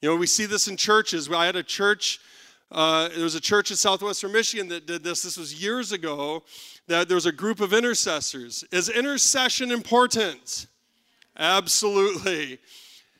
You 0.02 0.10
know, 0.10 0.16
we 0.18 0.28
see 0.28 0.46
this 0.46 0.68
in 0.68 0.78
churches. 0.78 1.32
I 1.32 1.46
had 1.46 1.56
a 1.56 1.64
church. 1.64 2.20
Uh, 2.72 3.10
there 3.10 3.24
was 3.24 3.36
a 3.36 3.42
church 3.42 3.72
in 3.72 3.78
southwestern 3.78 4.32
Michigan 4.32 4.68
that 4.70 4.86
did 4.86 5.04
this. 5.04 5.24
This 5.24 5.38
was 5.38 5.62
years 5.62 5.92
ago. 5.92 6.44
That 6.88 7.08
there 7.08 7.16
was 7.16 7.26
a 7.26 7.32
group 7.32 7.62
of 7.62 7.74
intercessors. 7.74 8.64
Is 8.72 8.90
intercession 8.90 9.72
important? 9.72 10.68
Absolutely. 11.38 12.60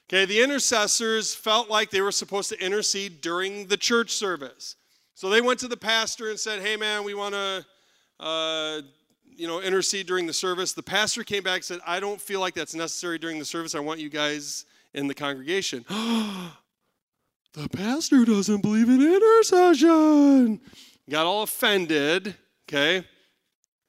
Okay, 0.08 0.26
the 0.26 0.42
intercessors 0.42 1.34
felt 1.34 1.70
like 1.70 1.90
they 1.90 2.02
were 2.02 2.12
supposed 2.12 2.50
to 2.50 2.64
intercede 2.64 3.22
during 3.22 3.68
the 3.68 3.78
church 3.78 4.12
service. 4.12 4.76
So 5.16 5.30
they 5.30 5.42
went 5.42 5.60
to 5.62 5.68
the 5.68 5.78
pastor 5.78 6.30
and 6.30 6.40
said, 6.40 6.62
Hey, 6.62 6.76
man, 6.76 7.04
we 7.04 7.16
want 7.16 7.34
to, 7.34 7.66
uh, 8.20 8.82
you 9.36 9.48
know, 9.48 9.62
intercede 9.62 10.06
during 10.06 10.28
the 10.28 10.34
service. 10.34 10.74
The 10.74 10.84
pastor 10.84 11.24
came 11.24 11.42
back 11.42 11.56
and 11.56 11.64
said, 11.64 11.80
I 11.88 12.00
don't 12.00 12.22
feel 12.22 12.40
like 12.40 12.54
that's 12.54 12.76
necessary 12.76 13.18
during 13.18 13.40
the 13.40 13.46
service. 13.46 13.74
I 13.74 13.80
want 13.80 14.00
you 14.00 14.10
guys 14.10 14.66
in 14.94 15.08
the 15.08 15.16
congregation. 15.16 15.84
the 15.90 17.70
pastor 17.72 18.26
doesn't 18.26 18.62
believe 18.62 18.90
in 18.90 19.02
intercession. 19.02 20.62
Got 21.10 21.26
all 21.26 21.44
offended, 21.44 22.36
okay? 22.70 23.06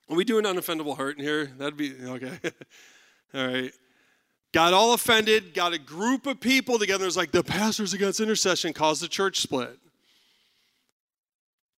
Are 0.08 0.16
we 0.16 0.24
do 0.24 0.38
an 0.38 0.44
unoffendable 0.44 0.96
heart 0.96 1.18
in 1.18 1.24
here? 1.24 1.46
That'd 1.58 1.76
be, 1.76 1.94
okay. 2.04 2.38
all 3.34 3.46
right 3.46 3.72
got 4.56 4.72
all 4.72 4.94
offended, 4.94 5.52
got 5.52 5.74
a 5.74 5.78
group 5.78 6.26
of 6.26 6.40
people 6.40 6.78
together. 6.78 7.04
It 7.04 7.08
was 7.08 7.16
like 7.18 7.30
the 7.30 7.44
pastors 7.44 7.92
against 7.92 8.20
intercession 8.20 8.72
caused 8.72 9.02
the 9.02 9.06
church 9.06 9.40
split. 9.40 9.78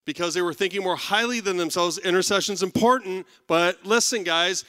Because 0.04 0.32
they 0.32 0.42
were 0.42 0.54
thinking 0.54 0.84
more 0.84 0.94
highly 0.94 1.40
than 1.40 1.56
themselves. 1.56 1.98
Intercession's 1.98 2.62
important, 2.62 3.26
but 3.48 3.84
listen, 3.84 4.22
guys, 4.22 4.64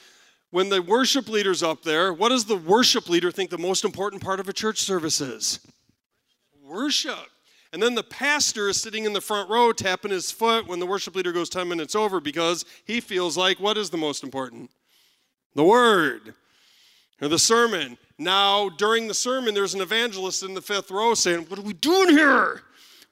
when 0.50 0.69
the 0.69 0.82
worship 0.82 1.30
leader's 1.30 1.62
up 1.62 1.84
there, 1.84 2.12
what 2.12 2.30
does 2.30 2.45
the 2.45 2.58
worship 2.58 3.10
leader 3.10 3.30
think 3.30 3.52
the 3.52 3.60
most 3.60 3.86
important 3.86 4.24
part 4.24 4.39
of 4.39 4.50
a 4.50 4.54
church 4.54 4.80
service 4.80 5.22
is? 5.22 5.60
Worship. 6.63 7.28
And 7.72 7.80
then 7.80 7.93
the 7.93 8.02
pastor 8.02 8.69
is 8.69 8.82
sitting 8.82 9.06
in 9.06 9.13
the 9.13 9.22
front 9.22 9.52
row 9.52 9.72
tapping 9.72 10.10
his 10.10 10.32
foot 10.32 10.65
when 10.65 10.80
the 10.80 10.88
worship 10.88 11.15
leader 11.15 11.32
goes 11.32 11.48
10 11.48 11.69
minutes 11.69 11.93
over 11.93 12.19
because 12.19 12.65
he 12.86 13.02
feels 13.02 13.38
like 13.38 13.60
what 13.60 13.78
is 13.78 13.91
the 13.91 13.98
most 13.98 14.24
important? 14.24 14.72
The 15.54 15.63
word 15.63 16.34
or 17.21 17.27
the 17.27 17.39
sermon. 17.39 17.97
Now, 18.17 18.69
during 18.69 19.08
the 19.08 19.13
sermon, 19.13 19.53
there's 19.53 19.73
an 19.73 19.82
evangelist 19.82 20.43
in 20.43 20.53
the 20.53 20.62
fifth 20.62 20.91
row 20.91 21.13
saying, 21.13 21.45
What 21.47 21.60
are 21.60 21.63
we 21.63 21.73
doing 21.73 22.10
here? 22.10 22.63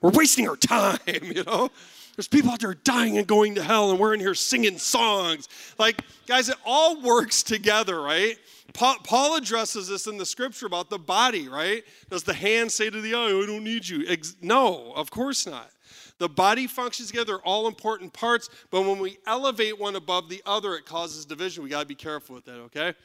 We're 0.02 0.12
wasting 0.12 0.48
our 0.48 0.56
time, 0.56 1.00
you 1.08 1.44
know? 1.44 1.70
There's 2.16 2.28
people 2.28 2.50
out 2.50 2.60
there 2.60 2.74
dying 2.74 3.20
and 3.20 3.28
going 3.28 3.56
to 3.56 3.64
hell, 3.64 3.92
and 3.92 4.00
we're 4.00 4.16
in 4.16 4.20
here 4.20 4.34
singing 4.34 4.80
songs. 4.80 5.48
Like, 5.78 6.02
guys, 6.26 6.50
it 6.50 6.56
all 6.66 7.00
works 7.00 7.44
together, 7.44 8.02
right? 8.02 8.38
Paul 8.74 9.36
addresses 9.36 9.88
this 9.88 10.08
in 10.08 10.18
the 10.18 10.26
scripture 10.26 10.66
about 10.66 10.90
the 10.90 10.98
body, 10.98 11.48
right? 11.48 11.84
Does 12.10 12.24
the 12.24 12.34
hand 12.34 12.72
say 12.72 12.90
to 12.90 13.02
the 13.02 13.14
eye, 13.14 13.28
I 13.28 13.46
don't 13.46 13.64
need 13.64 13.88
you? 13.88 14.06
No, 14.42 14.94
of 14.96 15.12
course 15.12 15.46
not. 15.46 15.70
The 16.18 16.28
body 16.28 16.66
functions 16.66 17.10
together, 17.10 17.38
all 17.38 17.68
important 17.68 18.14
parts, 18.14 18.50
but 18.72 18.82
when 18.82 18.98
we 18.98 19.20
elevate 19.28 19.80
one 19.80 19.96
above 19.96 20.28
the 20.28 20.42
other, 20.46 20.74
it 20.74 20.86
causes 20.86 21.26
division. 21.26 21.64
We 21.64 21.70
got 21.70 21.82
to 21.82 21.86
be 21.86 21.96
careful 21.96 22.34
with 22.34 22.46
that, 22.46 22.58
okay? 22.62 22.96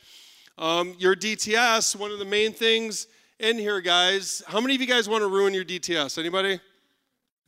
Um, 0.59 0.95
your 0.99 1.17
DTS, 1.17 1.97
one 1.97 2.11
of 2.11 2.19
the 2.19 2.25
main 2.25 2.53
things 2.53 3.07
in 3.39 3.59
here, 3.59 3.81
guys. 3.81 4.43
How 4.47 4.61
many 4.61 4.75
of 4.75 4.81
you 4.81 4.87
guys 4.87 5.09
want 5.09 5.23
to 5.23 5.29
ruin 5.29 5.55
your 5.55 5.65
DTS? 5.65 6.19
Anybody? 6.19 6.61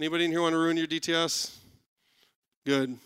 Anybody 0.01 0.25
in 0.25 0.31
here 0.31 0.43
want 0.43 0.55
to 0.55 0.59
ruin 0.59 0.77
your 0.77 0.87
DTS? 0.87 1.55
Good. 2.65 2.99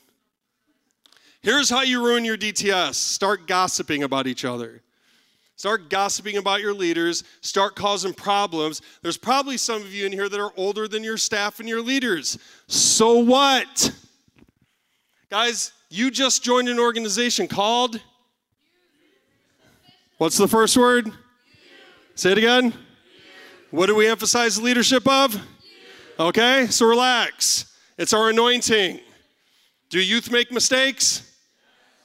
Here's 1.40 1.68
how 1.68 1.82
you 1.82 2.04
ruin 2.04 2.24
your 2.24 2.36
DTS 2.36 2.94
start 2.94 3.46
gossiping 3.46 4.02
about 4.02 4.26
each 4.26 4.44
other. 4.44 4.82
Start 5.56 5.90
gossiping 5.90 6.36
about 6.36 6.60
your 6.60 6.72
leaders. 6.72 7.24
Start 7.40 7.74
causing 7.74 8.14
problems. 8.14 8.80
There's 9.02 9.16
probably 9.16 9.56
some 9.56 9.82
of 9.82 9.92
you 9.92 10.06
in 10.06 10.12
here 10.12 10.28
that 10.28 10.40
are 10.40 10.52
older 10.56 10.86
than 10.86 11.02
your 11.02 11.16
staff 11.16 11.58
and 11.58 11.68
your 11.68 11.82
leaders. 11.82 12.38
So 12.68 13.18
what? 13.18 13.92
Guys, 15.30 15.72
you 15.90 16.12
just 16.12 16.44
joined 16.44 16.68
an 16.68 16.78
organization 16.78 17.48
called 17.48 18.00
What's 20.18 20.36
the 20.36 20.48
first 20.48 20.76
word? 20.76 21.12
Say 22.16 22.32
it 22.32 22.38
again. 22.38 22.74
What 23.70 23.86
do 23.86 23.94
we 23.94 24.08
emphasize 24.08 24.56
the 24.56 24.62
leadership 24.62 25.06
of? 25.06 25.40
Okay, 26.18 26.66
so 26.70 26.86
relax. 26.86 27.72
It's 27.96 28.12
our 28.12 28.30
anointing. 28.30 28.98
Do 29.90 30.00
youth 30.00 30.32
make 30.32 30.50
mistakes? 30.50 31.22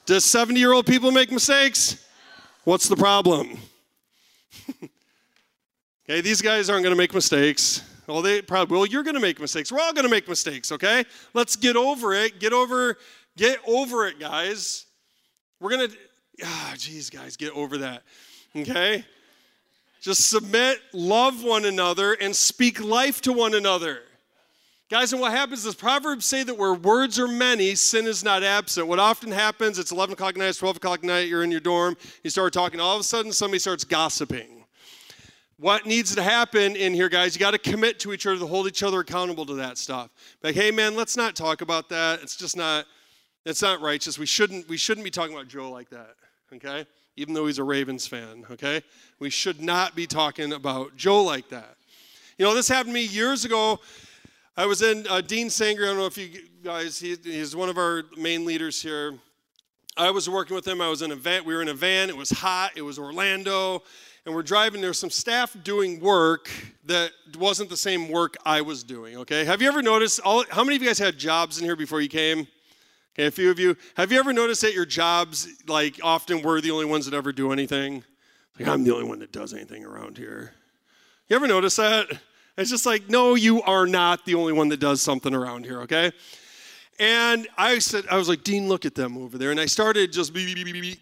Does 0.06 0.24
70 0.24 0.60
year 0.60 0.72
old 0.72 0.86
people 0.86 1.10
make 1.10 1.32
mistakes? 1.32 2.06
What's 2.62 2.86
the 2.86 2.94
problem? 2.94 3.58
okay, 6.08 6.20
these 6.20 6.40
guys 6.40 6.70
aren't 6.70 6.84
going 6.84 6.94
to 6.94 6.98
make 6.98 7.12
mistakes. 7.12 7.82
Well, 8.06 8.22
they 8.22 8.42
probably, 8.42 8.76
well, 8.76 8.86
you're 8.86 9.02
going 9.02 9.16
to 9.16 9.20
make 9.20 9.40
mistakes. 9.40 9.72
We're 9.72 9.80
all 9.80 9.92
going 9.92 10.04
to 10.04 10.10
make 10.10 10.28
mistakes, 10.28 10.70
okay? 10.70 11.04
Let's 11.32 11.56
get 11.56 11.74
over 11.74 12.14
it. 12.14 12.38
Get 12.38 12.52
over, 12.52 12.96
get 13.36 13.58
over 13.66 14.06
it, 14.06 14.20
guys. 14.20 14.86
We're 15.58 15.70
going 15.70 15.88
to, 15.88 15.96
ah, 16.42 16.74
geez, 16.76 17.10
guys, 17.10 17.36
get 17.36 17.52
over 17.52 17.78
that, 17.78 18.02
okay? 18.56 19.04
Just 20.00 20.28
submit, 20.28 20.80
love 20.92 21.42
one 21.42 21.64
another, 21.64 22.12
and 22.14 22.34
speak 22.34 22.82
life 22.82 23.20
to 23.22 23.32
one 23.32 23.54
another. 23.54 24.02
Guys, 24.90 25.12
and 25.12 25.20
what 25.20 25.32
happens 25.32 25.64
is 25.64 25.74
Proverbs 25.74 26.26
say 26.26 26.42
that 26.42 26.58
where 26.58 26.74
words 26.74 27.18
are 27.18 27.26
many, 27.26 27.74
sin 27.74 28.06
is 28.06 28.22
not 28.22 28.42
absent. 28.42 28.86
What 28.86 28.98
often 28.98 29.32
happens, 29.32 29.78
it's 29.78 29.92
11 29.92 30.12
o'clock 30.12 30.34
at 30.34 30.36
night, 30.36 30.48
it's 30.48 30.58
12 30.58 30.76
o'clock 30.76 30.98
at 30.98 31.04
night, 31.04 31.28
you're 31.28 31.42
in 31.42 31.50
your 31.50 31.60
dorm, 31.60 31.96
you 32.22 32.28
start 32.28 32.52
talking, 32.52 32.80
all 32.80 32.94
of 32.94 33.00
a 33.00 33.04
sudden 33.04 33.32
somebody 33.32 33.58
starts 33.58 33.82
gossiping. 33.84 34.64
What 35.56 35.86
needs 35.86 36.14
to 36.16 36.22
happen 36.22 36.76
in 36.76 36.92
here, 36.92 37.08
guys, 37.08 37.34
you 37.34 37.40
got 37.40 37.52
to 37.52 37.58
commit 37.58 37.98
to 38.00 38.12
each 38.12 38.26
other 38.26 38.38
to 38.38 38.46
hold 38.46 38.66
each 38.66 38.82
other 38.82 39.00
accountable 39.00 39.46
to 39.46 39.54
that 39.54 39.78
stuff. 39.78 40.10
Like, 40.42 40.54
hey 40.54 40.70
man, 40.70 40.96
let's 40.96 41.16
not 41.16 41.34
talk 41.34 41.62
about 41.62 41.88
that. 41.88 42.20
It's 42.22 42.36
just 42.36 42.56
not, 42.56 42.84
it's 43.44 43.62
not 43.62 43.80
righteous. 43.80 44.18
We 44.18 44.26
shouldn't, 44.26 44.68
we 44.68 44.76
shouldn't 44.76 45.04
be 45.04 45.10
talking 45.10 45.34
about 45.34 45.48
Joe 45.48 45.70
like 45.70 45.90
that, 45.90 46.14
okay? 46.54 46.86
even 47.16 47.34
though 47.34 47.46
he's 47.46 47.58
a 47.58 47.64
Ravens 47.64 48.06
fan, 48.06 48.44
okay? 48.50 48.82
We 49.18 49.30
should 49.30 49.60
not 49.60 49.94
be 49.94 50.06
talking 50.06 50.52
about 50.52 50.96
Joe 50.96 51.22
like 51.22 51.48
that. 51.50 51.76
You 52.38 52.44
know, 52.44 52.54
this 52.54 52.68
happened 52.68 52.94
to 52.94 52.94
me 52.94 53.06
years 53.06 53.44
ago. 53.44 53.80
I 54.56 54.66
was 54.66 54.82
in 54.82 55.06
uh, 55.08 55.20
Dean 55.20 55.50
Sanger. 55.50 55.84
I 55.84 55.86
don't 55.86 55.98
know 55.98 56.06
if 56.06 56.18
you 56.18 56.30
guys, 56.62 56.98
he, 56.98 57.16
he's 57.22 57.54
one 57.54 57.68
of 57.68 57.78
our 57.78 58.04
main 58.16 58.44
leaders 58.44 58.82
here. 58.82 59.14
I 59.96 60.10
was 60.10 60.28
working 60.28 60.56
with 60.56 60.66
him. 60.66 60.80
I 60.80 60.88
was 60.88 61.02
in 61.02 61.12
a 61.12 61.16
van. 61.16 61.44
We 61.44 61.54
were 61.54 61.62
in 61.62 61.68
a 61.68 61.74
van. 61.74 62.08
It 62.08 62.16
was 62.16 62.30
hot. 62.30 62.72
It 62.74 62.82
was 62.82 62.98
Orlando. 62.98 63.82
And 64.26 64.34
we're 64.34 64.42
driving. 64.42 64.80
There's 64.80 64.98
some 64.98 65.10
staff 65.10 65.56
doing 65.62 66.00
work 66.00 66.50
that 66.86 67.12
wasn't 67.38 67.70
the 67.70 67.76
same 67.76 68.08
work 68.08 68.36
I 68.44 68.62
was 68.62 68.82
doing, 68.82 69.18
okay? 69.18 69.44
Have 69.44 69.62
you 69.62 69.68
ever 69.68 69.82
noticed, 69.82 70.18
all, 70.24 70.44
how 70.50 70.64
many 70.64 70.76
of 70.76 70.82
you 70.82 70.88
guys 70.88 70.98
had 70.98 71.18
jobs 71.18 71.58
in 71.58 71.64
here 71.64 71.76
before 71.76 72.00
you 72.00 72.08
came? 72.08 72.48
Okay, 73.14 73.26
a 73.26 73.30
few 73.30 73.48
of 73.48 73.60
you, 73.60 73.76
have 73.96 74.10
you 74.10 74.18
ever 74.18 74.32
noticed 74.32 74.62
that 74.62 74.74
your 74.74 74.84
jobs, 74.84 75.46
like, 75.68 76.00
often 76.02 76.42
we're 76.42 76.60
the 76.60 76.72
only 76.72 76.84
ones 76.84 77.04
that 77.04 77.14
ever 77.14 77.32
do 77.32 77.52
anything? 77.52 78.02
Like, 78.58 78.68
I'm 78.68 78.82
the 78.82 78.92
only 78.92 79.06
one 79.06 79.20
that 79.20 79.30
does 79.30 79.54
anything 79.54 79.84
around 79.84 80.18
here. 80.18 80.52
You 81.28 81.36
ever 81.36 81.46
notice 81.46 81.76
that? 81.76 82.08
It's 82.56 82.70
just 82.70 82.86
like, 82.86 83.08
no, 83.08 83.36
you 83.36 83.62
are 83.62 83.86
not 83.86 84.24
the 84.24 84.34
only 84.34 84.52
one 84.52 84.68
that 84.70 84.80
does 84.80 85.00
something 85.00 85.32
around 85.32 85.64
here, 85.64 85.82
okay? 85.82 86.10
And 86.98 87.46
I 87.56 87.78
said, 87.78 88.04
I 88.10 88.16
was 88.16 88.28
like, 88.28 88.42
Dean, 88.42 88.68
look 88.68 88.84
at 88.84 88.96
them 88.96 89.16
over 89.16 89.38
there. 89.38 89.52
And 89.52 89.60
I 89.60 89.66
started 89.66 90.12
just 90.12 90.32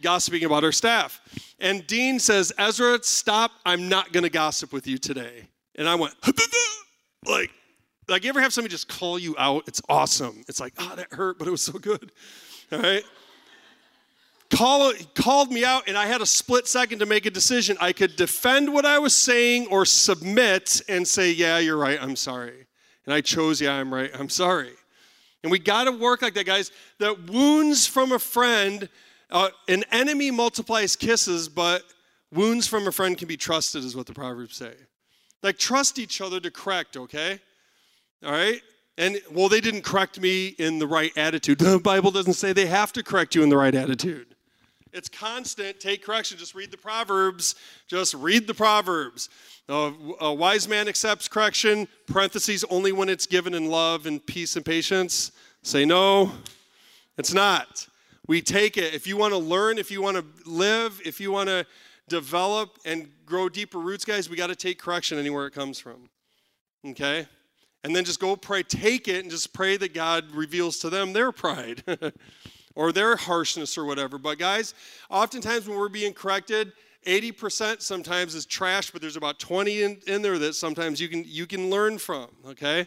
gossiping 0.02 0.44
about 0.44 0.64
our 0.64 0.72
staff. 0.72 1.20
And 1.60 1.86
Dean 1.86 2.18
says, 2.18 2.52
Ezra, 2.58 2.98
stop. 3.02 3.52
I'm 3.64 3.88
not 3.88 4.12
going 4.12 4.24
to 4.24 4.30
gossip 4.30 4.72
with 4.72 4.86
you 4.86 4.98
today. 4.98 5.48
And 5.76 5.88
I 5.88 5.94
went, 5.94 6.14
like, 7.26 7.50
like, 8.08 8.24
you 8.24 8.30
ever 8.30 8.40
have 8.40 8.52
somebody 8.52 8.72
just 8.72 8.88
call 8.88 9.18
you 9.18 9.34
out? 9.38 9.64
It's 9.66 9.80
awesome. 9.88 10.44
It's 10.48 10.60
like, 10.60 10.74
oh, 10.78 10.94
that 10.96 11.12
hurt, 11.12 11.38
but 11.38 11.48
it 11.48 11.50
was 11.50 11.62
so 11.62 11.72
good. 11.74 12.12
All 12.72 12.78
right? 12.80 13.04
Call, 14.50 14.92
called 15.14 15.50
me 15.50 15.64
out, 15.64 15.88
and 15.88 15.96
I 15.96 16.06
had 16.06 16.20
a 16.20 16.26
split 16.26 16.68
second 16.68 16.98
to 16.98 17.06
make 17.06 17.24
a 17.24 17.30
decision. 17.30 17.76
I 17.80 17.92
could 17.92 18.16
defend 18.16 18.72
what 18.72 18.84
I 18.84 18.98
was 18.98 19.14
saying 19.14 19.68
or 19.68 19.86
submit 19.86 20.82
and 20.88 21.08
say, 21.08 21.32
yeah, 21.32 21.58
you're 21.58 21.78
right, 21.78 21.98
I'm 22.02 22.16
sorry. 22.16 22.66
And 23.06 23.14
I 23.14 23.22
chose, 23.22 23.62
yeah, 23.62 23.72
I'm 23.72 23.92
right, 23.92 24.10
I'm 24.12 24.28
sorry. 24.28 24.72
And 25.42 25.50
we 25.50 25.58
got 25.58 25.84
to 25.84 25.92
work 25.92 26.20
like 26.22 26.34
that, 26.34 26.44
guys. 26.44 26.70
That 26.98 27.30
wounds 27.30 27.86
from 27.86 28.12
a 28.12 28.18
friend, 28.18 28.88
uh, 29.30 29.48
an 29.68 29.84
enemy 29.90 30.30
multiplies 30.30 30.96
kisses, 30.96 31.48
but 31.48 31.82
wounds 32.30 32.66
from 32.66 32.86
a 32.86 32.92
friend 32.92 33.16
can 33.16 33.28
be 33.28 33.38
trusted, 33.38 33.84
is 33.84 33.96
what 33.96 34.06
the 34.06 34.12
Proverbs 34.12 34.56
say. 34.56 34.74
Like, 35.42 35.58
trust 35.58 35.98
each 35.98 36.20
other 36.20 36.40
to 36.40 36.50
correct, 36.50 36.96
okay? 36.96 37.40
All 38.24 38.32
right? 38.32 38.60
And 38.98 39.20
well, 39.30 39.48
they 39.48 39.60
didn't 39.60 39.82
correct 39.82 40.20
me 40.20 40.48
in 40.58 40.78
the 40.78 40.86
right 40.86 41.16
attitude. 41.16 41.58
The 41.72 41.78
Bible 41.78 42.10
doesn't 42.10 42.34
say 42.34 42.52
they 42.52 42.66
have 42.66 42.92
to 42.94 43.02
correct 43.02 43.34
you 43.34 43.42
in 43.42 43.48
the 43.48 43.56
right 43.56 43.74
attitude. 43.74 44.34
It's 44.92 45.08
constant. 45.08 45.80
Take 45.80 46.04
correction. 46.04 46.36
Just 46.36 46.54
read 46.54 46.70
the 46.70 46.76
Proverbs. 46.76 47.54
Just 47.88 48.12
read 48.14 48.46
the 48.46 48.54
Proverbs. 48.54 49.30
Uh, 49.68 49.92
a 50.20 50.32
wise 50.32 50.68
man 50.68 50.86
accepts 50.86 51.28
correction, 51.28 51.88
parentheses, 52.06 52.64
only 52.68 52.92
when 52.92 53.08
it's 53.08 53.26
given 53.26 53.54
in 53.54 53.70
love 53.70 54.06
and 54.06 54.24
peace 54.26 54.56
and 54.56 54.64
patience. 54.64 55.32
Say 55.62 55.84
no, 55.84 56.32
it's 57.16 57.32
not. 57.32 57.86
We 58.26 58.42
take 58.42 58.76
it. 58.76 58.92
If 58.94 59.06
you 59.06 59.16
want 59.16 59.32
to 59.32 59.38
learn, 59.38 59.78
if 59.78 59.90
you 59.90 60.02
want 60.02 60.16
to 60.16 60.50
live, 60.50 61.00
if 61.04 61.20
you 61.20 61.32
want 61.32 61.48
to 61.48 61.64
develop 62.08 62.78
and 62.84 63.08
grow 63.24 63.48
deeper 63.48 63.78
roots, 63.78 64.04
guys, 64.04 64.28
we 64.28 64.36
got 64.36 64.48
to 64.48 64.56
take 64.56 64.78
correction 64.78 65.18
anywhere 65.18 65.46
it 65.46 65.52
comes 65.52 65.78
from. 65.78 66.10
Okay? 66.86 67.26
And 67.84 67.94
then 67.94 68.04
just 68.04 68.20
go 68.20 68.36
pray, 68.36 68.62
take 68.62 69.08
it, 69.08 69.22
and 69.22 69.30
just 69.30 69.52
pray 69.52 69.76
that 69.76 69.94
God 69.94 70.30
reveals 70.32 70.78
to 70.78 70.90
them 70.90 71.12
their 71.12 71.32
pride 71.32 71.82
or 72.74 72.92
their 72.92 73.16
harshness 73.16 73.76
or 73.76 73.84
whatever. 73.84 74.18
But 74.18 74.38
guys, 74.38 74.74
oftentimes 75.10 75.68
when 75.68 75.78
we're 75.78 75.88
being 75.88 76.12
corrected, 76.12 76.72
80% 77.06 77.82
sometimes 77.82 78.34
is 78.34 78.46
trash, 78.46 78.90
but 78.90 79.00
there's 79.00 79.16
about 79.16 79.38
20 79.40 79.82
in, 79.82 80.00
in 80.06 80.22
there 80.22 80.38
that 80.38 80.54
sometimes 80.54 81.00
you 81.00 81.08
can 81.08 81.24
you 81.26 81.46
can 81.46 81.68
learn 81.68 81.98
from, 81.98 82.28
okay? 82.46 82.86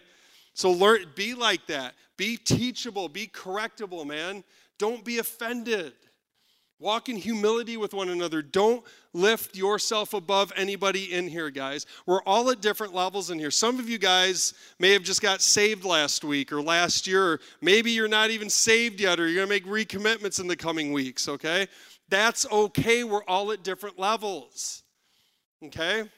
So 0.53 0.71
learn 0.71 1.05
be 1.15 1.33
like 1.33 1.67
that. 1.67 1.95
Be 2.15 2.37
teachable, 2.37 3.09
be 3.09 3.27
correctable, 3.27 4.07
man. 4.07 4.43
Don't 4.77 5.03
be 5.03 5.17
offended. 5.17 5.93
Walk 6.77 7.07
in 7.07 7.15
humility 7.15 7.77
with 7.77 7.93
one 7.93 8.09
another. 8.09 8.41
Don't 8.41 8.83
lift 9.13 9.55
yourself 9.55 10.13
above 10.13 10.51
anybody 10.57 11.13
in 11.13 11.27
here, 11.27 11.49
guys. 11.49 11.85
We're 12.05 12.21
all 12.23 12.49
at 12.51 12.61
different 12.61 12.93
levels 12.93 13.29
in 13.29 13.39
here. 13.39 13.49
Some 13.51 13.79
of 13.79 13.87
you 13.87 13.97
guys 13.97 14.53
may 14.77 14.91
have 14.91 15.03
just 15.03 15.21
got 15.21 15.41
saved 15.41 15.85
last 15.85 16.25
week 16.25 16.51
or 16.51 16.61
last 16.61 17.07
year. 17.07 17.23
Or 17.23 17.39
maybe 17.61 17.91
you're 17.91 18.09
not 18.09 18.29
even 18.29 18.49
saved 18.49 18.99
yet, 18.99 19.21
or 19.21 19.27
you're 19.27 19.45
going 19.45 19.61
to 19.61 19.71
make 19.71 19.87
recommitments 19.87 20.41
in 20.41 20.47
the 20.47 20.55
coming 20.57 20.91
weeks, 20.91 21.29
okay? 21.29 21.67
That's 22.09 22.45
okay. 22.51 23.05
We're 23.05 23.23
all 23.23 23.53
at 23.53 23.63
different 23.63 23.97
levels, 23.97 24.83
okay? 25.63 26.09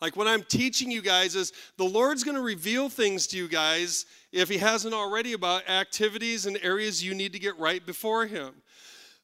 Like 0.00 0.16
what 0.16 0.26
I'm 0.26 0.42
teaching 0.42 0.90
you 0.90 1.00
guys 1.00 1.36
is 1.36 1.52
the 1.78 1.84
Lord's 1.84 2.24
going 2.24 2.36
to 2.36 2.42
reveal 2.42 2.88
things 2.88 3.26
to 3.28 3.36
you 3.36 3.48
guys 3.48 4.06
if 4.32 4.48
He 4.48 4.58
hasn't 4.58 4.92
already 4.92 5.32
about 5.32 5.68
activities 5.68 6.46
and 6.46 6.58
areas 6.62 7.02
you 7.02 7.14
need 7.14 7.32
to 7.32 7.38
get 7.38 7.58
right 7.58 7.84
before 7.84 8.26
Him. 8.26 8.54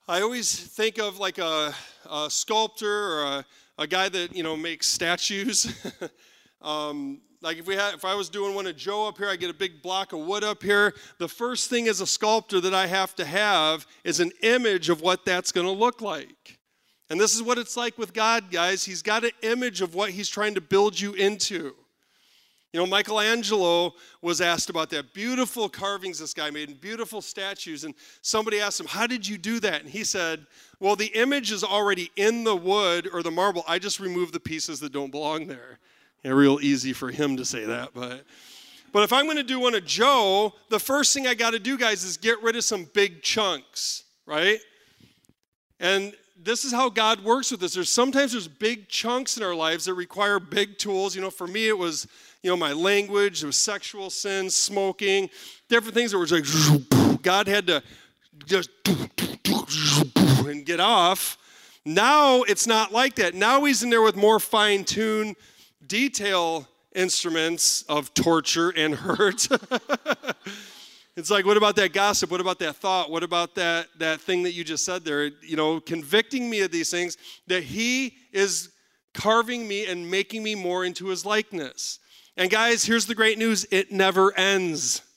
I 0.09 0.21
always 0.21 0.53
think 0.53 0.99
of 0.99 1.21
like 1.21 1.39
a, 1.39 1.73
a 2.11 2.29
sculptor 2.29 2.89
or 2.91 3.23
a, 3.23 3.45
a, 3.79 3.87
guy 3.87 4.09
that 4.09 4.35
you 4.35 4.43
know 4.43 4.57
makes 4.57 4.89
statues. 4.89 5.73
um, 6.63 7.21
like 7.41 7.59
if 7.59 7.69
we 7.69 7.77
had, 7.77 7.95
if 7.95 8.05
I 8.05 8.17
was 8.17 8.29
doing 8.29 8.53
one 8.57 8.67
of 8.67 8.77
Joe 8.77 9.07
up 9.07 9.17
here, 9.17 9.29
I 9.29 9.37
get 9.37 9.49
a 9.49 9.55
big 9.55 9.81
block 9.81 10.13
of 10.13 10.19
wood 10.19 10.43
up 10.43 10.61
here. 10.61 10.93
The 11.19 11.29
first 11.29 11.71
thing 11.71 11.87
as 11.87 12.01
a 12.01 12.07
sculptor 12.07 12.61
that 12.61 12.75
I 12.75 12.89
have 12.89 13.15
to 13.15 13.25
have 13.25 13.87
is 14.03 14.19
an 14.19 14.33
image 14.43 14.89
of 14.89 15.03
what 15.03 15.25
that's 15.25 15.53
going 15.53 15.69
to 15.69 15.73
look 15.73 16.01
like. 16.01 16.59
And 17.09 17.21
this 17.21 17.37
is 17.37 17.43
what 17.43 17.57
it's 17.57 17.77
like 17.77 17.97
with 17.97 18.13
God, 18.13 18.51
guys. 18.51 18.83
He's 18.83 19.03
got 19.03 19.23
an 19.23 19.31
image 19.43 19.83
of 19.83 19.95
what 19.95 20.11
He's 20.11 20.29
trying 20.29 20.57
to 20.57 20.61
build 20.61 20.99
you 20.99 21.13
into. 21.13 21.77
You 22.73 22.81
know, 22.81 22.87
Michelangelo 22.87 23.95
was 24.23 24.41
asked 24.41 24.71
about 24.71 24.89
that. 24.91 25.13
Beautiful 25.13 25.69
carvings 25.69 26.19
this 26.19 26.33
guy 26.33 26.49
made 26.51 26.71
and 26.71 26.81
beautiful 26.81 27.21
statues. 27.21 27.85
And 27.85 27.95
somebody 28.23 28.61
asked 28.61 28.81
him, 28.81 28.87
How 28.87 29.07
did 29.07 29.29
you 29.29 29.37
do 29.37 29.61
that? 29.61 29.83
And 29.83 29.91
he 29.91 30.05
said, 30.05 30.47
Well, 30.81 30.97
the 30.97 31.09
image 31.09 31.53
is 31.53 31.63
already 31.63 32.11
in 32.17 32.45
the 32.45 32.57
wood 32.57 33.09
or 33.13 33.23
the 33.23 33.31
marble. 33.31 33.63
I 33.69 33.79
just 33.79 34.01
remove 34.01 34.33
the 34.33 34.41
pieces 34.41 34.81
that 34.81 34.93
don't 34.93 35.11
belong 35.11 35.49
there. 35.49 35.79
Yeah, 36.25 36.31
real 36.31 36.61
easy 36.63 36.95
for 36.95 37.11
him 37.11 37.37
to 37.37 37.45
say 37.45 37.65
that, 37.65 37.91
but. 37.95 38.25
But 38.93 39.05
if 39.05 39.13
I'm 39.15 39.25
going 39.25 39.39
to 39.39 39.43
do 39.43 39.59
one 39.59 39.75
of 39.75 39.87
Joe, 39.87 40.53
the 40.69 40.79
first 40.79 41.15
thing 41.15 41.27
I 41.27 41.33
got 41.33 41.53
to 41.53 41.59
do, 41.59 41.79
guys, 41.79 42.05
is 42.05 42.19
get 42.19 42.43
rid 42.43 42.57
of 42.57 42.65
some 42.65 42.85
big 42.93 43.23
chunks, 43.23 44.05
right? 44.27 44.59
And 45.81 46.15
this 46.37 46.65
is 46.65 46.73
how 46.73 46.91
God 46.91 47.25
works 47.25 47.51
with 47.51 47.63
us. 47.63 47.73
There's 47.73 47.89
sometimes 47.89 48.33
there's 48.33 48.49
big 48.49 48.89
chunks 48.89 49.39
in 49.39 49.43
our 49.43 49.55
lives 49.55 49.87
that 49.87 49.95
require 49.95 50.39
big 50.39 50.77
tools. 50.77 51.15
You 51.15 51.23
know, 51.23 51.31
for 51.31 51.47
me, 51.47 51.69
it 51.69 51.79
was 51.79 52.07
you 52.43 52.51
know, 52.51 52.57
my 52.57 52.73
language, 52.73 53.41
there 53.41 53.47
was 53.47 53.57
sexual 53.57 54.11
sins, 54.11 54.57
smoking, 54.57 55.31
different 55.69 55.95
things 55.95 56.11
that 56.11 56.19
were 56.19 56.27
like, 56.27 57.23
God 57.23 57.47
had 57.47 57.69
to 57.69 57.83
just 58.47 58.71
and 60.47 60.67
get 60.67 60.81
off. 60.81 61.39
Now 61.85 62.43
it's 62.43 62.67
not 62.67 62.93
like 62.93 63.17
that. 63.17 63.35
Now 63.35 63.65
he's 63.65 63.83
in 63.83 63.91
there 63.91 64.03
with 64.03 64.17
more 64.17 64.41
fine 64.41 64.85
tuned 64.85 65.37
detail 65.87 66.69
instruments 66.95 67.83
of 67.89 68.13
torture 68.15 68.71
and 68.71 68.95
hurt. 68.95 69.49
it's 71.17 71.31
like, 71.31 71.47
what 71.47 71.57
about 71.57 71.77
that 71.77 71.93
gossip? 71.93 72.31
What 72.31 72.41
about 72.41 72.59
that 72.59 72.77
thought? 72.77 73.11
What 73.11 73.23
about 73.23 73.55
that, 73.55 73.87
that 73.99 74.21
thing 74.21 74.43
that 74.45 74.53
you 74.53 74.65
just 74.65 74.85
said 74.85 75.05
there? 75.05 75.27
You 75.43 75.57
know, 75.57 75.81
convicting 75.81 76.49
me 76.49 76.61
of 76.61 76.71
these 76.71 76.91
things 76.91 77.17
that 77.47 77.63
he 77.63 78.15
is 78.33 78.71
carving 79.15 79.67
me 79.67 79.87
and 79.87 80.11
making 80.11 80.43
me 80.43 80.55
more 80.55 80.85
into 80.85 81.07
his 81.07 81.25
likeness. 81.25 81.99
And 82.37 82.51
guys, 82.51 82.85
here's 82.85 83.07
the 83.07 83.15
great 83.15 83.39
news 83.39 83.67
it 83.71 83.93
never 83.93 84.37
ends. 84.37 85.03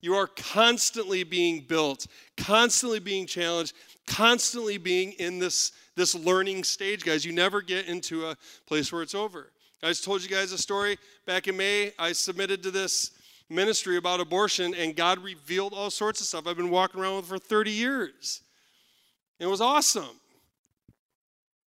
You 0.00 0.14
are 0.14 0.26
constantly 0.26 1.24
being 1.24 1.60
built, 1.60 2.06
constantly 2.36 3.00
being 3.00 3.26
challenged, 3.26 3.74
constantly 4.06 4.78
being 4.78 5.12
in 5.12 5.38
this, 5.38 5.72
this 5.94 6.14
learning 6.14 6.64
stage, 6.64 7.04
guys. 7.04 7.24
You 7.24 7.32
never 7.32 7.60
get 7.60 7.86
into 7.86 8.26
a 8.26 8.36
place 8.66 8.92
where 8.92 9.02
it's 9.02 9.14
over. 9.14 9.52
I 9.82 9.88
just 9.88 10.04
told 10.04 10.22
you 10.22 10.28
guys 10.28 10.52
a 10.52 10.58
story 10.58 10.98
back 11.26 11.48
in 11.48 11.56
May. 11.56 11.92
I 11.98 12.12
submitted 12.12 12.62
to 12.62 12.70
this 12.70 13.10
ministry 13.50 13.96
about 13.96 14.20
abortion, 14.20 14.74
and 14.74 14.96
God 14.96 15.18
revealed 15.18 15.74
all 15.74 15.90
sorts 15.90 16.20
of 16.20 16.26
stuff 16.26 16.46
I've 16.46 16.56
been 16.56 16.70
walking 16.70 17.00
around 17.00 17.16
with 17.16 17.26
for 17.26 17.38
30 17.38 17.70
years. 17.70 18.40
It 19.38 19.46
was 19.46 19.60
awesome. 19.60 20.19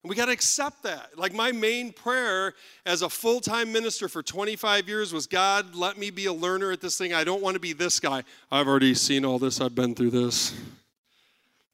We 0.04 0.14
got 0.14 0.26
to 0.26 0.32
accept 0.32 0.84
that. 0.84 1.18
Like, 1.18 1.34
my 1.34 1.50
main 1.50 1.92
prayer 1.92 2.54
as 2.86 3.02
a 3.02 3.08
full 3.08 3.40
time 3.40 3.72
minister 3.72 4.08
for 4.08 4.22
25 4.22 4.88
years 4.88 5.12
was 5.12 5.26
God, 5.26 5.74
let 5.74 5.98
me 5.98 6.10
be 6.10 6.26
a 6.26 6.32
learner 6.32 6.70
at 6.70 6.80
this 6.80 6.96
thing. 6.96 7.12
I 7.12 7.24
don't 7.24 7.42
want 7.42 7.54
to 7.54 7.60
be 7.60 7.72
this 7.72 7.98
guy. 7.98 8.22
I've 8.50 8.68
already 8.68 8.94
seen 8.94 9.24
all 9.24 9.38
this, 9.38 9.60
I've 9.60 9.74
been 9.74 9.94
through 9.94 10.10
this. 10.10 10.54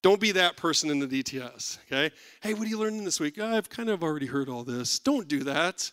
Don't 0.04 0.20
be 0.20 0.32
that 0.32 0.58
person 0.58 0.90
in 0.90 0.98
the 0.98 1.06
DTS, 1.06 1.78
okay? 1.86 2.14
Hey, 2.42 2.52
what 2.52 2.66
are 2.66 2.68
you 2.68 2.78
learning 2.78 3.04
this 3.04 3.20
week? 3.20 3.38
Oh, 3.38 3.56
I've 3.56 3.70
kind 3.70 3.88
of 3.88 4.02
already 4.02 4.26
heard 4.26 4.50
all 4.50 4.62
this. 4.62 4.98
Don't 4.98 5.26
do 5.26 5.44
that. 5.44 5.90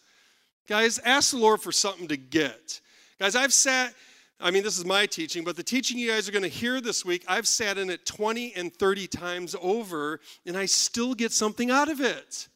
Guys, 0.67 0.99
ask 0.99 1.31
the 1.31 1.37
Lord 1.37 1.61
for 1.61 1.71
something 1.71 2.09
to 2.09 2.17
get. 2.17 2.81
Guys, 3.19 3.37
I've 3.37 3.53
sat, 3.53 3.93
I 4.41 4.51
mean, 4.51 4.63
this 4.63 4.77
is 4.77 4.85
my 4.85 5.05
teaching, 5.05 5.43
but 5.43 5.55
the 5.55 5.63
teaching 5.63 5.97
you 5.97 6.09
guys 6.09 6.27
are 6.27 6.31
going 6.31 6.43
to 6.43 6.49
hear 6.49 6.81
this 6.81 7.05
week, 7.05 7.23
I've 7.27 7.47
sat 7.47 7.77
in 7.77 7.89
it 7.89 8.05
20 8.05 8.53
and 8.55 8.73
30 8.73 9.07
times 9.07 9.55
over, 9.61 10.19
and 10.45 10.57
I 10.57 10.65
still 10.65 11.13
get 11.13 11.31
something 11.31 11.69
out 11.69 11.89
of 11.89 12.01
it. 12.01 12.47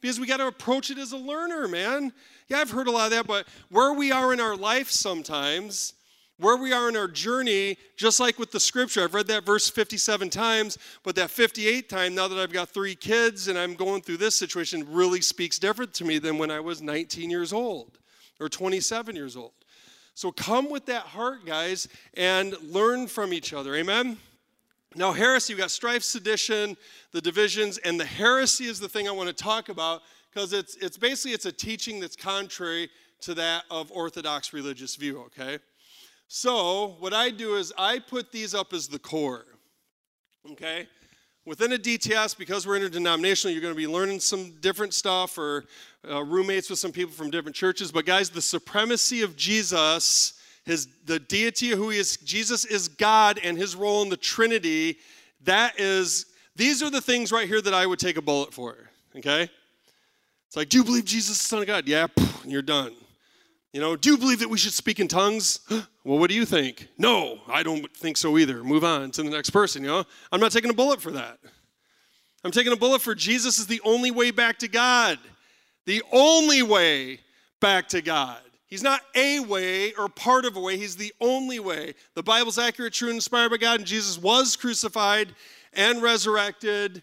Because 0.00 0.20
we 0.20 0.26
got 0.26 0.36
to 0.36 0.46
approach 0.46 0.90
it 0.90 0.98
as 0.98 1.12
a 1.12 1.16
learner, 1.16 1.66
man. 1.66 2.12
Yeah, 2.48 2.58
I've 2.58 2.70
heard 2.70 2.88
a 2.88 2.90
lot 2.90 3.06
of 3.06 3.10
that, 3.12 3.26
but 3.26 3.48
where 3.70 3.94
we 3.94 4.12
are 4.12 4.34
in 4.34 4.40
our 4.40 4.54
life 4.54 4.90
sometimes, 4.90 5.94
where 6.38 6.56
we 6.56 6.72
are 6.72 6.88
in 6.88 6.96
our 6.96 7.08
journey, 7.08 7.78
just 7.96 8.20
like 8.20 8.38
with 8.38 8.50
the 8.50 8.60
scripture. 8.60 9.02
I've 9.04 9.14
read 9.14 9.28
that 9.28 9.46
verse 9.46 9.70
57 9.70 10.28
times, 10.30 10.78
but 11.04 11.14
that 11.16 11.30
58th 11.30 11.88
time, 11.88 12.14
now 12.14 12.28
that 12.28 12.38
I've 12.38 12.52
got 12.52 12.68
three 12.68 12.94
kids 12.94 13.48
and 13.48 13.58
I'm 13.58 13.74
going 13.74 14.02
through 14.02 14.18
this 14.18 14.36
situation, 14.36 14.84
really 14.92 15.20
speaks 15.20 15.58
different 15.58 15.94
to 15.94 16.04
me 16.04 16.18
than 16.18 16.36
when 16.36 16.50
I 16.50 16.60
was 16.60 16.82
19 16.82 17.30
years 17.30 17.52
old 17.52 17.98
or 18.40 18.48
27 18.48 19.14
years 19.16 19.36
old. 19.36 19.52
So 20.14 20.30
come 20.30 20.70
with 20.70 20.86
that 20.86 21.02
heart, 21.02 21.44
guys, 21.44 21.88
and 22.14 22.56
learn 22.62 23.08
from 23.08 23.32
each 23.32 23.52
other. 23.52 23.74
Amen? 23.74 24.16
Now, 24.94 25.12
heresy, 25.12 25.54
we 25.54 25.60
got 25.60 25.72
strife, 25.72 26.04
sedition, 26.04 26.76
the 27.10 27.20
divisions, 27.20 27.78
and 27.78 27.98
the 27.98 28.04
heresy 28.04 28.66
is 28.66 28.78
the 28.78 28.88
thing 28.88 29.08
I 29.08 29.10
want 29.10 29.28
to 29.28 29.34
talk 29.34 29.68
about 29.68 30.02
because 30.32 30.52
it's, 30.52 30.76
it's 30.76 30.96
basically 30.96 31.32
it's 31.32 31.46
a 31.46 31.52
teaching 31.52 31.98
that's 31.98 32.14
contrary 32.14 32.88
to 33.22 33.34
that 33.34 33.64
of 33.70 33.90
orthodox 33.90 34.52
religious 34.52 34.94
view, 34.94 35.20
okay? 35.22 35.58
So, 36.28 36.96
what 37.00 37.12
I 37.12 37.30
do 37.30 37.56
is 37.56 37.72
I 37.76 37.98
put 37.98 38.30
these 38.30 38.54
up 38.54 38.72
as 38.72 38.88
the 38.88 38.98
core. 38.98 39.46
Okay? 40.52 40.86
Within 41.46 41.72
a 41.72 41.78
DTS, 41.78 42.38
because 42.38 42.66
we're 42.66 42.76
interdenominational, 42.76 43.52
you're 43.52 43.60
going 43.60 43.74
to 43.74 43.78
be 43.78 43.86
learning 43.86 44.18
some 44.18 44.52
different 44.60 44.94
stuff 44.94 45.36
or 45.36 45.66
uh, 46.08 46.24
roommates 46.24 46.70
with 46.70 46.78
some 46.78 46.90
people 46.90 47.12
from 47.12 47.30
different 47.30 47.54
churches. 47.54 47.92
But, 47.92 48.06
guys, 48.06 48.30
the 48.30 48.40
supremacy 48.40 49.20
of 49.20 49.36
Jesus, 49.36 50.40
his, 50.64 50.88
the 51.04 51.18
deity 51.18 51.72
of 51.72 51.78
who 51.78 51.90
he 51.90 51.98
is, 51.98 52.16
Jesus 52.16 52.64
is 52.64 52.88
God 52.88 53.38
and 53.44 53.58
his 53.58 53.76
role 53.76 54.00
in 54.02 54.08
the 54.08 54.16
Trinity, 54.16 54.96
that 55.42 55.78
is, 55.78 56.26
these 56.56 56.82
are 56.82 56.90
the 56.90 57.02
things 57.02 57.30
right 57.30 57.46
here 57.46 57.60
that 57.60 57.74
I 57.74 57.84
would 57.84 57.98
take 57.98 58.16
a 58.16 58.22
bullet 58.22 58.54
for. 58.54 58.76
Okay? 59.14 59.50
It's 60.46 60.56
like, 60.56 60.70
do 60.70 60.78
you 60.78 60.84
believe 60.84 61.04
Jesus 61.04 61.36
is 61.36 61.42
the 61.42 61.48
Son 61.48 61.60
of 61.60 61.66
God? 61.66 61.86
Yeah, 61.86 62.06
you're 62.46 62.62
done. 62.62 62.94
You 63.74 63.80
know, 63.80 63.96
do 63.96 64.12
you 64.12 64.16
believe 64.16 64.38
that 64.38 64.48
we 64.48 64.56
should 64.56 64.72
speak 64.72 65.00
in 65.00 65.08
tongues? 65.08 65.58
well, 65.68 66.20
what 66.20 66.30
do 66.30 66.36
you 66.36 66.46
think? 66.46 66.86
No, 66.96 67.40
I 67.48 67.64
don't 67.64 67.92
think 67.96 68.16
so 68.16 68.38
either. 68.38 68.62
Move 68.62 68.84
on 68.84 69.10
to 69.10 69.24
the 69.24 69.30
next 69.30 69.50
person, 69.50 69.82
you 69.82 69.88
know? 69.88 70.04
I'm 70.30 70.38
not 70.38 70.52
taking 70.52 70.70
a 70.70 70.74
bullet 70.74 71.02
for 71.02 71.10
that. 71.10 71.40
I'm 72.44 72.52
taking 72.52 72.72
a 72.72 72.76
bullet 72.76 73.02
for 73.02 73.16
Jesus 73.16 73.58
is 73.58 73.66
the 73.66 73.80
only 73.84 74.12
way 74.12 74.30
back 74.30 74.60
to 74.60 74.68
God. 74.68 75.18
The 75.86 76.04
only 76.12 76.62
way 76.62 77.18
back 77.60 77.88
to 77.88 78.00
God. 78.00 78.38
He's 78.68 78.84
not 78.84 79.00
a 79.16 79.40
way 79.40 79.92
or 79.94 80.08
part 80.08 80.44
of 80.44 80.56
a 80.56 80.60
way, 80.60 80.76
He's 80.76 80.94
the 80.94 81.12
only 81.20 81.58
way. 81.58 81.94
The 82.14 82.22
Bible's 82.22 82.60
accurate, 82.60 82.92
true, 82.92 83.08
and 83.08 83.16
inspired 83.16 83.50
by 83.50 83.56
God, 83.56 83.80
and 83.80 83.88
Jesus 83.88 84.16
was 84.16 84.54
crucified 84.54 85.34
and 85.72 86.00
resurrected 86.00 87.02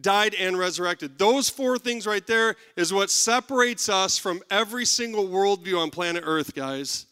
died 0.00 0.34
and 0.34 0.58
resurrected. 0.58 1.18
Those 1.18 1.50
four 1.50 1.78
things 1.78 2.06
right 2.06 2.26
there 2.26 2.56
is 2.76 2.92
what 2.92 3.10
separates 3.10 3.88
us 3.88 4.16
from 4.16 4.40
every 4.50 4.86
single 4.86 5.28
worldview 5.28 5.78
on 5.78 5.90
planet 5.90 6.24
Earth, 6.26 6.54
guys. 6.54 7.06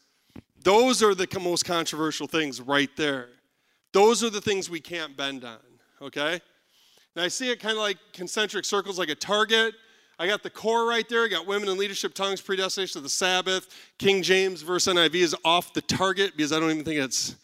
Those 0.63 1.03
are 1.03 1.15
the 1.15 1.29
most 1.41 1.65
controversial 1.65 2.27
things 2.27 2.61
right 2.61 2.91
there. 2.97 3.29
Those 3.93 4.23
are 4.23 4.31
the 4.31 4.41
things 4.41 4.71
we 4.71 4.81
can't 4.81 5.17
bend 5.17 5.45
on, 5.45 5.59
okay? 6.01 6.41
And 7.15 7.25
I 7.25 7.29
see 7.29 7.51
it 7.51 7.61
kind 7.61 7.77
of 7.77 7.83
like 7.83 7.99
concentric 8.13 8.65
circles, 8.65 8.99
like 8.99 9.09
a 9.09 9.15
target. 9.15 9.75
I 10.19 10.27
got 10.27 10.43
the 10.43 10.51
core 10.51 10.87
right 10.87 11.09
there. 11.09 11.25
I 11.25 11.29
got 11.29 11.47
women 11.47 11.69
in 11.69 11.79
leadership, 11.79 12.15
tongues, 12.15 12.41
predestination 12.41 12.99
of 12.99 13.03
the 13.03 13.09
Sabbath. 13.11 13.75
King 13.99 14.23
James 14.23 14.63
verse 14.63 14.87
NIV 14.87 15.15
is 15.15 15.37
off 15.45 15.73
the 15.73 15.83
target 15.83 16.37
because 16.37 16.53
I 16.53 16.61
don't 16.61 16.71
even 16.71 16.85
think 16.85 17.01
it's 17.01 17.37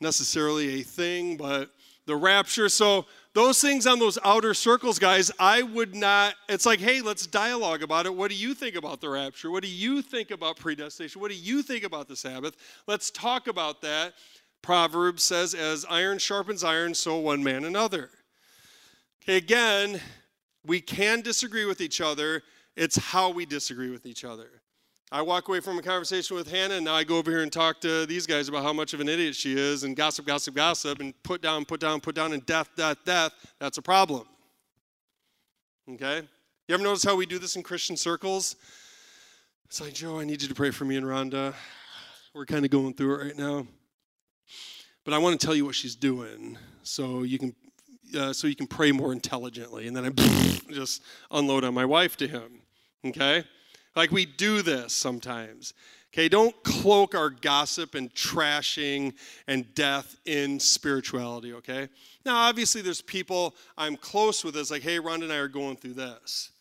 necessarily 0.00 0.80
a 0.80 0.82
thing, 0.82 1.36
but 1.36 1.70
the 2.06 2.16
rapture. 2.16 2.68
So 2.68 3.06
those 3.36 3.60
things 3.60 3.86
on 3.86 3.98
those 3.98 4.18
outer 4.24 4.54
circles, 4.54 4.98
guys, 4.98 5.30
I 5.38 5.62
would 5.62 5.94
not. 5.94 6.36
It's 6.48 6.64
like, 6.64 6.80
hey, 6.80 7.02
let's 7.02 7.26
dialogue 7.26 7.82
about 7.82 8.06
it. 8.06 8.14
What 8.14 8.30
do 8.30 8.34
you 8.34 8.54
think 8.54 8.76
about 8.76 9.02
the 9.02 9.10
rapture? 9.10 9.50
What 9.50 9.62
do 9.62 9.68
you 9.68 10.00
think 10.00 10.30
about 10.30 10.56
predestination? 10.56 11.20
What 11.20 11.30
do 11.30 11.36
you 11.36 11.62
think 11.62 11.84
about 11.84 12.08
the 12.08 12.16
Sabbath? 12.16 12.56
Let's 12.86 13.10
talk 13.10 13.46
about 13.46 13.82
that. 13.82 14.14
Proverbs 14.62 15.22
says, 15.22 15.52
as 15.52 15.84
iron 15.90 16.16
sharpens 16.16 16.64
iron, 16.64 16.94
so 16.94 17.18
one 17.18 17.44
man 17.44 17.66
another. 17.66 18.08
Okay, 19.22 19.36
again, 19.36 20.00
we 20.64 20.80
can 20.80 21.20
disagree 21.20 21.66
with 21.66 21.82
each 21.82 22.00
other. 22.00 22.42
It's 22.74 22.96
how 22.96 23.28
we 23.28 23.44
disagree 23.44 23.90
with 23.90 24.06
each 24.06 24.24
other. 24.24 24.48
I 25.12 25.22
walk 25.22 25.46
away 25.46 25.60
from 25.60 25.78
a 25.78 25.82
conversation 25.82 26.36
with 26.36 26.50
Hannah, 26.50 26.74
and 26.74 26.84
now 26.84 26.94
I 26.94 27.04
go 27.04 27.16
over 27.16 27.30
here 27.30 27.42
and 27.42 27.52
talk 27.52 27.80
to 27.82 28.06
these 28.06 28.26
guys 28.26 28.48
about 28.48 28.64
how 28.64 28.72
much 28.72 28.92
of 28.92 28.98
an 28.98 29.08
idiot 29.08 29.36
she 29.36 29.56
is, 29.56 29.84
and 29.84 29.94
gossip, 29.94 30.26
gossip, 30.26 30.56
gossip, 30.56 30.98
and 30.98 31.14
put 31.22 31.40
down, 31.40 31.64
put 31.64 31.78
down, 31.78 32.00
put 32.00 32.16
down, 32.16 32.32
and 32.32 32.44
death, 32.44 32.70
death, 32.76 32.98
death. 33.04 33.32
That's 33.60 33.78
a 33.78 33.82
problem. 33.82 34.26
Okay? 35.88 36.22
You 36.66 36.74
ever 36.74 36.82
notice 36.82 37.04
how 37.04 37.14
we 37.14 37.24
do 37.24 37.38
this 37.38 37.54
in 37.54 37.62
Christian 37.62 37.96
circles? 37.96 38.56
It's 39.66 39.80
like, 39.80 39.94
Joe, 39.94 40.18
I 40.18 40.24
need 40.24 40.42
you 40.42 40.48
to 40.48 40.54
pray 40.54 40.72
for 40.72 40.84
me 40.84 40.96
and 40.96 41.06
Rhonda. 41.06 41.54
We're 42.34 42.46
kind 42.46 42.64
of 42.64 42.72
going 42.72 42.94
through 42.94 43.14
it 43.14 43.24
right 43.26 43.36
now. 43.36 43.64
But 45.04 45.14
I 45.14 45.18
want 45.18 45.40
to 45.40 45.46
tell 45.46 45.54
you 45.54 45.64
what 45.64 45.76
she's 45.76 45.94
doing 45.94 46.58
so 46.82 47.22
you 47.22 47.38
can 47.38 47.54
uh, 48.16 48.32
so 48.32 48.46
you 48.46 48.56
can 48.56 48.66
pray 48.66 48.92
more 48.92 49.12
intelligently. 49.12 49.86
And 49.86 49.96
then 49.96 50.04
I 50.04 50.10
just 50.72 51.02
unload 51.30 51.62
on 51.62 51.74
my 51.74 51.84
wife 51.84 52.16
to 52.18 52.28
him. 52.28 52.62
Okay? 53.04 53.44
Like 53.96 54.12
we 54.12 54.26
do 54.26 54.60
this 54.62 54.92
sometimes. 54.94 55.72
Okay, 56.12 56.28
don't 56.28 56.54
cloak 56.62 57.14
our 57.14 57.28
gossip 57.28 57.94
and 57.94 58.12
trashing 58.14 59.14
and 59.46 59.74
death 59.74 60.16
in 60.24 60.60
spirituality, 60.60 61.52
okay? 61.54 61.88
Now, 62.24 62.36
obviously, 62.36 62.80
there's 62.80 63.02
people 63.02 63.54
I'm 63.76 63.96
close 63.96 64.42
with 64.42 64.56
It's 64.56 64.70
like, 64.70 64.82
hey, 64.82 64.98
Rhonda 64.98 65.24
and 65.24 65.32
I 65.32 65.36
are 65.36 65.48
going 65.48 65.76
through 65.76 65.94
this. 65.94 66.52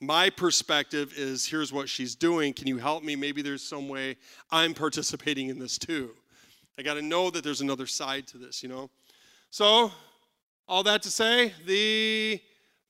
My 0.00 0.28
perspective 0.30 1.14
is 1.16 1.46
here's 1.46 1.72
what 1.72 1.88
she's 1.88 2.14
doing. 2.14 2.52
Can 2.52 2.66
you 2.66 2.78
help 2.78 3.02
me? 3.02 3.16
Maybe 3.16 3.40
there's 3.40 3.62
some 3.62 3.88
way 3.88 4.16
I'm 4.50 4.74
participating 4.74 5.48
in 5.48 5.58
this 5.58 5.78
too. 5.78 6.10
I 6.78 6.82
got 6.82 6.94
to 6.94 7.02
know 7.02 7.30
that 7.30 7.42
there's 7.42 7.62
another 7.62 7.86
side 7.86 8.26
to 8.28 8.38
this, 8.38 8.62
you 8.62 8.68
know? 8.68 8.90
So, 9.50 9.90
all 10.68 10.82
that 10.82 11.02
to 11.02 11.10
say, 11.10 11.54
the, 11.66 12.40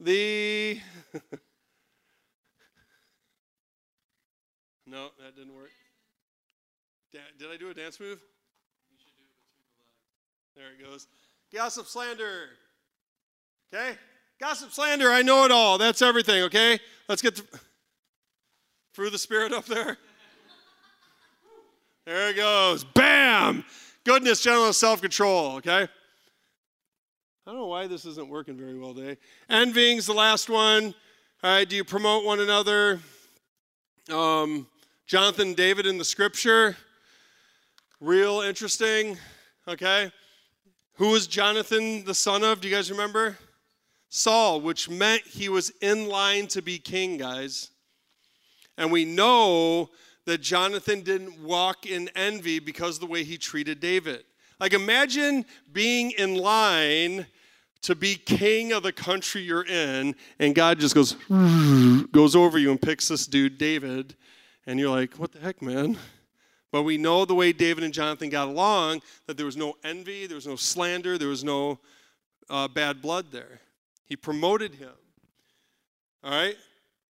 the, 0.00 0.80
No, 4.90 5.08
that 5.22 5.36
didn't 5.36 5.54
work. 5.54 5.70
did 7.12 7.48
I 7.52 7.56
do 7.58 7.68
a 7.68 7.74
dance 7.74 8.00
move? 8.00 8.20
There 10.56 10.72
it 10.72 10.82
goes. 10.82 11.06
Gossip 11.52 11.86
slander. 11.86 12.48
Okay? 13.72 13.96
Gossip 14.40 14.72
slander, 14.72 15.10
I 15.10 15.22
know 15.22 15.44
it 15.44 15.50
all. 15.50 15.78
That's 15.78 16.00
everything, 16.00 16.44
okay? 16.44 16.78
Let's 17.08 17.20
get 17.20 17.40
through 18.94 19.10
the 19.10 19.18
spirit 19.18 19.52
up 19.52 19.66
there. 19.66 19.98
There 22.06 22.30
it 22.30 22.36
goes. 22.36 22.84
Bam! 22.84 23.64
Goodness, 24.04 24.40
gentleness, 24.40 24.78
self 24.78 25.02
control, 25.02 25.56
okay? 25.56 25.82
I 25.82 27.50
don't 27.50 27.56
know 27.56 27.66
why 27.66 27.86
this 27.86 28.06
isn't 28.06 28.28
working 28.28 28.56
very 28.56 28.78
well 28.78 28.94
today. 28.94 29.18
Envying's 29.50 30.06
the 30.06 30.14
last 30.14 30.48
one. 30.48 30.94
All 31.44 31.50
right, 31.50 31.68
do 31.68 31.76
you 31.76 31.84
promote 31.84 32.24
one 32.24 32.40
another? 32.40 33.00
Um, 34.10 34.66
Jonathan 35.08 35.54
David 35.54 35.86
in 35.86 35.96
the 35.96 36.04
scripture. 36.04 36.76
Real 37.98 38.42
interesting, 38.42 39.16
okay? 39.66 40.12
Who 40.96 41.12
was 41.12 41.26
Jonathan 41.26 42.04
the 42.04 42.14
son 42.14 42.44
of? 42.44 42.60
Do 42.60 42.68
you 42.68 42.74
guys 42.74 42.90
remember? 42.90 43.38
Saul, 44.10 44.60
which 44.60 44.90
meant 44.90 45.22
he 45.22 45.48
was 45.48 45.70
in 45.80 46.08
line 46.08 46.46
to 46.48 46.60
be 46.60 46.78
king, 46.78 47.16
guys. 47.16 47.70
And 48.76 48.92
we 48.92 49.06
know 49.06 49.88
that 50.26 50.42
Jonathan 50.42 51.00
didn't 51.00 51.42
walk 51.42 51.86
in 51.86 52.10
envy 52.14 52.58
because 52.58 52.98
the 52.98 53.06
way 53.06 53.24
he 53.24 53.38
treated 53.38 53.80
David. 53.80 54.24
Like, 54.60 54.74
imagine 54.74 55.46
being 55.72 56.10
in 56.18 56.34
line 56.34 57.26
to 57.80 57.94
be 57.94 58.16
king 58.16 58.72
of 58.72 58.82
the 58.82 58.92
country 58.92 59.40
you're 59.40 59.64
in, 59.64 60.14
and 60.38 60.54
God 60.54 60.78
just 60.78 60.94
goes, 60.94 61.16
goes 62.12 62.36
over 62.36 62.58
you 62.58 62.70
and 62.70 62.82
picks 62.82 63.08
this 63.08 63.26
dude, 63.26 63.56
David, 63.56 64.14
and 64.68 64.78
you're 64.78 64.90
like, 64.90 65.14
what 65.14 65.32
the 65.32 65.40
heck, 65.40 65.62
man? 65.62 65.96
But 66.70 66.82
we 66.82 66.98
know 66.98 67.24
the 67.24 67.34
way 67.34 67.54
David 67.54 67.82
and 67.84 67.94
Jonathan 67.94 68.28
got 68.28 68.48
along, 68.48 69.00
that 69.26 69.38
there 69.38 69.46
was 69.46 69.56
no 69.56 69.76
envy, 69.82 70.26
there 70.26 70.34
was 70.34 70.46
no 70.46 70.56
slander, 70.56 71.16
there 71.16 71.28
was 71.28 71.42
no 71.42 71.78
uh, 72.50 72.68
bad 72.68 73.00
blood 73.00 73.32
there. 73.32 73.60
He 74.04 74.14
promoted 74.14 74.74
him. 74.74 74.92
All 76.22 76.30
right? 76.30 76.56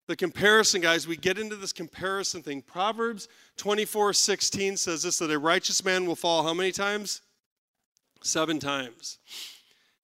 the 0.07 0.15
comparison, 0.15 0.81
guys, 0.81 1.07
we 1.07 1.15
get 1.15 1.37
into 1.37 1.55
this 1.55 1.71
comparison 1.71 2.41
thing. 2.41 2.63
Proverbs 2.63 3.27
24 3.57 4.13
16 4.13 4.75
says 4.75 5.03
this 5.03 5.19
that 5.19 5.29
a 5.29 5.37
righteous 5.37 5.85
man 5.85 6.07
will 6.07 6.15
fall 6.15 6.41
how 6.41 6.53
many 6.53 6.71
times? 6.71 7.21
Seven 8.23 8.57
times. 8.57 9.19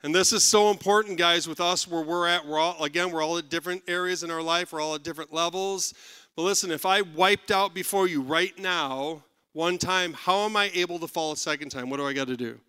And 0.04 0.14
this 0.14 0.32
is 0.32 0.44
so 0.44 0.70
important, 0.70 1.18
guys, 1.18 1.48
with 1.48 1.60
us 1.60 1.88
where 1.88 2.04
we're 2.04 2.28
at. 2.28 2.46
We're 2.46 2.60
all, 2.60 2.84
again, 2.84 3.12
we're 3.12 3.24
all 3.24 3.40
at 3.40 3.50
different 3.50 3.82
areas 3.88 4.22
in 4.22 4.30
our 4.30 4.44
life, 4.44 4.74
we're 4.74 4.82
all 4.82 4.94
at 4.94 5.02
different 5.02 5.34
levels. 5.34 5.96
But 6.36 6.44
listen, 6.44 6.72
if 6.72 6.86
I 6.86 7.02
wiped 7.02 7.52
out 7.52 7.74
before 7.74 8.08
you 8.08 8.22
right 8.22 8.58
now, 8.60 9.24
one 9.54 9.78
time, 9.78 10.14
how 10.14 10.40
am 10.46 10.58
I 10.58 10.70
able 10.74 11.00
to 11.00 11.08
fall 11.08 11.32
a 11.32 11.38
second 11.38 11.70
time? 11.70 11.90
What 11.90 11.98
do 11.98 12.06
I 12.06 12.12
got 12.12 12.28
to 12.28 12.36
do? 12.36 12.60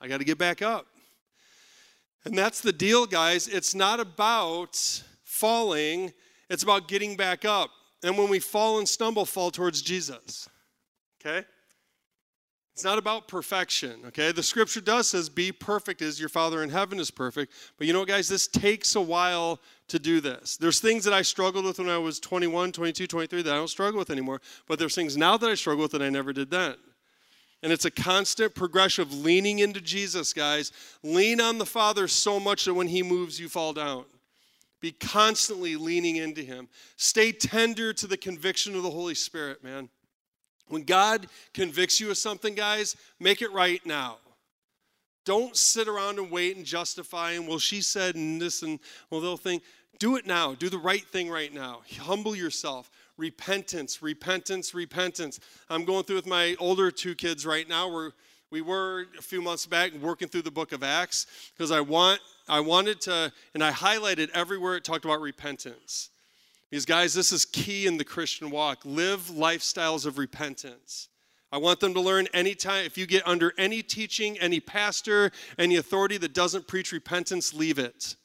I 0.00 0.08
got 0.08 0.18
to 0.18 0.24
get 0.24 0.38
back 0.38 0.62
up. 0.62 0.86
And 2.24 2.36
that's 2.36 2.60
the 2.60 2.72
deal, 2.72 3.06
guys. 3.06 3.46
It's 3.46 3.74
not 3.74 4.00
about 4.00 4.76
falling, 5.24 6.12
it's 6.50 6.64
about 6.64 6.88
getting 6.88 7.16
back 7.16 7.44
up. 7.44 7.70
And 8.02 8.18
when 8.18 8.28
we 8.28 8.38
fall 8.40 8.78
and 8.78 8.88
stumble, 8.88 9.24
fall 9.24 9.50
towards 9.50 9.82
Jesus. 9.82 10.48
Okay? 11.20 11.46
It's 12.78 12.84
not 12.84 12.96
about 12.96 13.26
perfection, 13.26 14.02
okay? 14.06 14.30
The 14.30 14.40
scripture 14.40 14.80
does 14.80 15.08
says 15.08 15.28
be 15.28 15.50
perfect 15.50 16.00
as 16.00 16.20
your 16.20 16.28
Father 16.28 16.62
in 16.62 16.70
heaven 16.70 17.00
is 17.00 17.10
perfect. 17.10 17.52
But 17.76 17.88
you 17.88 17.92
know 17.92 17.98
what, 17.98 18.06
guys? 18.06 18.28
This 18.28 18.46
takes 18.46 18.94
a 18.94 19.00
while 19.00 19.58
to 19.88 19.98
do 19.98 20.20
this. 20.20 20.56
There's 20.56 20.78
things 20.78 21.02
that 21.02 21.12
I 21.12 21.22
struggled 21.22 21.64
with 21.64 21.80
when 21.80 21.88
I 21.88 21.98
was 21.98 22.20
21, 22.20 22.70
22, 22.70 23.08
23 23.08 23.42
that 23.42 23.52
I 23.52 23.56
don't 23.56 23.66
struggle 23.66 23.98
with 23.98 24.10
anymore. 24.10 24.40
But 24.68 24.78
there's 24.78 24.94
things 24.94 25.16
now 25.16 25.36
that 25.38 25.50
I 25.50 25.54
struggle 25.54 25.82
with 25.82 25.90
that 25.90 26.02
I 26.02 26.08
never 26.08 26.32
did 26.32 26.52
then. 26.52 26.76
And 27.64 27.72
it's 27.72 27.84
a 27.84 27.90
constant 27.90 28.54
progression 28.54 29.02
of 29.02 29.12
leaning 29.12 29.58
into 29.58 29.80
Jesus, 29.80 30.32
guys. 30.32 30.70
Lean 31.02 31.40
on 31.40 31.58
the 31.58 31.66
Father 31.66 32.06
so 32.06 32.38
much 32.38 32.64
that 32.66 32.74
when 32.74 32.86
He 32.86 33.02
moves, 33.02 33.40
you 33.40 33.48
fall 33.48 33.72
down. 33.72 34.04
Be 34.80 34.92
constantly 34.92 35.74
leaning 35.74 36.14
into 36.14 36.42
Him. 36.42 36.68
Stay 36.94 37.32
tender 37.32 37.92
to 37.94 38.06
the 38.06 38.16
conviction 38.16 38.76
of 38.76 38.84
the 38.84 38.90
Holy 38.90 39.16
Spirit, 39.16 39.64
man. 39.64 39.88
When 40.68 40.82
God 40.82 41.26
convicts 41.54 42.00
you 42.00 42.10
of 42.10 42.18
something, 42.18 42.54
guys, 42.54 42.96
make 43.18 43.42
it 43.42 43.52
right 43.52 43.84
now. 43.84 44.18
Don't 45.24 45.56
sit 45.56 45.88
around 45.88 46.18
and 46.18 46.30
wait 46.30 46.56
and 46.56 46.64
justify 46.64 47.32
and 47.32 47.46
well, 47.46 47.58
she 47.58 47.82
said 47.82 48.14
and 48.14 48.40
this 48.40 48.62
and 48.62 48.78
well, 49.10 49.20
they'll 49.20 49.36
think. 49.36 49.62
Do 49.98 50.16
it 50.16 50.26
now. 50.26 50.54
Do 50.54 50.68
the 50.68 50.78
right 50.78 51.04
thing 51.04 51.28
right 51.28 51.52
now. 51.52 51.80
Humble 51.98 52.36
yourself. 52.36 52.88
Repentance, 53.16 54.00
repentance, 54.00 54.72
repentance. 54.74 55.40
I'm 55.68 55.84
going 55.84 56.04
through 56.04 56.16
with 56.16 56.26
my 56.26 56.54
older 56.60 56.92
two 56.92 57.16
kids 57.16 57.44
right 57.44 57.68
now. 57.68 57.92
We're 57.92 58.12
we 58.50 58.62
were 58.62 59.06
a 59.18 59.22
few 59.22 59.42
months 59.42 59.66
back 59.66 59.92
working 59.94 60.28
through 60.28 60.42
the 60.42 60.50
book 60.50 60.72
of 60.72 60.82
Acts 60.82 61.26
because 61.56 61.70
I 61.70 61.80
want 61.80 62.20
I 62.48 62.60
wanted 62.60 63.00
to, 63.02 63.30
and 63.52 63.62
I 63.62 63.70
highlighted 63.70 64.30
everywhere 64.32 64.76
it 64.76 64.84
talked 64.84 65.04
about 65.04 65.20
repentance. 65.20 66.10
Because, 66.70 66.84
guys, 66.84 67.14
this 67.14 67.32
is 67.32 67.44
key 67.44 67.86
in 67.86 67.96
the 67.96 68.04
Christian 68.04 68.50
walk. 68.50 68.80
Live 68.84 69.22
lifestyles 69.30 70.04
of 70.04 70.18
repentance. 70.18 71.08
I 71.50 71.56
want 71.56 71.80
them 71.80 71.94
to 71.94 72.00
learn 72.00 72.28
anytime, 72.34 72.84
if 72.84 72.98
you 72.98 73.06
get 73.06 73.26
under 73.26 73.54
any 73.56 73.82
teaching, 73.82 74.38
any 74.38 74.60
pastor, 74.60 75.30
any 75.56 75.76
authority 75.76 76.18
that 76.18 76.34
doesn't 76.34 76.68
preach 76.68 76.92
repentance, 76.92 77.54
leave 77.54 77.78
it. 77.78 78.16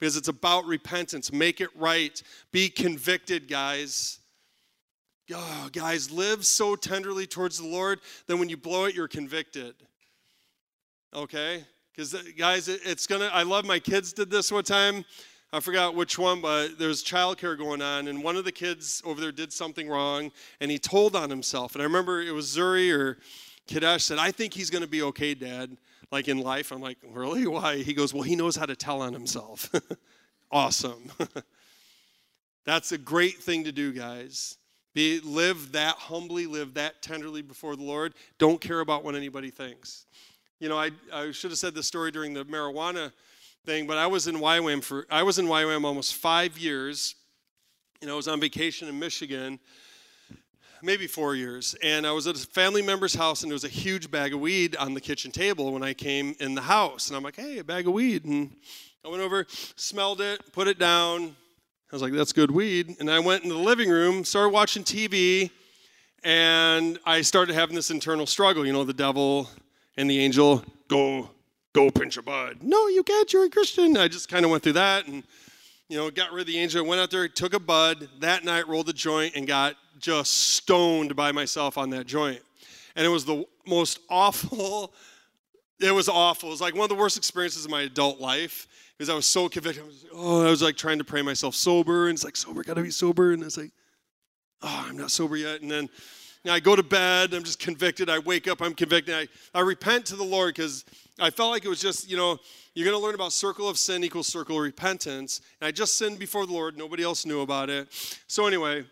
Because 0.00 0.16
it's 0.16 0.28
about 0.28 0.64
repentance. 0.64 1.30
Make 1.30 1.60
it 1.60 1.68
right. 1.76 2.20
Be 2.50 2.70
convicted, 2.70 3.46
guys. 3.46 4.20
Oh, 5.32 5.68
guys, 5.70 6.10
live 6.10 6.46
so 6.46 6.74
tenderly 6.74 7.26
towards 7.26 7.58
the 7.58 7.66
Lord 7.66 8.00
that 8.26 8.36
when 8.36 8.48
you 8.48 8.56
blow 8.56 8.86
it, 8.86 8.94
you're 8.94 9.06
convicted. 9.06 9.74
Okay? 11.14 11.64
Because, 11.94 12.14
guys, 12.38 12.68
it's 12.68 13.06
going 13.06 13.20
to, 13.20 13.32
I 13.34 13.42
love 13.42 13.66
my 13.66 13.78
kids 13.78 14.14
did 14.14 14.30
this 14.30 14.50
one 14.50 14.64
time. 14.64 15.04
I 15.54 15.60
forgot 15.60 15.94
which 15.94 16.18
one, 16.18 16.40
but 16.40 16.78
there 16.78 16.88
there's 16.92 17.04
childcare 17.04 17.58
going 17.58 17.82
on, 17.82 18.08
and 18.08 18.24
one 18.24 18.36
of 18.36 18.44
the 18.44 18.52
kids 18.52 19.02
over 19.04 19.20
there 19.20 19.32
did 19.32 19.52
something 19.52 19.86
wrong, 19.86 20.32
and 20.60 20.70
he 20.70 20.78
told 20.78 21.14
on 21.14 21.28
himself. 21.28 21.74
And 21.74 21.82
I 21.82 21.84
remember 21.84 22.22
it 22.22 22.32
was 22.32 22.46
Zuri 22.46 22.90
or 22.90 23.18
Kadesh 23.66 24.04
said, 24.04 24.18
I 24.18 24.30
think 24.30 24.54
he's 24.54 24.70
going 24.70 24.82
to 24.82 24.88
be 24.88 25.02
okay, 25.02 25.34
Dad, 25.34 25.76
like 26.10 26.28
in 26.28 26.38
life. 26.38 26.72
I'm 26.72 26.80
like, 26.80 26.98
really? 27.12 27.46
Why? 27.46 27.78
He 27.78 27.92
goes, 27.92 28.14
well, 28.14 28.22
he 28.22 28.34
knows 28.34 28.56
how 28.56 28.66
to 28.66 28.74
tell 28.74 29.02
on 29.02 29.12
himself. 29.12 29.70
awesome. 30.50 31.10
That's 32.64 32.92
a 32.92 32.98
great 32.98 33.36
thing 33.36 33.64
to 33.64 33.72
do, 33.72 33.92
guys. 33.92 34.56
Be, 34.94 35.20
live 35.20 35.72
that 35.72 35.96
humbly, 35.96 36.46
live 36.46 36.74
that 36.74 37.02
tenderly 37.02 37.42
before 37.42 37.76
the 37.76 37.82
Lord. 37.82 38.14
Don't 38.38 38.60
care 38.60 38.80
about 38.80 39.04
what 39.04 39.14
anybody 39.14 39.50
thinks. 39.50 40.06
You 40.60 40.68
know, 40.68 40.78
I, 40.78 40.90
I 41.12 41.30
should 41.30 41.50
have 41.50 41.58
said 41.58 41.74
this 41.74 41.86
story 41.86 42.10
during 42.10 42.34
the 42.34 42.44
marijuana 42.44 43.12
thing, 43.64 43.86
but 43.86 43.96
I 43.96 44.08
was 44.08 44.26
in 44.26 44.36
YWAM 44.36 44.82
for 44.82 45.06
I 45.08 45.22
was 45.22 45.38
in 45.38 45.46
YWAM 45.46 45.84
almost 45.84 46.16
five 46.16 46.58
years. 46.58 47.14
You 48.00 48.08
know, 48.08 48.14
I 48.14 48.16
was 48.16 48.26
on 48.26 48.40
vacation 48.40 48.88
in 48.88 48.98
Michigan, 48.98 49.60
maybe 50.82 51.06
four 51.06 51.36
years, 51.36 51.76
and 51.80 52.04
I 52.04 52.10
was 52.10 52.26
at 52.26 52.34
a 52.34 52.38
family 52.40 52.82
member's 52.82 53.14
house, 53.14 53.42
and 53.42 53.50
there 53.50 53.54
was 53.54 53.62
a 53.62 53.68
huge 53.68 54.10
bag 54.10 54.34
of 54.34 54.40
weed 54.40 54.74
on 54.74 54.94
the 54.94 55.00
kitchen 55.00 55.30
table 55.30 55.72
when 55.72 55.84
I 55.84 55.94
came 55.94 56.34
in 56.40 56.56
the 56.56 56.62
house, 56.62 57.06
and 57.06 57.16
I'm 57.16 57.22
like, 57.22 57.36
"Hey, 57.36 57.58
a 57.58 57.64
bag 57.64 57.86
of 57.86 57.92
weed," 57.92 58.24
and 58.24 58.50
I 59.04 59.08
went 59.08 59.22
over, 59.22 59.46
smelled 59.76 60.20
it, 60.20 60.52
put 60.52 60.66
it 60.66 60.80
down. 60.80 61.36
I 61.92 61.94
was 61.94 62.02
like, 62.02 62.14
"That's 62.14 62.32
good 62.32 62.50
weed," 62.50 62.96
and 62.98 63.08
I 63.08 63.20
went 63.20 63.44
into 63.44 63.54
the 63.54 63.62
living 63.62 63.90
room, 63.90 64.24
started 64.24 64.48
watching 64.48 64.82
TV, 64.82 65.52
and 66.24 66.98
I 67.06 67.22
started 67.22 67.54
having 67.54 67.76
this 67.76 67.92
internal 67.92 68.26
struggle. 68.26 68.66
You 68.66 68.72
know, 68.72 68.82
the 68.82 68.92
devil 68.92 69.48
and 69.96 70.10
the 70.10 70.18
angel, 70.18 70.64
go, 70.88 71.30
go 71.72 71.90
pinch 71.90 72.16
a 72.16 72.22
bud. 72.22 72.58
No, 72.62 72.88
you 72.88 73.02
can't, 73.02 73.32
you're 73.32 73.44
a 73.44 73.50
Christian. 73.50 73.96
I 73.96 74.08
just 74.08 74.28
kind 74.28 74.44
of 74.44 74.50
went 74.50 74.62
through 74.62 74.74
that 74.74 75.06
and, 75.06 75.22
you 75.88 75.96
know, 75.96 76.10
got 76.10 76.32
rid 76.32 76.42
of 76.42 76.46
the 76.46 76.58
angel, 76.58 76.84
went 76.84 77.00
out 77.00 77.10
there, 77.10 77.28
took 77.28 77.54
a 77.54 77.60
bud 77.60 78.08
that 78.20 78.44
night, 78.44 78.68
rolled 78.68 78.86
the 78.86 78.92
joint, 78.92 79.34
and 79.36 79.46
got 79.46 79.76
just 79.98 80.32
stoned 80.32 81.16
by 81.16 81.32
myself 81.32 81.78
on 81.78 81.90
that 81.90 82.06
joint. 82.06 82.40
And 82.96 83.06
it 83.06 83.10
was 83.10 83.24
the 83.24 83.44
most 83.66 84.00
awful, 84.10 84.94
it 85.80 85.92
was 85.92 86.08
awful. 86.08 86.50
It 86.50 86.52
was 86.52 86.60
like 86.60 86.74
one 86.74 86.84
of 86.84 86.90
the 86.90 86.94
worst 86.94 87.16
experiences 87.16 87.64
of 87.64 87.70
my 87.70 87.82
adult 87.82 88.20
life 88.20 88.68
because 88.96 89.08
I 89.08 89.14
was 89.14 89.26
so 89.26 89.48
convicted. 89.48 89.82
I 89.82 89.86
was, 89.86 90.06
oh, 90.12 90.46
I 90.46 90.50
was 90.50 90.62
like 90.62 90.76
trying 90.76 90.98
to 90.98 91.04
pray 91.04 91.22
myself 91.22 91.54
sober, 91.54 92.08
and 92.08 92.14
it's 92.14 92.24
like, 92.24 92.36
sober, 92.36 92.62
gotta 92.62 92.82
be 92.82 92.90
sober. 92.90 93.32
And 93.32 93.42
it's 93.42 93.56
like, 93.56 93.72
oh, 94.62 94.86
I'm 94.88 94.96
not 94.96 95.10
sober 95.10 95.36
yet. 95.36 95.60
And 95.60 95.70
then, 95.70 95.88
I 96.50 96.58
go 96.58 96.74
to 96.74 96.82
bed, 96.82 97.34
I'm 97.34 97.44
just 97.44 97.60
convicted. 97.60 98.10
I 98.10 98.18
wake 98.18 98.48
up, 98.48 98.60
I'm 98.60 98.74
convicted. 98.74 99.14
I, 99.14 99.28
I 99.56 99.60
repent 99.60 100.06
to 100.06 100.16
the 100.16 100.24
Lord 100.24 100.54
because 100.54 100.84
I 101.20 101.30
felt 101.30 101.52
like 101.52 101.64
it 101.64 101.68
was 101.68 101.80
just, 101.80 102.10
you 102.10 102.16
know, 102.16 102.38
you're 102.74 102.84
going 102.84 102.98
to 102.98 103.04
learn 103.04 103.14
about 103.14 103.32
circle 103.32 103.68
of 103.68 103.78
sin 103.78 104.02
equals 104.02 104.26
circle 104.26 104.56
of 104.56 104.62
repentance. 104.62 105.40
And 105.60 105.68
I 105.68 105.70
just 105.70 105.96
sinned 105.96 106.18
before 106.18 106.46
the 106.46 106.52
Lord. 106.52 106.76
Nobody 106.76 107.04
else 107.04 107.24
knew 107.24 107.42
about 107.42 107.70
it. 107.70 107.88
So, 108.26 108.46
anyway, 108.46 108.84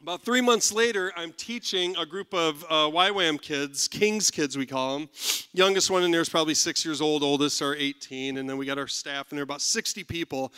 about 0.00 0.22
three 0.22 0.40
months 0.40 0.70
later, 0.70 1.12
I'm 1.16 1.32
teaching 1.32 1.96
a 1.96 2.06
group 2.06 2.32
of 2.32 2.62
uh, 2.70 2.88
YWAM 2.88 3.42
kids, 3.42 3.88
King's 3.88 4.30
kids, 4.30 4.56
we 4.56 4.64
call 4.64 5.00
them. 5.00 5.08
Youngest 5.52 5.90
one 5.90 6.04
in 6.04 6.12
there 6.12 6.20
is 6.20 6.28
probably 6.28 6.54
six 6.54 6.84
years 6.84 7.00
old, 7.00 7.24
oldest 7.24 7.60
are 7.60 7.74
18. 7.74 8.36
And 8.36 8.48
then 8.48 8.56
we 8.56 8.66
got 8.66 8.78
our 8.78 8.86
staff, 8.86 9.30
and 9.30 9.36
there 9.36 9.42
are 9.42 9.44
about 9.44 9.62
60 9.62 10.04
people. 10.04 10.52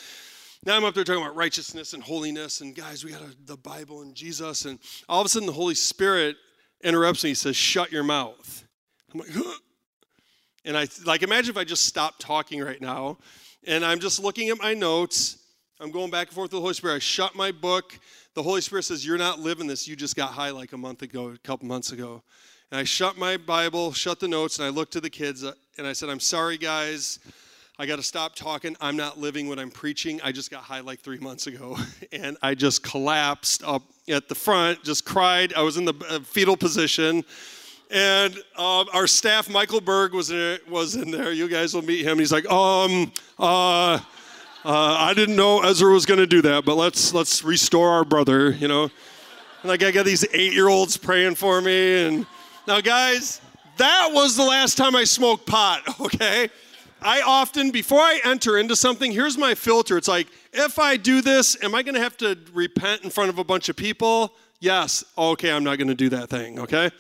Now 0.67 0.77
I'm 0.77 0.85
up 0.85 0.93
there 0.93 1.05
talking 1.05 1.23
about 1.23 1.37
righteousness 1.37 1.95
and 1.95 2.03
holiness, 2.03 2.61
and 2.61 2.77
guys, 2.77 3.03
we 3.03 3.13
got 3.13 3.23
the 3.47 3.57
Bible 3.57 4.03
and 4.03 4.15
Jesus, 4.15 4.67
and 4.67 4.79
all 5.09 5.23
of 5.23 5.27
a 5.27 5.29
sudden 5.31 5.47
the 5.47 5.55
Holy 5.55 5.75
Spirit 5.75 6.37
interrupts 6.85 7.25
me. 7.25 7.31
He 7.31 7.35
says, 7.35 7.57
"Shut 7.57 7.91
your 7.91 8.03
mouth." 8.05 8.65
I'm 9.15 9.21
like, 9.21 9.31
huh? 9.33 9.55
and 10.67 10.77
I 10.77 10.87
like 11.07 11.23
imagine 11.23 11.51
if 11.51 11.57
I 11.57 11.65
just 11.65 11.87
stopped 11.87 12.21
talking 12.21 12.61
right 12.61 12.81
now, 12.81 13.17
and 13.67 13.83
I'm 13.83 14.01
just 14.01 14.21
looking 14.21 14.51
at 14.51 14.59
my 14.59 14.75
notes. 14.75 15.39
I'm 15.81 15.91
going 15.91 16.11
back 16.11 16.27
and 16.27 16.35
forth 16.35 16.53
with 16.53 16.59
the 16.59 16.61
Holy 16.61 16.75
Spirit. 16.75 16.97
I 16.97 16.99
shut 16.99 17.35
my 17.35 17.53
book. 17.53 17.99
The 18.35 18.43
Holy 18.43 18.61
Spirit 18.61 18.83
says, 18.83 19.07
"You're 19.07 19.17
not 19.17 19.41
living 19.41 19.67
this. 19.67 19.89
You 19.89 19.97
just 19.97 20.15
got 20.15 20.33
high 20.33 20.51
like 20.51 20.75
a 20.75 20.79
month 20.79 21.01
ago, 21.01 21.31
a 21.31 21.39
couple 21.39 21.69
months 21.69 21.91
ago." 21.91 22.23
And 22.71 22.79
I 22.79 22.85
shut 22.85 23.17
my 23.17 23.39
Bible, 23.39 23.95
shut 23.95 24.21
the 24.21 24.29
notes, 24.29 24.59
and 24.59 24.67
I 24.67 24.69
looked 24.69 24.93
to 24.93 25.01
the 25.01 25.09
kids, 25.09 25.43
uh, 25.43 25.55
and 25.79 25.87
I 25.87 25.95
said, 25.95 26.11
"I'm 26.11 26.21
sorry, 26.21 26.59
guys." 26.59 27.19
I 27.81 27.87
got 27.87 27.97
to 27.97 28.03
stop 28.03 28.37
talking. 28.37 28.77
I'm 28.79 28.95
not 28.95 29.19
living 29.19 29.49
what 29.49 29.59
I'm 29.59 29.71
preaching. 29.71 30.21
I 30.23 30.33
just 30.33 30.51
got 30.51 30.63
high 30.63 30.81
like 30.81 31.01
three 31.01 31.19
months 31.19 31.47
ago. 31.47 31.79
And 32.13 32.37
I 32.43 32.55
just 32.55 32.83
collapsed 32.83 33.63
up 33.65 33.83
at 34.07 34.29
the 34.29 34.35
front, 34.35 34.85
just 34.85 35.07
cried. 35.07 35.55
I 35.55 35.63
was 35.63 35.79
in 35.79 35.87
the 35.87 35.95
uh, 36.11 36.21
fetal 36.21 36.59
position. 36.59 37.25
And 37.91 38.37
uh, 38.59 38.85
our 38.93 39.07
staff, 39.07 39.49
Michael 39.49 39.81
Berg, 39.81 40.13
was 40.13 40.31
in, 40.31 40.59
was 40.69 40.95
in 40.95 41.11
there. 41.11 41.33
You 41.33 41.49
guys 41.49 41.73
will 41.73 41.81
meet 41.81 42.05
him. 42.05 42.19
He's 42.19 42.33
like, 42.33 42.45
um, 42.51 43.13
uh, 43.39 43.95
uh, 43.95 44.01
I 44.65 45.15
didn't 45.15 45.37
know 45.37 45.63
Ezra 45.63 45.91
was 45.91 46.05
going 46.05 46.21
to 46.21 46.27
do 46.27 46.43
that, 46.43 46.67
but 46.67 46.75
let's 46.75 47.15
let's 47.15 47.43
restore 47.43 47.89
our 47.89 48.05
brother, 48.05 48.51
you 48.51 48.69
know. 48.69 48.91
like 49.65 49.83
I 49.83 49.91
got 49.91 50.05
these 50.05 50.27
eight 50.35 50.53
year 50.53 50.69
olds 50.69 50.99
praying 50.99 51.37
for 51.37 51.63
me. 51.63 52.05
And 52.05 52.27
now, 52.67 52.83
guys, 52.83 53.41
that 53.79 54.11
was 54.13 54.37
the 54.37 54.45
last 54.45 54.77
time 54.77 54.95
I 54.95 55.05
smoked 55.05 55.47
pot, 55.47 55.81
okay? 56.01 56.51
I 57.03 57.23
often, 57.23 57.71
before 57.71 58.01
I 58.01 58.21
enter 58.25 58.59
into 58.59 58.77
something, 58.77 59.11
here's 59.13 59.39
my 59.39 59.55
filter. 59.55 59.97
It's 59.97 60.09
like, 60.09 60.29
if 60.53 60.79
I 60.79 60.97
do 60.97 61.23
this, 61.23 61.63
am 61.63 61.75
I 61.75 61.83
going 61.83 61.95
to 61.95 62.01
have 62.01 62.17
to 62.19 62.39
repent 62.53 63.05
in 63.05 63.11
front 63.11 63.31
of 63.31 63.39
a 63.39 63.45
bunch 63.45 63.69
of 63.69 63.77
people? 63.77 64.35
Yes. 64.61 65.05
Okay, 65.17 65.51
I'm 65.51 65.65
not 65.65 65.79
going 65.79 65.89
to 65.89 65.95
do 65.95 66.11
that 66.11 66.29
thing, 66.29 66.59
okay? 66.61 66.91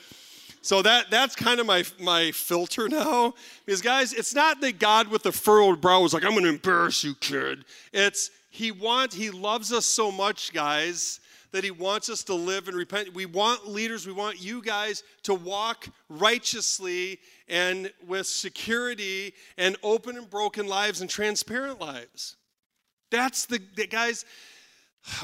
So 0.62 0.82
that 0.82 1.11
that's 1.11 1.34
kind 1.34 1.59
of 1.59 1.66
my 1.66 1.84
my 1.98 2.32
filter 2.32 2.88
now. 2.88 3.34
Because 3.64 3.80
guys, 3.80 4.12
it's 4.12 4.34
not 4.34 4.61
that 4.61 4.78
God 4.78 5.09
with 5.09 5.22
the 5.22 5.32
furrowed 5.32 5.80
brow 5.80 6.03
was 6.03 6.12
like, 6.12 6.24
I'm 6.24 6.32
going 6.32 6.44
to 6.44 6.51
embarrass 6.51 7.03
you, 7.03 7.14
kid. 7.14 7.64
It's 7.92 8.30
he 8.51 8.70
wants 8.70 9.14
he 9.14 9.30
loves 9.30 9.72
us 9.72 9.86
so 9.86 10.12
much, 10.12 10.53
guys, 10.53 11.20
that 11.53 11.64
he 11.64 11.70
wants 11.70 12.11
us 12.11 12.22
to 12.24 12.34
live 12.34 12.68
and 12.68 12.76
repent. 12.76 13.14
We 13.14 13.26
want 13.26 13.68
leaders, 13.68 14.07
we 14.07 14.12
want 14.12 14.42
you 14.42 14.62
guys 14.62 15.03
to 15.22 15.34
walk 15.34 15.88
righteously 16.09 17.20
and 17.51 17.92
with 18.07 18.26
security 18.26 19.34
and 19.59 19.76
open 19.82 20.16
and 20.16 20.30
broken 20.30 20.66
lives 20.66 21.01
and 21.01 21.11
transparent 21.11 21.80
lives. 21.80 22.36
That's 23.11 23.44
the, 23.46 23.61
the 23.74 23.86
guys. 23.86 24.24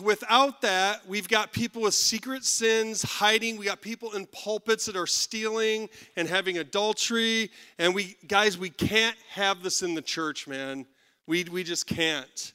Without 0.02 0.62
that, 0.62 1.06
we've 1.06 1.28
got 1.28 1.52
people 1.52 1.82
with 1.82 1.94
secret 1.94 2.44
sins 2.44 3.02
hiding. 3.02 3.56
We 3.56 3.66
got 3.66 3.80
people 3.80 4.12
in 4.12 4.26
pulpits 4.26 4.86
that 4.86 4.96
are 4.96 5.06
stealing 5.06 5.88
and 6.16 6.26
having 6.26 6.58
adultery. 6.58 7.50
And 7.78 7.94
we, 7.94 8.16
guys, 8.26 8.58
we 8.58 8.70
can't 8.70 9.16
have 9.30 9.62
this 9.62 9.82
in 9.82 9.94
the 9.94 10.02
church, 10.02 10.48
man. 10.48 10.86
We, 11.26 11.44
we 11.44 11.62
just 11.62 11.86
can't. 11.86 12.54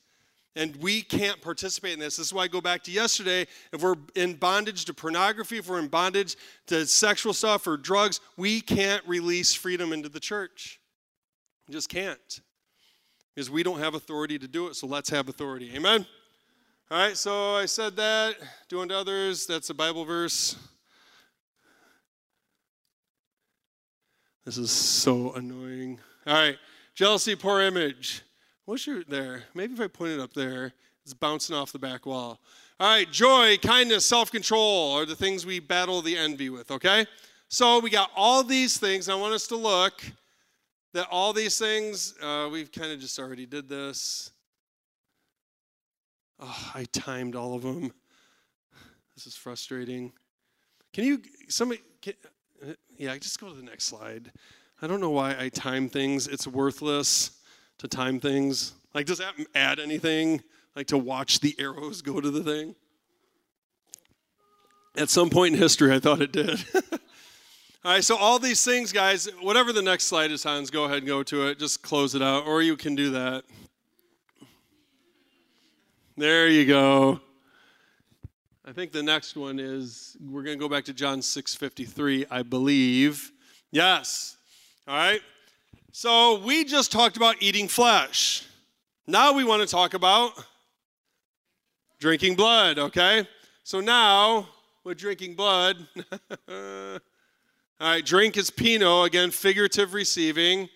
And 0.56 0.76
we 0.78 1.02
can't 1.02 1.42
participate 1.42 1.94
in 1.94 2.00
this. 2.00 2.18
This 2.18 2.28
is 2.28 2.34
why 2.34 2.44
I 2.44 2.48
go 2.50 2.60
back 2.60 2.84
to 2.84 2.92
yesterday. 2.92 3.48
If 3.72 3.82
we're 3.82 3.96
in 4.16 4.34
bondage 4.34 4.84
to 4.86 4.94
pornography, 4.94 5.58
if 5.58 5.70
we're 5.70 5.80
in 5.80 5.88
bondage 5.88 6.36
to 6.68 6.86
sexual 6.86 7.34
stuff 7.34 7.66
or 7.68 7.78
drugs, 7.78 8.20
we 8.36 8.60
can't 8.60 9.06
release 9.08 9.54
freedom 9.54 9.94
into 9.94 10.10
the 10.10 10.20
church. 10.20 10.82
We 11.68 11.74
just 11.74 11.88
can't. 11.88 12.42
Because 13.34 13.50
we 13.50 13.64
don't 13.64 13.80
have 13.80 13.94
authority 13.94 14.38
to 14.40 14.48
do 14.48 14.68
it, 14.68 14.76
so 14.76 14.88
let's 14.88 15.10
have 15.10 15.30
authority. 15.30 15.72
Amen? 15.74 16.06
All 16.90 16.98
right, 16.98 17.16
so 17.16 17.56
I 17.56 17.66
said 17.66 17.96
that. 17.96 18.36
Do 18.68 18.82
unto 18.82 18.94
others, 18.94 19.46
that's 19.46 19.70
a 19.70 19.74
Bible 19.74 20.04
verse. 20.04 20.58
This 24.44 24.58
is 24.58 24.70
so 24.70 25.32
annoying. 25.34 26.00
All 26.28 26.34
right, 26.34 26.58
jealousy, 26.94 27.38
poor 27.38 27.62
image. 27.62 28.24
What's 28.66 28.86
your 28.86 29.04
there? 29.04 29.44
Maybe 29.56 29.74
if 29.74 29.82
I 29.82 29.88
point 29.88 30.12
it 30.12 30.20
up 30.20 30.34
there, 30.34 30.74
it's 31.04 31.14
bouncing 31.14 31.56
off 31.56 31.72
the 31.72 31.80
back 31.80 32.06
wall. 32.06 32.40
All 32.80 32.88
right, 32.88 33.12
joy, 33.12 33.58
kindness, 33.58 34.06
self 34.06 34.32
control 34.32 34.94
are 34.94 35.06
the 35.06 35.16
things 35.16 35.46
we 35.46 35.60
battle 35.60 36.02
the 36.02 36.18
envy 36.18 36.50
with, 36.50 36.70
okay? 36.72 37.06
So 37.50 37.80
we 37.80 37.90
got 37.90 38.12
all 38.16 38.44
these 38.44 38.78
things. 38.78 39.10
I 39.10 39.16
want 39.16 39.34
us 39.34 39.48
to 39.48 39.56
look 39.56 40.04
that 40.94 41.08
all 41.10 41.34
these 41.34 41.58
things, 41.58 42.14
uh, 42.22 42.50
we've 42.52 42.72
kind 42.72 42.92
of 42.92 43.00
just 43.00 43.18
already 43.18 43.46
did 43.46 43.68
this. 43.68 44.32
Oh, 46.40 46.72
I 46.76 46.86
timed 46.92 47.36
all 47.36 47.56
of 47.56 47.64
them. 47.64 47.92
This 49.16 49.28
is 49.28 49.36
frustrating. 49.36 50.12
Can 50.94 51.04
you, 51.04 51.22
somebody, 51.50 51.82
can, 52.02 52.14
uh, 52.68 52.74
yeah, 52.98 53.16
just 53.18 53.40
go 53.40 53.50
to 53.50 53.54
the 53.54 53.64
next 53.64 53.86
slide. 53.86 54.32
I 54.82 54.88
don't 54.88 55.02
know 55.02 55.12
why 55.12 55.36
I 55.38 55.50
time 55.50 55.90
things. 55.90 56.28
It's 56.28 56.48
worthless 56.48 57.41
to 57.82 57.88
time 57.88 58.20
things. 58.20 58.74
Like, 58.94 59.08
does 59.08 59.18
that 59.18 59.34
add 59.56 59.80
anything? 59.80 60.42
Like 60.76 60.88
to 60.88 61.00
watch 61.00 61.40
the 61.40 61.56
arrows 61.58 62.04
go 62.04 62.22
to 62.22 62.30
the 62.30 62.44
thing? 62.44 62.76
At 64.96 65.10
some 65.10 65.32
point 65.32 65.56
in 65.56 65.60
history, 65.60 65.92
I 65.92 66.00
thought 66.00 66.22
it 66.22 66.32
did. 66.32 66.64
all 66.76 66.92
right, 67.86 68.04
so 68.04 68.16
all 68.18 68.38
these 68.38 68.64
things, 68.64 68.92
guys, 68.92 69.28
whatever 69.42 69.74
the 69.74 69.82
next 69.82 70.06
slide 70.06 70.32
is, 70.32 70.44
Hans, 70.44 70.70
go 70.70 70.84
ahead 70.84 71.00
and 71.00 71.08
go 71.08 71.24
to 71.24 71.48
it. 71.48 71.58
Just 71.58 71.82
close 71.82 72.14
it 72.14 72.22
out, 72.22 72.46
or 72.46 72.62
you 72.62 72.78
can 72.78 72.94
do 72.94 73.12
that. 73.12 73.46
There 76.18 76.48
you 76.48 76.66
go. 76.66 77.20
I 78.64 78.74
think 78.74 78.92
the 78.92 79.02
next 79.02 79.36
one 79.36 79.60
is 79.60 80.16
we're 80.24 80.44
going 80.44 80.58
to 80.58 80.62
go 80.62 80.70
back 80.70 80.86
to 80.86 80.94
John 80.94 81.20
6:53, 81.20 82.28
I 82.30 82.44
believe. 82.44 83.32
Yes. 83.72 84.38
All 84.88 84.96
right. 84.96 85.22
So 85.94 86.40
we 86.40 86.64
just 86.64 86.90
talked 86.90 87.18
about 87.18 87.36
eating 87.42 87.68
flesh. 87.68 88.48
Now 89.08 89.34
we 89.34 89.44
want 89.44 89.62
to 89.62 89.68
talk 89.68 89.94
about 89.94 90.32
drinking 92.00 92.36
blood, 92.36 92.80
okay? 92.80 93.28
So 93.64 93.82
now 93.82 94.48
with 94.86 94.98
drinking 94.98 95.36
blood, 95.36 95.76
all 96.48 97.00
right, 97.82 98.06
drink 98.06 98.38
is 98.38 98.50
pino, 98.50 99.04
again, 99.04 99.32
figurative 99.32 99.94
receiving, 99.94 100.70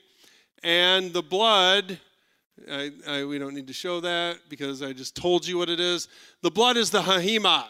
and 0.64 1.14
the 1.14 1.24
blood 1.24 1.98
I, 2.70 2.92
I, 3.08 3.24
we 3.24 3.38
don't 3.38 3.54
need 3.54 3.68
to 3.68 3.74
show 3.74 4.02
that 4.02 4.40
because 4.50 4.82
I 4.82 4.92
just 4.92 5.16
told 5.16 5.48
you 5.48 5.58
what 5.58 5.70
it 5.70 5.80
is. 5.80 6.10
The 6.42 6.52
blood 6.52 6.76
is 6.76 6.90
the 6.90 7.02
haima, 7.02 7.64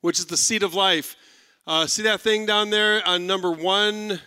which 0.00 0.18
is 0.18 0.24
the 0.24 0.36
seed 0.38 0.62
of 0.62 0.72
life. 0.72 1.16
Uh, 1.66 1.86
see 1.86 2.02
that 2.04 2.22
thing 2.22 2.46
down 2.46 2.70
there 2.70 3.06
on 3.06 3.26
number 3.26 3.50
one? 3.50 4.20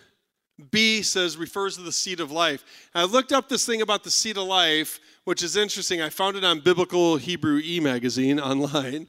B 0.70 1.02
says 1.02 1.36
refers 1.36 1.76
to 1.76 1.82
the 1.82 1.92
seed 1.92 2.20
of 2.20 2.30
life. 2.30 2.64
I 2.94 3.04
looked 3.04 3.32
up 3.32 3.48
this 3.48 3.66
thing 3.66 3.82
about 3.82 4.04
the 4.04 4.10
seed 4.10 4.36
of 4.36 4.44
life, 4.44 5.00
which 5.24 5.42
is 5.42 5.56
interesting. 5.56 6.00
I 6.00 6.10
found 6.10 6.36
it 6.36 6.44
on 6.44 6.60
Biblical 6.60 7.16
Hebrew 7.16 7.60
E 7.62 7.80
magazine 7.80 8.38
online. 8.40 9.02
It 9.02 9.08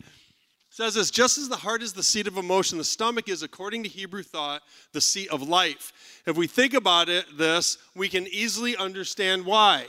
says 0.70 0.96
this 0.96 1.12
just 1.12 1.38
as 1.38 1.48
the 1.48 1.56
heart 1.56 1.84
is 1.84 1.94
the 1.94 2.04
seat 2.04 2.28
of 2.28 2.38
emotion, 2.38 2.78
the 2.78 2.84
stomach 2.84 3.30
is, 3.30 3.44
according 3.44 3.84
to 3.84 3.90
Hebrew 3.90 4.24
thought, 4.24 4.62
the 4.94 5.02
seat 5.02 5.30
of 5.30 5.48
life. 5.48 5.94
If 6.26 6.36
we 6.36 6.48
think 6.48 6.74
about 6.74 7.10
it, 7.10 7.26
this, 7.38 7.78
we 7.96 8.10
can 8.10 8.28
easily 8.28 8.76
understand 8.76 9.46
why 9.46 9.86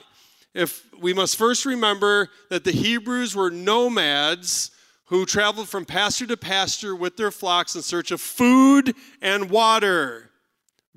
if 0.57 0.87
we 0.99 1.13
must 1.13 1.37
first 1.37 1.67
remember 1.67 2.31
that 2.49 2.65
the 2.65 2.73
Hebrews 2.73 3.37
were 3.37 3.51
nomads 3.51 4.71
who 5.05 5.27
traveled 5.27 5.69
from 5.69 5.85
pasture 5.85 6.27
to 6.27 6.37
pasture 6.37 6.97
with 6.97 7.19
their 7.19 7.31
flocks 7.31 7.77
in 7.77 7.83
search 7.83 8.11
of 8.11 8.23
food 8.23 8.95
and 9.21 9.51
water, 9.51 10.26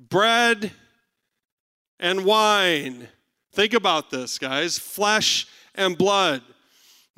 bread 0.08 0.72
and 1.98 2.24
wine. 2.24 3.08
Think 3.52 3.74
about 3.74 4.10
this, 4.10 4.38
guys 4.38 4.78
flesh 4.78 5.46
and 5.74 5.96
blood. 5.96 6.42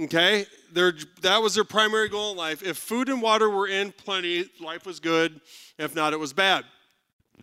Okay? 0.01 0.47
Their, 0.73 0.95
that 1.21 1.43
was 1.43 1.55
their 1.55 1.65
primary 1.65 2.09
goal 2.09 2.33
in 2.33 2.37
life. 2.37 2.63
If 2.63 2.79
food 2.79 3.09
and 3.09 3.21
water 3.21 3.49
were 3.49 3.69
in 3.69 3.93
plenty, 3.93 4.49
life 4.61 4.87
was 4.87 5.01
good. 5.01 5.41
If 5.79 5.95
not, 5.95 6.13
it 6.13 6.19
was 6.19 6.33
bad. 6.33 6.65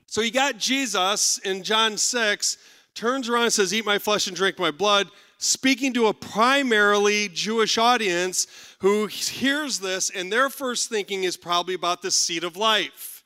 So 0.07 0.21
you 0.21 0.31
got 0.31 0.57
Jesus 0.57 1.37
in 1.39 1.61
John 1.61 1.97
6 1.97 2.57
turns 2.95 3.29
around 3.29 3.43
and 3.43 3.53
says, 3.53 3.73
Eat 3.73 3.85
my 3.85 3.99
flesh 3.99 4.27
and 4.27 4.35
drink 4.35 4.57
my 4.57 4.71
blood, 4.71 5.09
speaking 5.37 5.93
to 5.93 6.07
a 6.07 6.13
primarily 6.13 7.29
Jewish 7.29 7.77
audience 7.77 8.47
who 8.79 9.05
hears 9.05 9.79
this, 9.79 10.09
and 10.09 10.31
their 10.31 10.49
first 10.49 10.89
thinking 10.89 11.23
is 11.23 11.37
probably 11.37 11.75
about 11.75 12.01
the 12.01 12.11
seed 12.11 12.43
of 12.43 12.57
life. 12.57 13.18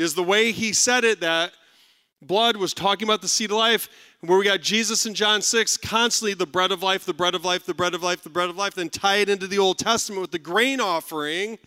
Because 0.00 0.14
the 0.14 0.22
way 0.22 0.50
he 0.50 0.72
said 0.72 1.04
it, 1.04 1.20
that 1.20 1.52
blood 2.22 2.56
was 2.56 2.72
talking 2.72 3.06
about 3.06 3.20
the 3.20 3.28
seed 3.28 3.50
of 3.50 3.58
life, 3.58 3.90
where 4.22 4.38
we 4.38 4.46
got 4.46 4.62
Jesus 4.62 5.04
in 5.04 5.12
John 5.12 5.42
6, 5.42 5.76
constantly 5.76 6.32
the 6.32 6.46
bread 6.46 6.72
of 6.72 6.82
life, 6.82 7.04
the 7.04 7.12
bread 7.12 7.34
of 7.34 7.44
life, 7.44 7.66
the 7.66 7.74
bread 7.74 7.92
of 7.92 8.02
life, 8.02 8.22
the 8.22 8.30
bread 8.30 8.48
of 8.48 8.56
life, 8.56 8.72
then 8.72 8.88
tie 8.88 9.16
it 9.16 9.28
into 9.28 9.46
the 9.46 9.58
Old 9.58 9.76
Testament 9.76 10.22
with 10.22 10.30
the 10.30 10.38
grain 10.38 10.80
offering. 10.80 11.58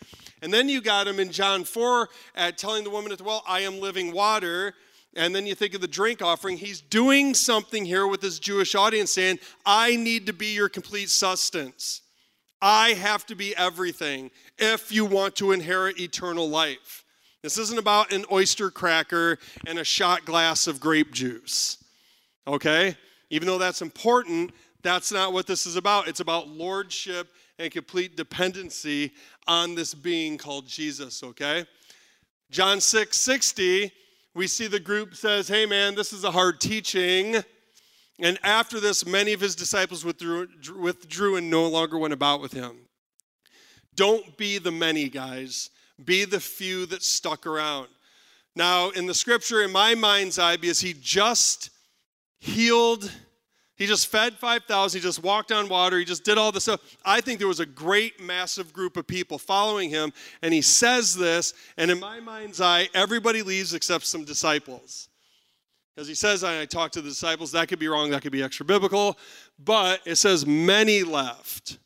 And 0.41 0.51
then 0.51 0.67
you 0.67 0.81
got 0.81 1.07
him 1.07 1.19
in 1.19 1.31
John 1.31 1.63
4 1.63 2.09
at 2.33 2.57
telling 2.57 2.83
the 2.83 2.89
woman 2.89 3.11
at 3.11 3.19
the 3.19 3.23
well, 3.23 3.43
I 3.47 3.59
am 3.59 3.79
living 3.79 4.11
water. 4.11 4.73
And 5.15 5.35
then 5.35 5.45
you 5.45 5.53
think 5.53 5.75
of 5.75 5.81
the 5.81 5.87
drink 5.87 6.23
offering. 6.23 6.57
He's 6.57 6.81
doing 6.81 7.35
something 7.35 7.85
here 7.85 8.07
with 8.07 8.23
his 8.23 8.39
Jewish 8.39 8.73
audience 8.73 9.13
saying, 9.13 9.37
I 9.63 9.95
need 9.95 10.25
to 10.25 10.33
be 10.33 10.55
your 10.55 10.69
complete 10.69 11.11
sustenance. 11.11 12.01
I 12.63 12.93
have 12.93 13.27
to 13.27 13.35
be 13.35 13.55
everything 13.55 14.31
if 14.57 14.91
you 14.91 15.05
want 15.05 15.35
to 15.35 15.51
inherit 15.51 15.99
eternal 15.99 16.49
life. 16.49 17.02
This 17.43 17.57
isn't 17.57 17.77
about 17.77 18.11
an 18.11 18.25
oyster 18.31 18.71
cracker 18.71 19.37
and 19.67 19.77
a 19.77 19.83
shot 19.83 20.25
glass 20.25 20.65
of 20.65 20.79
grape 20.79 21.11
juice. 21.11 21.83
Okay? 22.47 22.97
Even 23.29 23.47
though 23.47 23.57
that's 23.57 23.81
important, 23.81 24.51
that's 24.81 25.11
not 25.11 25.33
what 25.33 25.45
this 25.45 25.65
is 25.65 25.75
about. 25.75 26.07
It's 26.07 26.21
about 26.21 26.47
lordship 26.47 27.27
and 27.59 27.71
complete 27.71 28.17
dependency 28.17 29.11
on 29.47 29.75
this 29.75 29.93
being 29.93 30.37
called 30.37 30.67
Jesus, 30.67 31.21
okay? 31.21 31.65
John 32.49 32.81
6 32.81 33.15
60 33.15 33.91
we 34.35 34.47
see 34.47 34.67
the 34.67 34.79
group 34.79 35.15
says, 35.15 35.47
Hey, 35.47 35.65
man, 35.65 35.95
this 35.95 36.11
is 36.11 36.23
a 36.23 36.31
hard 36.31 36.59
teaching. 36.59 37.43
And 38.19 38.39
after 38.43 38.79
this, 38.79 39.05
many 39.05 39.33
of 39.33 39.39
his 39.39 39.55
disciples 39.55 40.05
withdrew, 40.05 40.47
withdrew 40.79 41.35
and 41.35 41.49
no 41.49 41.67
longer 41.67 41.97
went 41.97 42.13
about 42.13 42.41
with 42.41 42.53
him. 42.53 42.77
Don't 43.95 44.37
be 44.37 44.57
the 44.57 44.71
many, 44.71 45.09
guys. 45.09 45.69
Be 46.03 46.25
the 46.25 46.39
few 46.39 46.85
that 46.87 47.03
stuck 47.03 47.45
around. 47.45 47.87
Now, 48.55 48.89
in 48.91 49.05
the 49.05 49.13
scripture, 49.13 49.63
in 49.63 49.71
my 49.71 49.95
mind's 49.95 50.37
eye, 50.37 50.57
because 50.57 50.79
he 50.79 50.93
just 50.93 51.71
healed, 52.39 53.11
He 53.75 53.87
just 53.87 54.07
fed 54.07 54.37
5,000. 54.37 54.99
He 54.99 55.03
just 55.03 55.23
walked 55.23 55.51
on 55.51 55.67
water. 55.67 55.97
He 55.97 56.05
just 56.05 56.23
did 56.23 56.37
all 56.37 56.51
this 56.51 56.63
stuff. 56.63 56.81
I 57.03 57.21
think 57.21 57.39
there 57.39 57.47
was 57.47 57.59
a 57.59 57.65
great, 57.65 58.21
massive 58.21 58.71
group 58.71 58.97
of 58.97 59.07
people 59.07 59.39
following 59.39 59.89
him. 59.89 60.13
And 60.41 60.53
he 60.53 60.61
says 60.61 61.15
this, 61.15 61.53
and 61.77 61.89
in 61.89 61.99
my 61.99 62.19
mind's 62.19 62.61
eye, 62.61 62.87
everybody 62.93 63.41
leaves 63.41 63.73
except 63.73 64.05
some 64.05 64.25
disciples. 64.25 65.09
Because 65.95 66.07
he 66.07 66.15
says, 66.15 66.43
I 66.43 66.65
talked 66.65 66.93
to 66.95 67.01
the 67.01 67.09
disciples, 67.09 67.51
that 67.51 67.67
could 67.67 67.79
be 67.79 67.87
wrong, 67.87 68.11
that 68.11 68.21
could 68.21 68.31
be 68.31 68.43
extra 68.43 68.65
biblical. 68.65 69.17
But 69.59 70.01
it 70.05 70.15
says, 70.15 70.45
many 70.45 71.03
left. 71.03 71.77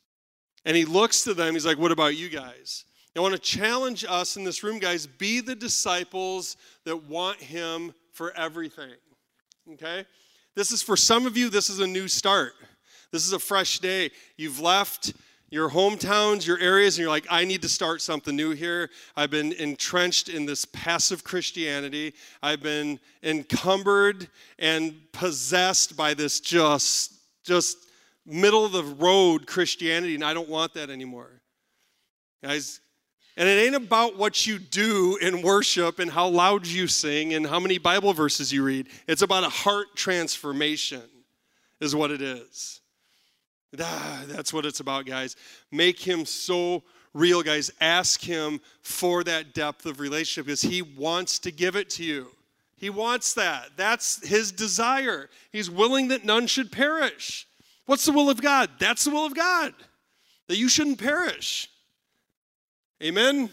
And 0.64 0.76
he 0.76 0.84
looks 0.84 1.22
to 1.22 1.34
them, 1.34 1.54
he's 1.54 1.66
like, 1.66 1.78
What 1.78 1.92
about 1.92 2.16
you 2.16 2.28
guys? 2.28 2.84
I 3.16 3.20
want 3.20 3.34
to 3.34 3.40
challenge 3.40 4.04
us 4.08 4.36
in 4.36 4.44
this 4.44 4.62
room, 4.62 4.78
guys 4.78 5.06
be 5.06 5.40
the 5.40 5.56
disciples 5.56 6.56
that 6.84 7.08
want 7.08 7.38
him 7.38 7.92
for 8.12 8.32
everything. 8.36 8.94
Okay? 9.72 10.04
This 10.54 10.72
is 10.72 10.82
for 10.82 10.96
some 10.96 11.26
of 11.26 11.36
you, 11.36 11.50
this 11.50 11.70
is 11.70 11.80
a 11.80 11.86
new 11.86 12.08
start. 12.08 12.52
This 13.10 13.26
is 13.26 13.32
a 13.32 13.38
fresh 13.38 13.78
day. 13.78 14.10
You've 14.36 14.60
left 14.60 15.14
your 15.50 15.70
hometowns, 15.70 16.46
your 16.46 16.58
areas, 16.58 16.96
and 16.96 17.02
you're 17.02 17.10
like, 17.10 17.26
I 17.30 17.44
need 17.44 17.62
to 17.62 17.68
start 17.68 18.02
something 18.02 18.36
new 18.36 18.50
here. 18.50 18.90
I've 19.16 19.30
been 19.30 19.52
entrenched 19.52 20.28
in 20.28 20.44
this 20.44 20.66
passive 20.66 21.24
Christianity. 21.24 22.14
I've 22.42 22.62
been 22.62 23.00
encumbered 23.22 24.28
and 24.58 24.94
possessed 25.12 25.96
by 25.96 26.12
this 26.12 26.40
just, 26.40 27.14
just 27.44 27.78
middle 28.26 28.66
of 28.66 28.72
the 28.72 28.84
road 28.84 29.46
Christianity, 29.46 30.14
and 30.14 30.24
I 30.24 30.34
don't 30.34 30.50
want 30.50 30.74
that 30.74 30.90
anymore. 30.90 31.40
Guys, 32.44 32.80
and 33.38 33.48
it 33.48 33.52
ain't 33.52 33.76
about 33.76 34.18
what 34.18 34.46
you 34.46 34.58
do 34.58 35.16
in 35.22 35.42
worship 35.42 36.00
and 36.00 36.10
how 36.10 36.26
loud 36.28 36.66
you 36.66 36.88
sing 36.88 37.34
and 37.34 37.46
how 37.46 37.60
many 37.60 37.78
Bible 37.78 38.12
verses 38.12 38.52
you 38.52 38.64
read. 38.64 38.88
It's 39.06 39.22
about 39.22 39.44
a 39.44 39.48
heart 39.48 39.94
transformation, 39.94 41.04
is 41.80 41.94
what 41.94 42.10
it 42.10 42.20
is. 42.20 42.80
That's 43.72 44.52
what 44.52 44.66
it's 44.66 44.80
about, 44.80 45.06
guys. 45.06 45.36
Make 45.70 46.00
him 46.00 46.24
so 46.24 46.82
real, 47.14 47.42
guys. 47.42 47.70
Ask 47.80 48.20
him 48.20 48.60
for 48.82 49.22
that 49.24 49.54
depth 49.54 49.86
of 49.86 50.00
relationship 50.00 50.46
because 50.46 50.62
he 50.62 50.82
wants 50.82 51.38
to 51.40 51.52
give 51.52 51.76
it 51.76 51.88
to 51.90 52.04
you. 52.04 52.32
He 52.76 52.90
wants 52.90 53.34
that. 53.34 53.70
That's 53.76 54.26
his 54.26 54.50
desire. 54.50 55.30
He's 55.52 55.70
willing 55.70 56.08
that 56.08 56.24
none 56.24 56.46
should 56.48 56.72
perish. 56.72 57.46
What's 57.86 58.04
the 58.04 58.12
will 58.12 58.30
of 58.30 58.42
God? 58.42 58.70
That's 58.78 59.04
the 59.04 59.10
will 59.10 59.26
of 59.26 59.34
God, 59.34 59.74
that 60.48 60.56
you 60.56 60.68
shouldn't 60.68 60.98
perish. 60.98 61.68
Amen? 63.02 63.50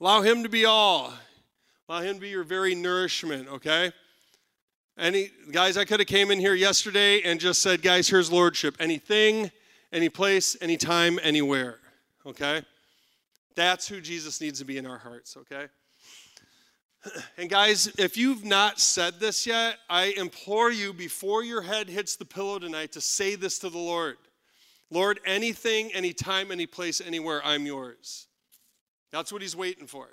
Allow 0.00 0.22
him 0.22 0.42
to 0.44 0.48
be 0.48 0.64
all. 0.64 1.12
Allow 1.88 2.00
him 2.02 2.14
to 2.16 2.20
be 2.20 2.28
your 2.28 2.44
very 2.44 2.74
nourishment, 2.74 3.48
okay? 3.48 3.92
Any 4.96 5.30
guys, 5.50 5.76
I 5.76 5.84
could 5.84 5.98
have 5.98 6.06
came 6.06 6.30
in 6.30 6.38
here 6.38 6.54
yesterday 6.54 7.22
and 7.22 7.40
just 7.40 7.62
said, 7.62 7.82
guys, 7.82 8.08
here's 8.08 8.30
lordship. 8.30 8.76
Anything, 8.78 9.50
any 9.92 10.08
place, 10.08 10.56
anytime, 10.60 11.18
anywhere. 11.22 11.78
Okay? 12.24 12.62
That's 13.56 13.88
who 13.88 14.00
Jesus 14.00 14.40
needs 14.40 14.60
to 14.60 14.64
be 14.64 14.78
in 14.78 14.86
our 14.86 14.98
hearts, 14.98 15.36
okay? 15.36 15.66
And 17.38 17.48
guys, 17.48 17.86
if 17.98 18.18
you've 18.18 18.44
not 18.44 18.78
said 18.78 19.18
this 19.18 19.46
yet, 19.46 19.78
I 19.88 20.14
implore 20.18 20.70
you 20.70 20.92
before 20.92 21.42
your 21.42 21.62
head 21.62 21.88
hits 21.88 22.16
the 22.16 22.26
pillow 22.26 22.58
tonight 22.58 22.92
to 22.92 23.00
say 23.00 23.34
this 23.36 23.58
to 23.60 23.70
the 23.70 23.78
Lord. 23.78 24.18
Lord, 24.90 25.20
anything, 25.24 25.92
anytime, 25.92 26.50
any 26.50 26.66
place, 26.66 27.00
anywhere, 27.00 27.40
I'm 27.44 27.64
yours. 27.64 28.26
That's 29.12 29.32
what 29.32 29.42
he's 29.42 29.56
waiting 29.56 29.86
for. 29.86 30.08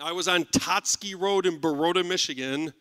I 0.00 0.12
was 0.12 0.28
on 0.28 0.44
Totzke 0.44 1.20
Road 1.20 1.44
in 1.46 1.58
Baroda, 1.58 2.04
Michigan 2.04 2.72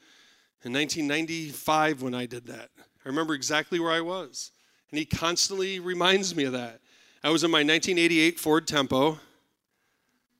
in 0.63 0.73
1995 0.73 2.01
when 2.01 2.13
I 2.13 2.25
did 2.25 2.45
that. 2.47 2.69
I 2.77 3.09
remember 3.09 3.33
exactly 3.33 3.79
where 3.79 3.91
I 3.91 4.01
was. 4.01 4.51
And 4.91 4.99
he 4.99 5.05
constantly 5.05 5.79
reminds 5.79 6.35
me 6.35 6.43
of 6.43 6.53
that. 6.53 6.79
I 7.23 7.29
was 7.29 7.43
in 7.43 7.51
my 7.51 7.59
1988 7.59 8.39
Ford 8.39 8.67
Tempo, 8.67 9.19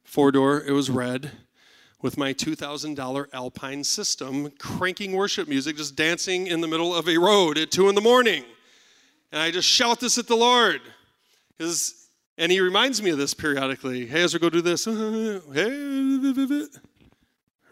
four 0.03 0.31
door, 0.31 0.61
it 0.61 0.71
was 0.71 0.89
red, 0.89 1.31
with 2.01 2.17
my 2.17 2.33
$2,000 2.33 3.27
Alpine 3.33 3.83
system, 3.83 4.51
cranking 4.59 5.13
worship 5.13 5.47
music, 5.47 5.77
just 5.77 5.95
dancing 5.95 6.47
in 6.47 6.61
the 6.61 6.67
middle 6.67 6.95
of 6.95 7.09
a 7.09 7.17
road 7.17 7.57
at 7.57 7.71
2 7.71 7.89
in 7.89 7.95
the 7.95 8.01
morning. 8.01 8.43
And 9.31 9.41
I 9.41 9.51
just 9.51 9.67
shout 9.67 9.99
this 9.99 10.17
at 10.17 10.27
the 10.27 10.35
Lord. 10.35 10.81
And 12.37 12.51
he 12.51 12.59
reminds 12.59 13.01
me 13.01 13.09
of 13.09 13.17
this 13.17 13.33
periodically. 13.33 14.05
Hey, 14.05 14.21
Ezra, 14.21 14.39
go 14.39 14.49
do 14.49 14.61
this. 14.61 14.85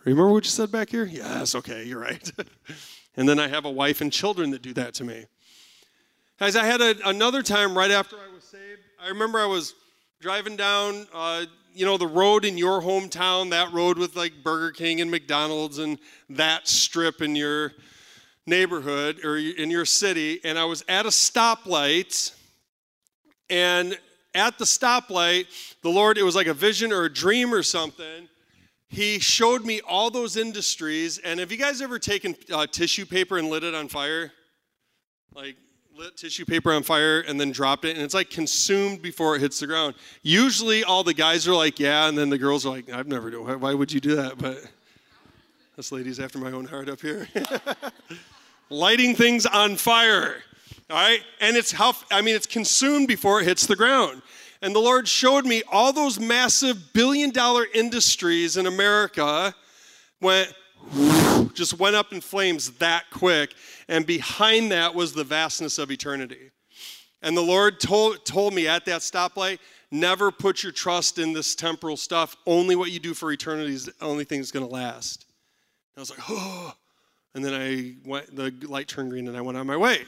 Hey, 0.03 0.12
Remember 0.12 0.32
what 0.32 0.43
you 0.43 0.51
said 0.51 0.72
back 0.72 0.89
here? 0.89 1.06
Yes, 1.06 1.56
okay, 1.56 1.84
you're 1.84 1.99
right. 1.99 2.32
and 3.18 3.28
then 3.28 3.39
I 3.39 3.47
have 3.47 3.66
a 3.66 3.72
wife 3.72 4.01
and 4.01 4.14
children 4.14 4.51
that 4.51 4.62
do 4.62 4.72
that 4.74 4.93
to 4.95 5.03
me. 5.03 5.26
Guys, 6.39 6.56
I 6.56 6.64
had 6.64 6.80
a, 6.80 6.95
another 7.08 7.41
time 7.41 7.76
right 7.76 7.89
after 7.89 8.16
I 8.18 8.32
was 8.34 8.43
saved. 8.43 8.82
I 9.03 9.08
remember 9.08 9.39
I 9.39 9.47
was 9.47 9.74
driving 10.22 10.56
down, 10.56 11.08
uh, 11.12 11.45
you 11.74 11.86
know, 11.86 11.97
the 11.97 12.08
road 12.08 12.45
in 12.45 12.58
your 12.58 12.82
hometown, 12.82 13.49
that 13.49 13.74
road 13.74 13.97
with 13.97 14.16
like 14.16 14.43
Burger 14.43 14.72
King 14.72 15.01
and 15.01 15.10
McDonald's 15.10 15.80
and 15.80 15.97
that 16.30 16.68
strip 16.68 17.22
in 17.22 17.36
your 17.36 17.72
neighborhood 18.47 19.23
or 19.23 19.37
in 19.37 19.69
your 19.69 19.85
city. 19.85 20.39
And 20.43 20.57
I 20.57 20.65
was 20.65 20.83
at 20.87 21.05
a 21.05 21.09
stoplight. 21.09 22.33
And 23.49 23.97
at 24.33 24.57
the 24.57 24.65
stoplight, 24.65 25.45
the 25.81 25.89
Lord, 25.89 26.17
it 26.17 26.23
was 26.23 26.35
like 26.35 26.47
a 26.47 26.53
vision 26.53 26.91
or 26.91 27.05
a 27.05 27.13
dream 27.13 27.53
or 27.53 27.63
something 27.63 28.27
he 28.95 29.19
showed 29.19 29.65
me 29.65 29.81
all 29.81 30.09
those 30.09 30.37
industries. 30.37 31.17
And 31.17 31.39
have 31.39 31.51
you 31.51 31.57
guys 31.57 31.81
ever 31.81 31.99
taken 31.99 32.35
uh, 32.51 32.65
tissue 32.67 33.05
paper 33.05 33.37
and 33.37 33.49
lit 33.49 33.63
it 33.63 33.75
on 33.75 33.87
fire? 33.87 34.31
Like 35.33 35.57
lit 35.95 36.17
tissue 36.17 36.45
paper 36.45 36.71
on 36.73 36.83
fire 36.83 37.21
and 37.21 37.39
then 37.39 37.51
dropped 37.51 37.85
it, 37.85 37.95
and 37.95 38.03
it's 38.03 38.13
like 38.13 38.29
consumed 38.29 39.01
before 39.01 39.35
it 39.35 39.41
hits 39.41 39.59
the 39.59 39.67
ground. 39.67 39.95
Usually, 40.21 40.83
all 40.83 41.03
the 41.03 41.13
guys 41.13 41.47
are 41.47 41.53
like, 41.53 41.79
"Yeah," 41.79 42.07
and 42.07 42.17
then 42.17 42.29
the 42.29 42.37
girls 42.37 42.65
are 42.65 42.69
like, 42.69 42.89
"I've 42.89 43.07
never 43.07 43.29
done. 43.29 43.45
Why, 43.45 43.55
why 43.55 43.73
would 43.73 43.91
you 43.91 43.99
do 43.99 44.15
that?" 44.15 44.37
But 44.37 44.63
this 45.75 45.91
lady's 45.91 46.19
after 46.19 46.37
my 46.37 46.51
own 46.51 46.65
heart 46.65 46.87
up 46.87 47.01
here. 47.01 47.27
Lighting 48.70 49.16
things 49.16 49.45
on 49.45 49.76
fire. 49.76 50.38
All 50.89 50.97
right, 50.97 51.22
and 51.39 51.57
it's 51.57 51.72
how 51.72 51.93
I 52.11 52.22
mean, 52.22 52.36
it's 52.36 52.45
consumed 52.45 53.07
before 53.07 53.41
it 53.41 53.45
hits 53.45 53.66
the 53.66 53.76
ground. 53.76 54.22
And 54.61 54.74
the 54.74 54.80
Lord 54.80 55.07
showed 55.07 55.45
me 55.45 55.63
all 55.72 55.93
those 55.93 56.20
massive 56.20 56.93
billion 56.93 57.32
dollar 57.32 57.66
industries 57.74 58.57
in 58.57 58.66
America 58.68 59.53
went 60.22 60.53
just 61.53 61.80
went 61.80 61.95
up 61.95 62.11
in 62.13 62.22
flames 62.22 62.72
that 62.74 63.05
quick. 63.11 63.53
And 63.88 64.05
behind 64.05 64.72
that 64.72 64.93
was 64.93 65.13
the 65.13 65.24
vastness 65.24 65.78
of 65.78 65.91
eternity. 65.91 66.51
And 67.22 67.36
the 67.36 67.41
Lord 67.41 67.80
told, 67.80 68.26
told 68.26 68.53
me 68.53 68.68
at 68.68 68.86
that 68.86 69.01
stoplight, 69.01 69.59
never 69.89 70.32
put 70.32 70.61
your 70.61 70.72
trust 70.72 71.18
in 71.18 71.34
this 71.34 71.55
temporal 71.55 71.97
stuff. 71.97 72.36
Only 72.45 72.76
what 72.76 72.91
you 72.91 72.99
do 72.99 73.13
for 73.13 73.32
eternity 73.32 73.74
is 73.74 73.86
the 73.86 73.93
only 74.01 74.26
thing 74.26 74.39
that's 74.39 74.51
going 74.51 74.66
to 74.66 74.72
last. 74.72 75.26
And 75.95 75.99
I 75.99 76.01
was 76.01 76.09
like, 76.11 76.20
oh. 76.30 76.74
And 77.36 77.43
then 77.43 77.53
I 77.53 77.95
went, 78.07 78.33
the 78.36 78.51
light 78.65 78.88
turned 78.88 79.11
green 79.11 79.27
and 79.27 79.38
I 79.38 79.41
went 79.41 79.57
on 79.57 79.67
my 79.67 79.75
way. 79.77 79.99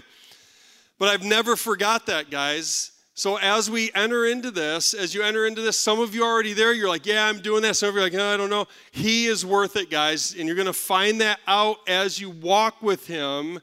But 0.98 1.10
I've 1.10 1.24
never 1.24 1.56
forgot 1.56 2.06
that, 2.08 2.32
guys. 2.32 2.94
So 3.16 3.38
as 3.38 3.70
we 3.70 3.92
enter 3.94 4.26
into 4.26 4.50
this, 4.50 4.94
as 4.94 5.14
you 5.14 5.24
enter 5.24 5.46
into 5.46 5.62
this, 5.62 5.78
some 5.78 6.00
of 6.00 6.16
you 6.16 6.24
are 6.24 6.32
already 6.32 6.54
there. 6.54 6.72
You're 6.72 6.88
like, 6.88 7.06
yeah, 7.06 7.26
I'm 7.26 7.42
doing 7.42 7.64
that. 7.64 7.76
Some 7.76 7.90
of 7.90 7.96
you 7.96 8.02
are 8.02 8.04
like, 8.06 8.14
I 8.14 8.38
don't 8.38 8.50
know. 8.50 8.66
He 8.92 9.26
is 9.26 9.46
worth 9.46 9.76
it, 9.76 9.90
guys. 9.90 10.36
And 10.38 10.48
you're 10.48 10.56
going 10.56 10.68
to 10.68 10.74
find 10.74 11.20
that 11.20 11.40
out 11.48 11.78
as 11.86 12.20
you 12.20 12.30
walk 12.30 12.82
with 12.82 13.08
him, 13.08 13.60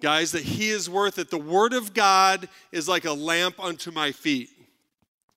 guys, 0.00 0.32
that 0.32 0.42
he 0.42 0.70
is 0.70 0.88
worth 0.88 1.18
it. 1.18 1.28
The 1.28 1.38
word 1.38 1.74
of 1.74 1.92
God 1.92 2.48
is 2.70 2.88
like 2.88 3.04
a 3.04 3.12
lamp 3.12 3.62
unto 3.62 3.90
my 3.90 4.12
feet, 4.12 4.48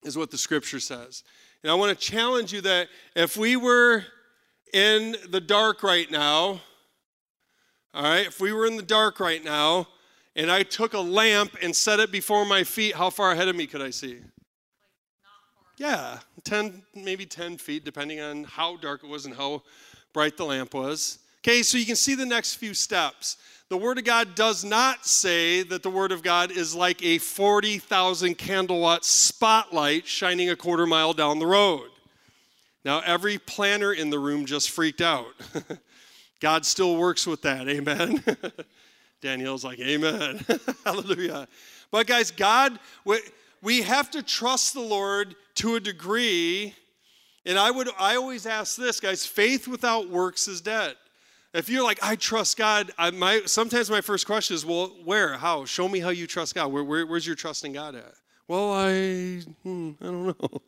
is 0.03 0.17
what 0.17 0.31
the 0.31 0.37
scripture 0.37 0.79
says. 0.79 1.23
And 1.63 1.71
I 1.71 1.75
want 1.75 1.97
to 1.97 2.05
challenge 2.05 2.53
you 2.53 2.61
that 2.61 2.87
if 3.15 3.35
we 3.35 3.57
were 3.57 4.05
in 4.71 5.15
the 5.29 5.41
dark 5.41 5.83
right 5.83 6.09
now, 6.09 6.61
all 7.95 8.03
right, 8.03 8.27
if 8.27 8.41
we 8.41 8.51
were 8.51 8.65
in 8.65 8.75
the 8.75 8.83
dark 8.83 9.21
right 9.21 9.41
now, 9.41 9.87
and 10.35 10.51
I 10.51 10.63
took 10.63 10.93
a 10.93 10.99
lamp 10.99 11.55
and 11.61 11.73
set 11.73 12.01
it 12.01 12.11
before 12.11 12.45
my 12.45 12.65
feet, 12.65 12.93
how 12.93 13.09
far 13.09 13.31
ahead 13.31 13.47
of 13.47 13.55
me 13.55 13.67
could 13.67 13.81
I 13.81 13.89
see? 13.89 14.17
Yeah, 15.77 16.19
10, 16.43 16.83
maybe 16.93 17.25
10 17.25 17.57
feet, 17.57 17.85
depending 17.85 18.19
on 18.19 18.43
how 18.43 18.75
dark 18.75 19.05
it 19.05 19.09
was 19.09 19.25
and 19.25 19.33
how 19.33 19.63
bright 20.11 20.35
the 20.35 20.45
lamp 20.45 20.73
was. 20.73 21.19
Okay, 21.39 21.63
so 21.63 21.77
you 21.77 21.85
can 21.85 21.95
see 21.95 22.15
the 22.15 22.25
next 22.25 22.55
few 22.55 22.73
steps. 22.73 23.37
The 23.69 23.77
Word 23.77 23.97
of 23.97 24.03
God 24.03 24.35
does 24.35 24.65
not 24.65 25.05
say 25.05 25.63
that 25.63 25.81
the 25.81 25.89
Word 25.89 26.11
of 26.11 26.21
God 26.21 26.51
is 26.51 26.75
like 26.75 27.01
a 27.01 27.17
40,000 27.17 28.37
candle 28.37 28.81
watt 28.81 29.05
spotlight 29.05 30.05
shining 30.05 30.49
a 30.49 30.55
quarter 30.57 30.85
mile 30.85 31.13
down 31.13 31.39
the 31.39 31.47
road. 31.47 31.89
Now, 32.83 33.01
every 33.05 33.37
planner 33.37 33.93
in 33.93 34.09
the 34.09 34.19
room 34.19 34.45
just 34.45 34.69
freaked 34.69 35.01
out. 35.01 35.27
God 36.45 36.63
still 36.63 36.95
works 36.95 37.25
with 37.25 37.41
that, 37.41 37.67
amen? 37.67 38.23
Danielle's 39.21 39.63
like, 39.63 39.79
Amen. 39.79 40.45
Hallelujah. 40.85 41.47
But 41.89 42.05
guys, 42.05 42.29
God, 42.29 42.77
we 43.63 43.81
have 43.81 44.11
to 44.11 44.21
trust 44.21 44.75
the 44.75 44.79
Lord 44.79 45.35
to 45.55 45.73
a 45.73 45.79
degree. 45.79 46.75
And 47.47 47.57
I 47.57 47.71
would 47.71 47.89
I 47.97 48.15
always 48.17 48.45
ask 48.45 48.77
this, 48.77 48.99
guys, 48.99 49.25
faith 49.25 49.67
without 49.67 50.11
works 50.11 50.47
is 50.47 50.61
dead. 50.61 50.93
If 51.55 51.67
you're 51.67 51.83
like, 51.83 51.97
I 52.03 52.15
trust 52.15 52.57
God, 52.57 52.91
I, 52.95 53.09
my, 53.09 53.41
sometimes 53.47 53.89
my 53.89 54.01
first 54.01 54.27
question 54.27 54.53
is, 54.53 54.63
well, 54.63 54.95
where? 55.03 55.37
How? 55.37 55.65
Show 55.65 55.89
me 55.89 55.99
how 55.99 56.09
you 56.09 56.27
trust 56.27 56.53
God. 56.53 56.71
Where, 56.71 56.83
where, 56.83 57.07
where's 57.07 57.25
your 57.25 57.35
trust 57.35 57.65
in 57.65 57.73
God 57.73 57.95
at? 57.95 58.13
Well, 58.47 58.71
I, 58.71 59.41
hmm, 59.63 59.93
I 59.99 60.05
don't 60.05 60.27
know. 60.27 60.49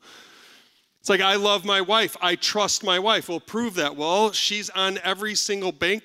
It's 1.08 1.10
like, 1.10 1.22
I 1.22 1.38
love 1.38 1.64
my 1.64 1.80
wife. 1.80 2.18
I 2.20 2.36
trust 2.36 2.84
my 2.84 2.99
wife. 2.99 3.30
Well, 3.30 3.39
prove 3.39 3.76
that. 3.76 3.95
Well, 3.95 4.34
she's 4.34 4.70
on 4.72 4.99
every 5.05 5.36
single 5.36 5.72
bank 5.72 6.03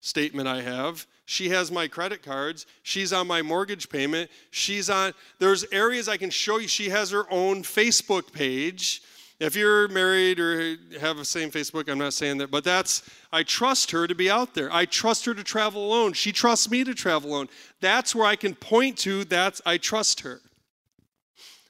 statement 0.00 0.46
I 0.46 0.62
have. 0.62 1.04
She 1.26 1.48
has 1.48 1.72
my 1.72 1.88
credit 1.88 2.22
cards. 2.22 2.66
She's 2.84 3.12
on 3.12 3.26
my 3.26 3.42
mortgage 3.42 3.88
payment. 3.88 4.30
She's 4.52 4.88
on, 4.88 5.14
there's 5.40 5.64
areas 5.72 6.08
I 6.08 6.16
can 6.16 6.30
show 6.30 6.58
you. 6.58 6.68
She 6.68 6.90
has 6.90 7.10
her 7.10 7.24
own 7.28 7.64
Facebook 7.64 8.32
page. 8.32 9.02
If 9.40 9.56
you're 9.56 9.88
married 9.88 10.38
or 10.38 10.76
have 11.00 11.16
the 11.16 11.24
same 11.24 11.50
Facebook, 11.50 11.90
I'm 11.90 11.98
not 11.98 12.12
saying 12.12 12.38
that, 12.38 12.52
but 12.52 12.62
that's, 12.62 13.02
I 13.32 13.42
trust 13.42 13.90
her 13.90 14.06
to 14.06 14.14
be 14.14 14.30
out 14.30 14.54
there. 14.54 14.72
I 14.72 14.84
trust 14.84 15.24
her 15.24 15.34
to 15.34 15.42
travel 15.42 15.84
alone. 15.84 16.12
She 16.12 16.30
trusts 16.30 16.70
me 16.70 16.84
to 16.84 16.94
travel 16.94 17.30
alone. 17.30 17.48
That's 17.80 18.14
where 18.14 18.26
I 18.26 18.36
can 18.36 18.54
point 18.54 18.96
to 18.98 19.24
that's, 19.24 19.60
I 19.66 19.76
trust 19.76 20.20
her. 20.20 20.40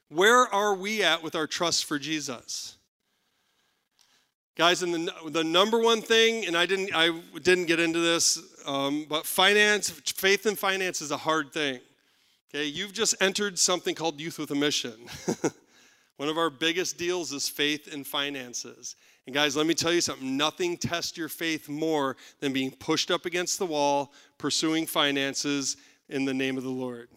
Where 0.09 0.53
are 0.53 0.75
we 0.75 1.03
at 1.03 1.23
with 1.23 1.35
our 1.35 1.47
trust 1.47 1.85
for 1.85 1.99
Jesus? 1.99 2.77
Guys, 4.57 4.83
and 4.83 4.93
the, 4.93 5.13
the 5.31 5.45
number 5.45 5.79
one 5.79 6.03
thing, 6.03 6.47
and 6.47 6.57
I 6.57 6.67
didn't, 6.67 6.91
I 6.95 7.21
didn't 7.43 7.67
get 7.67 7.79
into 7.79 8.01
this, 8.01 8.43
um, 8.67 9.07
but 9.09 9.25
finance, 9.25 9.91
faith 9.91 10.47
in 10.47 10.57
finance 10.57 11.01
is 11.01 11.13
a 11.13 11.17
hard 11.17 11.53
thing. 11.53 11.79
Okay, 12.51 12.65
you've 12.65 12.93
just 12.93 13.15
entered 13.21 13.59
something 13.59 13.95
called 13.95 14.21
Youth 14.21 14.39
with 14.39 14.51
a 14.51 14.55
Mission. 14.55 14.95
One 16.17 16.29
of 16.29 16.39
our 16.39 16.51
biggest 16.51 16.99
deals 16.99 17.33
is 17.33 17.49
faith 17.49 17.93
and 17.93 18.05
finances. 18.05 18.97
And 19.27 19.35
guys, 19.35 19.55
let 19.55 19.67
me 19.67 19.75
tell 19.75 19.93
you 19.93 20.01
something 20.01 20.37
nothing 20.37 20.77
tests 20.77 21.17
your 21.17 21.29
faith 21.29 21.69
more 21.69 22.17
than 22.41 22.53
being 22.53 22.73
pushed 22.73 23.11
up 23.11 23.27
against 23.27 23.59
the 23.59 23.67
wall, 23.67 24.13
pursuing 24.39 24.87
finances 24.87 25.77
in 26.09 26.25
the 26.25 26.35
name 26.35 26.57
of 26.57 26.65
the 26.65 26.71
Lord. 26.71 27.11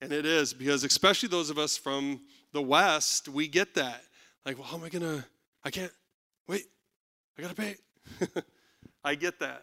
And 0.00 0.12
it 0.12 0.24
is 0.24 0.54
because, 0.54 0.84
especially 0.84 1.28
those 1.28 1.50
of 1.50 1.58
us 1.58 1.76
from 1.76 2.20
the 2.52 2.62
West, 2.62 3.28
we 3.28 3.48
get 3.48 3.74
that. 3.74 4.02
Like, 4.44 4.58
well, 4.58 4.66
how 4.66 4.76
am 4.76 4.84
I 4.84 4.88
going 4.88 5.02
to? 5.02 5.24
I 5.62 5.70
can't, 5.70 5.92
wait, 6.48 6.64
I 7.38 7.42
got 7.42 7.54
to 7.54 7.54
pay. 7.54 7.76
I 9.04 9.14
get 9.14 9.38
that. 9.40 9.62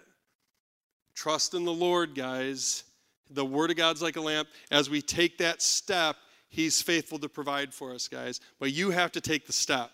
Trust 1.16 1.54
in 1.54 1.66
the 1.66 1.74
Lord, 1.74 2.14
guys. 2.14 2.84
The 3.30 3.46
Word 3.46 3.72
of 3.72 3.78
God's 3.78 4.02
like 4.02 4.16
a 4.16 4.22
lamp. 4.22 4.48
As 4.70 4.90
we 4.90 5.02
take 5.02 5.40
that 5.40 5.62
step, 5.62 6.16
He's 6.50 6.82
faithful 6.82 7.20
to 7.20 7.28
provide 7.28 7.74
for 7.74 7.94
us, 7.94 8.08
guys. 8.08 8.40
But 8.60 8.72
you 8.72 8.92
have 8.92 9.12
to 9.14 9.22
take 9.22 9.48
the 9.48 9.54
step, 9.54 9.92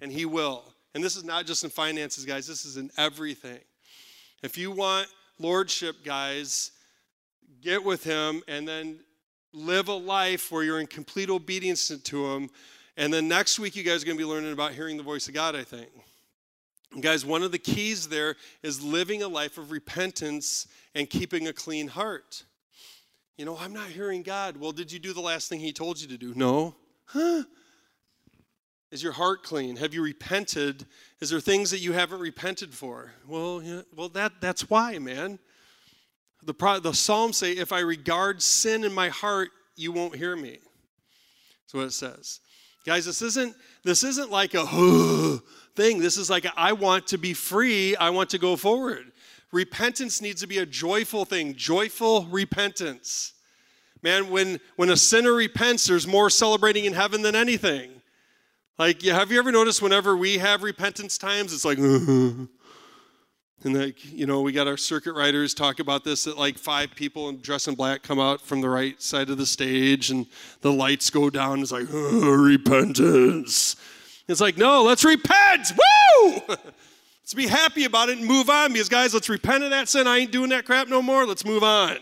and 0.00 0.12
He 0.12 0.24
will. 0.26 0.62
And 0.94 1.02
this 1.02 1.16
is 1.16 1.24
not 1.24 1.46
just 1.46 1.64
in 1.64 1.70
finances, 1.70 2.24
guys, 2.24 2.46
this 2.46 2.64
is 2.64 2.76
in 2.76 2.90
everything. 2.96 3.60
If 4.42 4.56
you 4.56 4.70
want 4.70 5.08
lordship, 5.38 6.04
guys, 6.04 6.70
get 7.60 7.82
with 7.82 8.04
Him 8.04 8.42
and 8.46 8.66
then 8.68 9.00
live 9.52 9.88
a 9.88 9.94
life 9.94 10.50
where 10.50 10.62
you're 10.62 10.80
in 10.80 10.86
complete 10.86 11.30
obedience 11.30 11.88
to 11.88 12.26
Him. 12.26 12.50
And 12.96 13.12
then 13.12 13.28
next 13.28 13.58
week, 13.58 13.76
you 13.76 13.82
guys 13.82 14.02
are 14.02 14.06
going 14.06 14.16
to 14.16 14.24
be 14.24 14.28
learning 14.28 14.52
about 14.52 14.72
hearing 14.72 14.96
the 14.96 15.02
voice 15.02 15.28
of 15.28 15.34
God, 15.34 15.54
I 15.54 15.64
think. 15.64 15.88
And 16.92 17.02
guys, 17.02 17.24
one 17.24 17.42
of 17.42 17.52
the 17.52 17.58
keys 17.58 18.08
there 18.08 18.36
is 18.62 18.82
living 18.82 19.22
a 19.22 19.28
life 19.28 19.58
of 19.58 19.70
repentance 19.70 20.66
and 20.94 21.08
keeping 21.08 21.48
a 21.48 21.52
clean 21.52 21.88
heart. 21.88 22.44
You 23.36 23.44
know, 23.44 23.58
I'm 23.58 23.74
not 23.74 23.88
hearing 23.88 24.22
God. 24.22 24.56
Well, 24.56 24.72
did 24.72 24.90
you 24.90 24.98
do 24.98 25.12
the 25.12 25.20
last 25.20 25.48
thing 25.48 25.60
He 25.60 25.72
told 25.72 26.00
you 26.00 26.08
to 26.08 26.16
do? 26.16 26.32
No. 26.34 26.74
Huh? 27.04 27.42
Is 28.90 29.02
your 29.02 29.12
heart 29.12 29.42
clean? 29.42 29.76
Have 29.76 29.92
you 29.92 30.02
repented? 30.02 30.86
Is 31.20 31.30
there 31.30 31.40
things 31.40 31.70
that 31.72 31.80
you 31.80 31.92
haven't 31.92 32.20
repented 32.20 32.72
for? 32.72 33.12
Well, 33.26 33.60
yeah, 33.62 33.82
well, 33.94 34.08
that, 34.10 34.40
that's 34.40 34.70
why, 34.70 34.98
man. 34.98 35.38
The, 36.46 36.80
the 36.82 36.92
Psalms 36.92 37.36
say, 37.36 37.52
if 37.52 37.72
I 37.72 37.80
regard 37.80 38.40
sin 38.40 38.84
in 38.84 38.92
my 38.94 39.08
heart, 39.08 39.50
you 39.74 39.92
won't 39.92 40.16
hear 40.16 40.34
me. 40.36 40.58
That's 41.62 41.74
what 41.74 41.84
it 41.86 41.92
says. 41.92 42.40
Guys, 42.86 43.04
this 43.04 43.20
isn't, 43.20 43.54
this 43.82 44.04
isn't 44.04 44.30
like 44.30 44.54
a 44.54 44.64
thing. 45.74 45.98
This 45.98 46.16
is 46.16 46.30
like, 46.30 46.44
a, 46.44 46.52
I 46.56 46.72
want 46.72 47.08
to 47.08 47.18
be 47.18 47.34
free. 47.34 47.96
I 47.96 48.10
want 48.10 48.30
to 48.30 48.38
go 48.38 48.54
forward. 48.54 49.10
Repentance 49.52 50.22
needs 50.22 50.40
to 50.40 50.46
be 50.46 50.58
a 50.58 50.66
joyful 50.66 51.24
thing, 51.24 51.54
joyful 51.54 52.26
repentance. 52.26 53.32
Man, 54.02 54.30
when, 54.30 54.60
when 54.76 54.90
a 54.90 54.96
sinner 54.96 55.32
repents, 55.32 55.86
there's 55.86 56.06
more 56.06 56.30
celebrating 56.30 56.84
in 56.84 56.92
heaven 56.92 57.22
than 57.22 57.34
anything. 57.34 57.90
Like, 58.78 59.02
have 59.02 59.32
you 59.32 59.38
ever 59.38 59.50
noticed 59.50 59.82
whenever 59.82 60.16
we 60.16 60.38
have 60.38 60.62
repentance 60.62 61.18
times, 61.18 61.52
it's 61.52 61.64
like, 61.64 61.78
and 63.66 63.78
like, 63.78 64.12
you 64.12 64.26
know, 64.26 64.40
we 64.40 64.52
got 64.52 64.66
our 64.66 64.76
circuit 64.76 65.12
riders 65.12 65.52
talk 65.52 65.80
about 65.80 66.04
this 66.04 66.24
that 66.24 66.38
like 66.38 66.56
five 66.56 66.94
people 66.94 67.28
in 67.28 67.40
dress 67.40 67.68
in 67.68 67.74
black 67.74 68.02
come 68.02 68.18
out 68.18 68.40
from 68.40 68.60
the 68.60 68.68
right 68.68 69.00
side 69.02 69.28
of 69.28 69.36
the 69.36 69.44
stage 69.44 70.10
and 70.10 70.26
the 70.62 70.72
lights 70.72 71.10
go 71.10 71.28
down. 71.28 71.60
It's 71.60 71.72
like, 71.72 71.86
oh, 71.92 72.30
repentance. 72.30 73.76
It's 74.28 74.40
like, 74.40 74.56
no, 74.56 74.82
let's 74.82 75.04
repent. 75.04 75.72
Woo! 76.22 76.40
Let's 77.26 77.34
be 77.34 77.48
happy 77.48 77.86
about 77.86 78.08
it 78.08 78.18
and 78.18 78.24
move 78.24 78.48
on 78.48 78.72
because, 78.72 78.88
guys, 78.88 79.12
let's 79.12 79.28
repent 79.28 79.64
of 79.64 79.70
that 79.70 79.88
sin. 79.88 80.06
I 80.06 80.18
ain't 80.18 80.30
doing 80.30 80.50
that 80.50 80.64
crap 80.64 80.86
no 80.86 81.02
more. 81.02 81.26
Let's 81.26 81.44
move 81.44 81.64
on. 81.64 81.96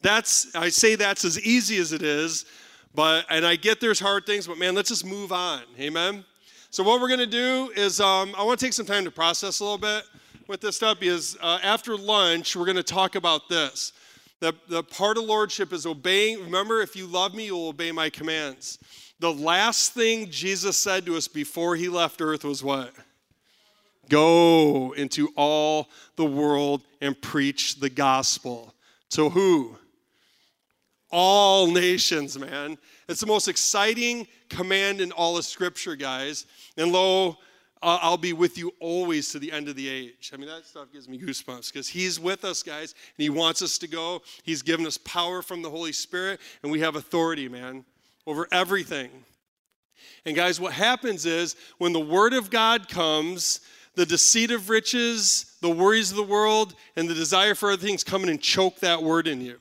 That's, 0.00 0.56
I 0.56 0.70
say 0.70 0.94
that's 0.94 1.26
as 1.26 1.38
easy 1.38 1.76
as 1.76 1.92
it 1.92 2.00
is, 2.00 2.46
but, 2.94 3.26
and 3.28 3.44
I 3.44 3.56
get 3.56 3.82
there's 3.82 4.00
hard 4.00 4.24
things, 4.24 4.46
but 4.46 4.56
man, 4.56 4.74
let's 4.74 4.88
just 4.88 5.04
move 5.04 5.30
on. 5.30 5.60
Amen? 5.78 6.24
So, 6.70 6.82
what 6.82 7.02
we're 7.02 7.08
going 7.08 7.20
to 7.20 7.26
do 7.26 7.70
is, 7.76 8.00
um, 8.00 8.34
I 8.34 8.42
want 8.42 8.58
to 8.58 8.64
take 8.64 8.72
some 8.72 8.86
time 8.86 9.04
to 9.04 9.10
process 9.10 9.60
a 9.60 9.62
little 9.62 9.76
bit 9.76 10.04
with 10.50 10.60
this 10.60 10.74
stuff 10.74 11.00
is 11.00 11.38
uh, 11.40 11.60
after 11.62 11.96
lunch, 11.96 12.56
we're 12.56 12.64
going 12.64 12.76
to 12.76 12.82
talk 12.82 13.14
about 13.14 13.48
this. 13.48 13.92
The, 14.40 14.52
the 14.68 14.82
part 14.82 15.16
of 15.16 15.22
lordship 15.22 15.72
is 15.72 15.86
obeying. 15.86 16.40
Remember, 16.40 16.80
if 16.80 16.96
you 16.96 17.06
love 17.06 17.34
me, 17.36 17.46
you'll 17.46 17.68
obey 17.68 17.92
my 17.92 18.10
commands. 18.10 18.80
The 19.20 19.32
last 19.32 19.92
thing 19.94 20.28
Jesus 20.28 20.76
said 20.76 21.06
to 21.06 21.16
us 21.16 21.28
before 21.28 21.76
he 21.76 21.88
left 21.88 22.20
earth 22.20 22.42
was 22.42 22.64
what? 22.64 22.92
Go 24.08 24.92
into 24.96 25.28
all 25.36 25.88
the 26.16 26.24
world 26.24 26.82
and 27.00 27.20
preach 27.22 27.78
the 27.78 27.90
gospel. 27.90 28.74
To 29.10 29.30
who? 29.30 29.76
All 31.12 31.68
nations, 31.70 32.36
man. 32.36 32.76
It's 33.08 33.20
the 33.20 33.26
most 33.26 33.46
exciting 33.46 34.26
command 34.48 35.00
in 35.00 35.12
all 35.12 35.38
of 35.38 35.44
Scripture, 35.44 35.94
guys. 35.94 36.46
And 36.76 36.90
lo, 36.90 37.36
I'll 37.82 38.18
be 38.18 38.34
with 38.34 38.58
you 38.58 38.74
always 38.78 39.30
to 39.32 39.38
the 39.38 39.50
end 39.50 39.68
of 39.68 39.74
the 39.74 39.88
age. 39.88 40.32
I 40.34 40.36
mean, 40.36 40.48
that 40.48 40.66
stuff 40.66 40.92
gives 40.92 41.08
me 41.08 41.18
goosebumps 41.18 41.72
because 41.72 41.88
He's 41.88 42.20
with 42.20 42.44
us, 42.44 42.62
guys, 42.62 42.94
and 43.16 43.22
He 43.22 43.30
wants 43.30 43.62
us 43.62 43.78
to 43.78 43.88
go. 43.88 44.20
He's 44.42 44.60
given 44.60 44.86
us 44.86 44.98
power 44.98 45.40
from 45.40 45.62
the 45.62 45.70
Holy 45.70 45.92
Spirit, 45.92 46.40
and 46.62 46.70
we 46.70 46.80
have 46.80 46.96
authority, 46.96 47.48
man, 47.48 47.86
over 48.26 48.46
everything. 48.52 49.10
And, 50.26 50.36
guys, 50.36 50.60
what 50.60 50.74
happens 50.74 51.24
is 51.24 51.56
when 51.78 51.94
the 51.94 52.00
Word 52.00 52.34
of 52.34 52.50
God 52.50 52.88
comes, 52.88 53.60
the 53.94 54.04
deceit 54.04 54.50
of 54.50 54.68
riches, 54.68 55.56
the 55.62 55.70
worries 55.70 56.10
of 56.10 56.16
the 56.16 56.22
world, 56.22 56.74
and 56.96 57.08
the 57.08 57.14
desire 57.14 57.54
for 57.54 57.70
other 57.70 57.82
things 57.82 58.04
come 58.04 58.22
in 58.22 58.28
and 58.28 58.42
choke 58.42 58.80
that 58.80 59.02
word 59.02 59.26
in 59.26 59.40
you. 59.40 59.58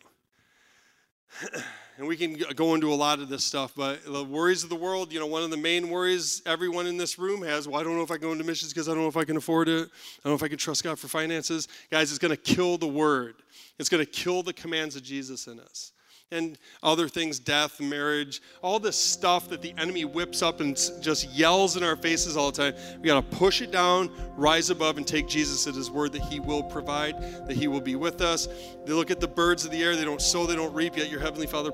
and 1.99 2.07
we 2.07 2.15
can 2.15 2.37
go 2.55 2.75
into 2.75 2.93
a 2.93 2.95
lot 2.95 3.19
of 3.19 3.27
this 3.27 3.43
stuff, 3.43 3.73
but 3.75 4.05
the 4.05 4.23
worries 4.23 4.63
of 4.63 4.69
the 4.69 4.75
world, 4.75 5.11
you 5.11 5.19
know, 5.19 5.27
one 5.27 5.43
of 5.43 5.51
the 5.51 5.57
main 5.57 5.89
worries 5.89 6.41
everyone 6.45 6.87
in 6.87 6.95
this 6.95 7.19
room 7.19 7.41
has 7.41 7.67
well, 7.67 7.79
I 7.79 7.83
don't 7.83 7.97
know 7.97 8.03
if 8.03 8.09
I 8.09 8.17
go 8.17 8.31
into 8.31 8.45
missions 8.45 8.73
because 8.73 8.87
I 8.87 8.93
don't 8.93 9.03
know 9.03 9.09
if 9.09 9.17
I 9.17 9.25
can 9.25 9.35
afford 9.35 9.67
it. 9.67 9.83
I 9.83 10.21
don't 10.23 10.31
know 10.31 10.35
if 10.35 10.43
I 10.43 10.47
can 10.47 10.57
trust 10.57 10.81
God 10.81 10.97
for 10.97 11.09
finances. 11.09 11.67
Guys, 11.91 12.09
it's 12.09 12.17
going 12.17 12.31
to 12.31 12.37
kill 12.37 12.77
the 12.77 12.87
word, 12.87 13.35
it's 13.77 13.89
going 13.89 14.03
to 14.03 14.09
kill 14.09 14.43
the 14.43 14.53
commands 14.53 14.95
of 14.95 15.03
Jesus 15.03 15.47
in 15.47 15.59
us 15.59 15.91
and 16.31 16.57
other 16.83 17.07
things 17.07 17.39
death, 17.39 17.79
marriage, 17.79 18.41
all 18.61 18.79
this 18.79 18.95
stuff 18.95 19.49
that 19.49 19.61
the 19.61 19.73
enemy 19.77 20.05
whips 20.05 20.41
up 20.41 20.59
and 20.59 20.75
just 21.01 21.29
yells 21.31 21.75
in 21.75 21.83
our 21.83 21.95
faces 21.95 22.37
all 22.37 22.51
the 22.51 22.71
time. 22.71 22.99
We 23.01 23.07
got 23.07 23.29
to 23.29 23.37
push 23.37 23.61
it 23.61 23.71
down, 23.71 24.11
rise 24.35 24.69
above, 24.69 24.97
and 24.97 25.07
take 25.07 25.27
Jesus 25.27 25.67
at 25.67 25.75
his 25.75 25.89
word 25.89 26.13
that 26.13 26.21
he 26.21 26.39
will 26.39 26.63
provide, 26.63 27.19
that 27.47 27.55
he 27.55 27.67
will 27.67 27.81
be 27.81 27.95
with 27.95 28.21
us. 28.21 28.47
They 28.85 28.93
look 28.93 29.11
at 29.11 29.19
the 29.19 29.27
birds 29.27 29.65
of 29.65 29.71
the 29.71 29.81
air, 29.81 29.95
they 29.95 30.05
don't 30.05 30.21
sow, 30.21 30.45
they 30.45 30.55
don't 30.55 30.73
reap, 30.73 30.97
yet 30.97 31.09
your 31.09 31.19
heavenly 31.19 31.47
Father 31.47 31.71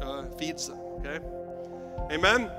uh, 0.00 0.24
feeds 0.38 0.68
them. 0.68 0.78
Okay? 0.78 1.20
Amen? 2.10 2.50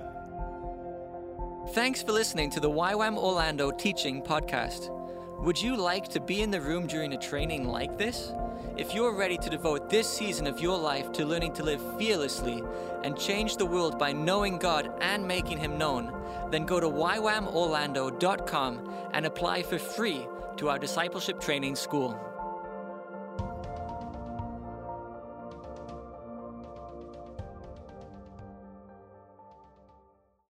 Thanks 1.74 2.02
for 2.02 2.12
listening 2.12 2.50
to 2.52 2.60
the 2.60 2.70
YWAM 2.70 3.18
Orlando 3.18 3.72
Teaching 3.72 4.22
Podcast. 4.22 4.99
Would 5.42 5.62
you 5.62 5.78
like 5.78 6.10
to 6.10 6.20
be 6.20 6.42
in 6.42 6.52
the 6.52 6.60
room 6.60 6.86
during 6.86 7.14
a 7.14 7.18
training 7.18 7.66
like 7.66 7.98
this? 7.98 8.34
If 8.76 8.94
you're 8.94 9.16
ready 9.16 9.38
to 9.38 9.50
devote 9.50 9.90
this 9.90 10.06
season 10.06 10.48
of 10.48 10.60
your 10.60 10.78
life 10.78 11.14
to 11.14 11.26
learning 11.26 11.54
to 11.54 11.64
live 11.64 11.82
fearlessly 11.98 12.62
and 13.06 13.18
change 13.18 13.56
the 13.56 13.66
world 13.66 13.98
by 13.98 14.12
knowing 14.12 14.58
God 14.58 14.92
and 15.00 15.26
making 15.26 15.58
Him 15.58 15.78
known, 15.78 16.14
then 16.52 16.66
go 16.66 16.82
to 16.82 16.90
ywamorlando.com 16.90 18.94
and 19.14 19.26
apply 19.26 19.64
for 19.64 19.80
free 19.80 20.28
to 20.58 20.68
our 20.68 20.78
discipleship 20.78 21.40
training 21.40 21.78
school. 21.78 22.20